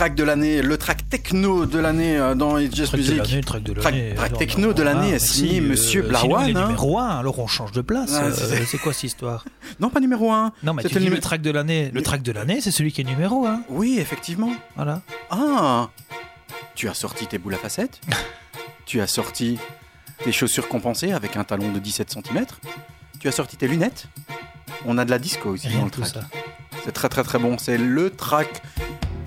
Track 0.00 0.14
de 0.14 0.24
l'année, 0.24 0.62
le 0.62 0.78
track 0.78 1.10
techno 1.10 1.66
de 1.66 1.78
l'année 1.78 2.16
euh, 2.16 2.34
dans 2.34 2.56
It's 2.56 2.74
Just 2.74 2.88
Track 2.92 3.00
Music. 3.02 3.18
l'année, 3.18 3.40
track 3.42 3.62
de 3.62 3.72
Track- 3.74 3.94
l'année. 3.94 4.14
track 4.14 4.28
Alors, 4.28 4.38
techno 4.38 4.72
de 4.72 4.82
l'année 4.82 5.00
voilà, 5.00 5.16
est 5.16 5.18
signé 5.18 5.60
merci, 5.60 5.68
Monsieur 5.68 6.04
euh, 6.04 6.08
Blawan, 6.08 6.26
sinon, 6.46 6.48
il 6.48 6.56
est 6.56 6.58
hein. 6.58 6.66
numéro 6.68 6.98
1, 6.98 7.18
alors 7.18 7.38
on 7.38 7.46
change 7.46 7.72
de 7.72 7.82
place. 7.82 8.10
Ah, 8.14 8.22
euh, 8.24 8.64
c'est- 8.66 8.78
quoi 8.78 8.94
cette 8.94 9.04
histoire? 9.04 9.44
Non, 9.78 9.90
pas 9.90 10.00
numéro 10.00 10.32
1. 10.32 10.52
Non, 10.62 10.72
mais 10.72 10.84
tu 10.84 10.98
le 10.98 11.06
le 11.10 11.18
track 11.20 11.42
de 11.42 11.50
l'année. 11.50 11.90
Le 11.92 12.02
track 12.02 12.22
de 12.22 12.32
l'année, 12.32 12.62
c'est 12.62 12.70
celui 12.70 12.92
qui 12.92 13.02
est 13.02 13.04
numéro 13.04 13.44
1. 13.46 13.60
Oui, 13.68 13.98
effectivement. 13.98 14.54
Voilà. 14.74 15.02
Ah 15.30 15.90
Tu 16.74 16.88
as 16.88 16.94
sorti 16.94 17.26
tes 17.26 17.36
boules 17.36 17.52
à 17.56 17.58
facettes 17.58 18.00
Tu 18.86 19.02
as 19.02 19.06
sorti 19.06 19.58
tes 20.24 20.32
chaussures 20.32 20.68
compensées 20.68 21.12
avec 21.12 21.36
un 21.36 21.44
talon 21.44 21.72
de 21.72 21.78
17 21.78 22.10
cm 22.10 22.46
Tu 23.18 23.28
as 23.28 23.32
sorti 23.32 23.58
tes 23.58 23.68
lunettes 23.68 24.06
On 24.86 24.96
a 24.96 25.04
de 25.04 25.10
la 25.10 25.18
disco 25.18 25.50
aussi 25.50 25.68
Rien 25.68 25.80
dans 25.80 25.84
le 25.84 25.90
track. 25.90 26.24
C'est 26.86 26.92
très 26.92 27.10
très 27.10 27.22
très 27.22 27.38
bon. 27.38 27.58
C'est 27.58 27.76
le 27.76 28.08
track 28.08 28.62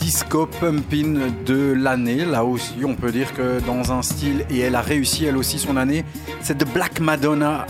disco 0.04 0.46
pumping 0.60 1.44
de 1.46 1.72
l'année. 1.72 2.26
Là 2.26 2.44
aussi, 2.44 2.84
on 2.84 2.94
peut 2.94 3.12
dire 3.14 3.34
que 3.34 3.62
dans 3.66 3.94
un 3.94 4.02
style, 4.02 4.46
et 4.50 4.60
elle 4.60 4.76
a 4.76 4.82
réussi 4.82 5.24
elle 5.24 5.38
aussi 5.38 5.58
son 5.58 5.78
année, 5.78 6.04
c'est 6.42 6.58
de 6.58 6.66
Black 6.66 7.00
Madonna. 7.00 7.66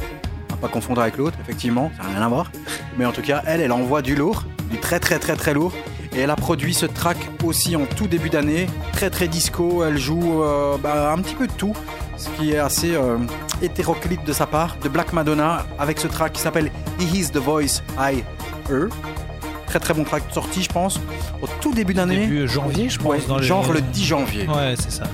À 0.52 0.56
pas 0.56 0.68
confondre 0.68 1.02
avec 1.02 1.18
l'autre, 1.18 1.38
effectivement, 1.42 1.92
ça 1.96 2.04
n'a 2.04 2.10
rien 2.10 2.22
à 2.24 2.28
voir. 2.28 2.52
Mais 2.98 3.06
en 3.06 3.12
tout 3.12 3.22
cas, 3.22 3.44
elle, 3.46 3.62
elle 3.62 3.72
envoie 3.72 4.02
du 4.02 4.16
lourd, 4.16 4.46
du 4.72 4.80
très 4.80 5.00
très 5.00 5.20
très 5.20 5.36
très 5.36 5.54
lourd. 5.54 5.74
Et 6.16 6.22
elle 6.22 6.32
a 6.32 6.36
produit 6.36 6.74
ce 6.74 6.88
track 6.88 7.18
aussi 7.44 7.76
en 7.76 7.86
tout 7.86 8.08
début 8.08 8.32
d'année, 8.32 8.66
très 8.94 9.12
très 9.12 9.28
disco. 9.28 9.84
Elle 9.84 10.00
joue 10.00 10.42
euh, 10.42 10.78
bah, 10.78 11.14
un 11.14 11.22
petit 11.22 11.36
peu 11.36 11.46
de 11.46 11.54
tout, 11.54 11.76
ce 12.18 12.30
qui 12.30 12.54
est 12.54 12.60
assez 12.60 12.96
euh, 12.96 13.18
hétéroclite 13.62 14.24
de 14.24 14.34
sa 14.34 14.48
part. 14.48 14.78
De 14.82 14.90
Black 14.90 15.14
Madonna 15.14 15.68
avec 15.78 16.00
ce 16.00 16.08
track 16.08 16.34
qui 16.34 16.42
s'appelle 16.42 16.72
He 17.00 17.14
Is 17.14 17.30
the 17.30 17.38
Voice 17.38 17.84
I 18.00 18.24
Her. 18.72 18.88
Très 19.74 19.80
très 19.80 19.96
bon 19.96 20.04
track 20.04 20.22
sorti, 20.32 20.62
je 20.62 20.70
pense, 20.70 21.00
au 21.42 21.48
tout 21.60 21.74
début 21.74 21.96
d'année. 21.96 22.28
Début 22.28 22.48
janvier, 22.48 22.90
je 22.90 23.00
pense. 23.00 23.08
Ouais, 23.08 23.20
dans 23.28 23.40
les- 23.40 23.44
genre 23.48 23.74
le 23.74 23.82
10 23.82 24.06
janvier. 24.06 24.46
Ouais, 24.48 24.76
c'est 24.78 24.92
ça. 24.92 25.06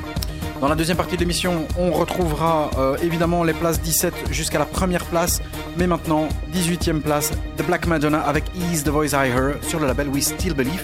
Dans 0.60 0.68
la 0.68 0.76
deuxième 0.76 0.98
partie 0.98 1.15
de 1.15 1.22
l'émission, 1.22 1.65
on 1.77 1.91
retrouvera 1.91 2.69
euh, 2.77 2.98
évidemment 3.02 3.45
les 3.45 3.53
places 3.53 3.80
17 3.80 4.14
jusqu'à 4.31 4.60
la 4.60 4.65
première 4.65 5.06
place. 5.06 5.41
Mais 5.77 5.88
maintenant, 5.88 6.27
18e 6.53 6.99
place 6.99 7.31
de 7.57 7.64
Black 7.64 7.88
Madonna 7.88 8.19
avec 8.19 8.44
Ease 8.73 8.84
the 8.84 8.90
Voice 8.90 9.14
I 9.14 9.30
Heard 9.30 9.64
sur 9.64 9.80
le 9.80 9.88
label 9.88 10.10
We 10.10 10.26
Still 10.26 10.53
Believe. 10.56 10.84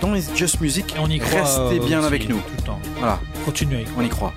Dans 0.00 0.14
It's 0.14 0.30
Just 0.34 0.62
Music, 0.62 0.94
Et 0.96 0.98
on 0.98 1.06
y 1.08 1.18
croit. 1.18 1.42
restez 1.42 1.78
bien 1.78 2.02
avec 2.02 2.26
nous. 2.26 2.36
Tout 2.38 2.42
le 2.56 2.62
temps. 2.62 2.78
Voilà, 3.00 3.20
Continuez. 3.44 3.84
on 3.98 4.02
y 4.02 4.08
croit. 4.08 4.32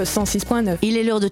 Le 0.00 0.06
106.9. 0.06 0.78
Il 0.80 0.96
est 0.96 1.04
l'heure 1.04 1.20
de 1.20 1.28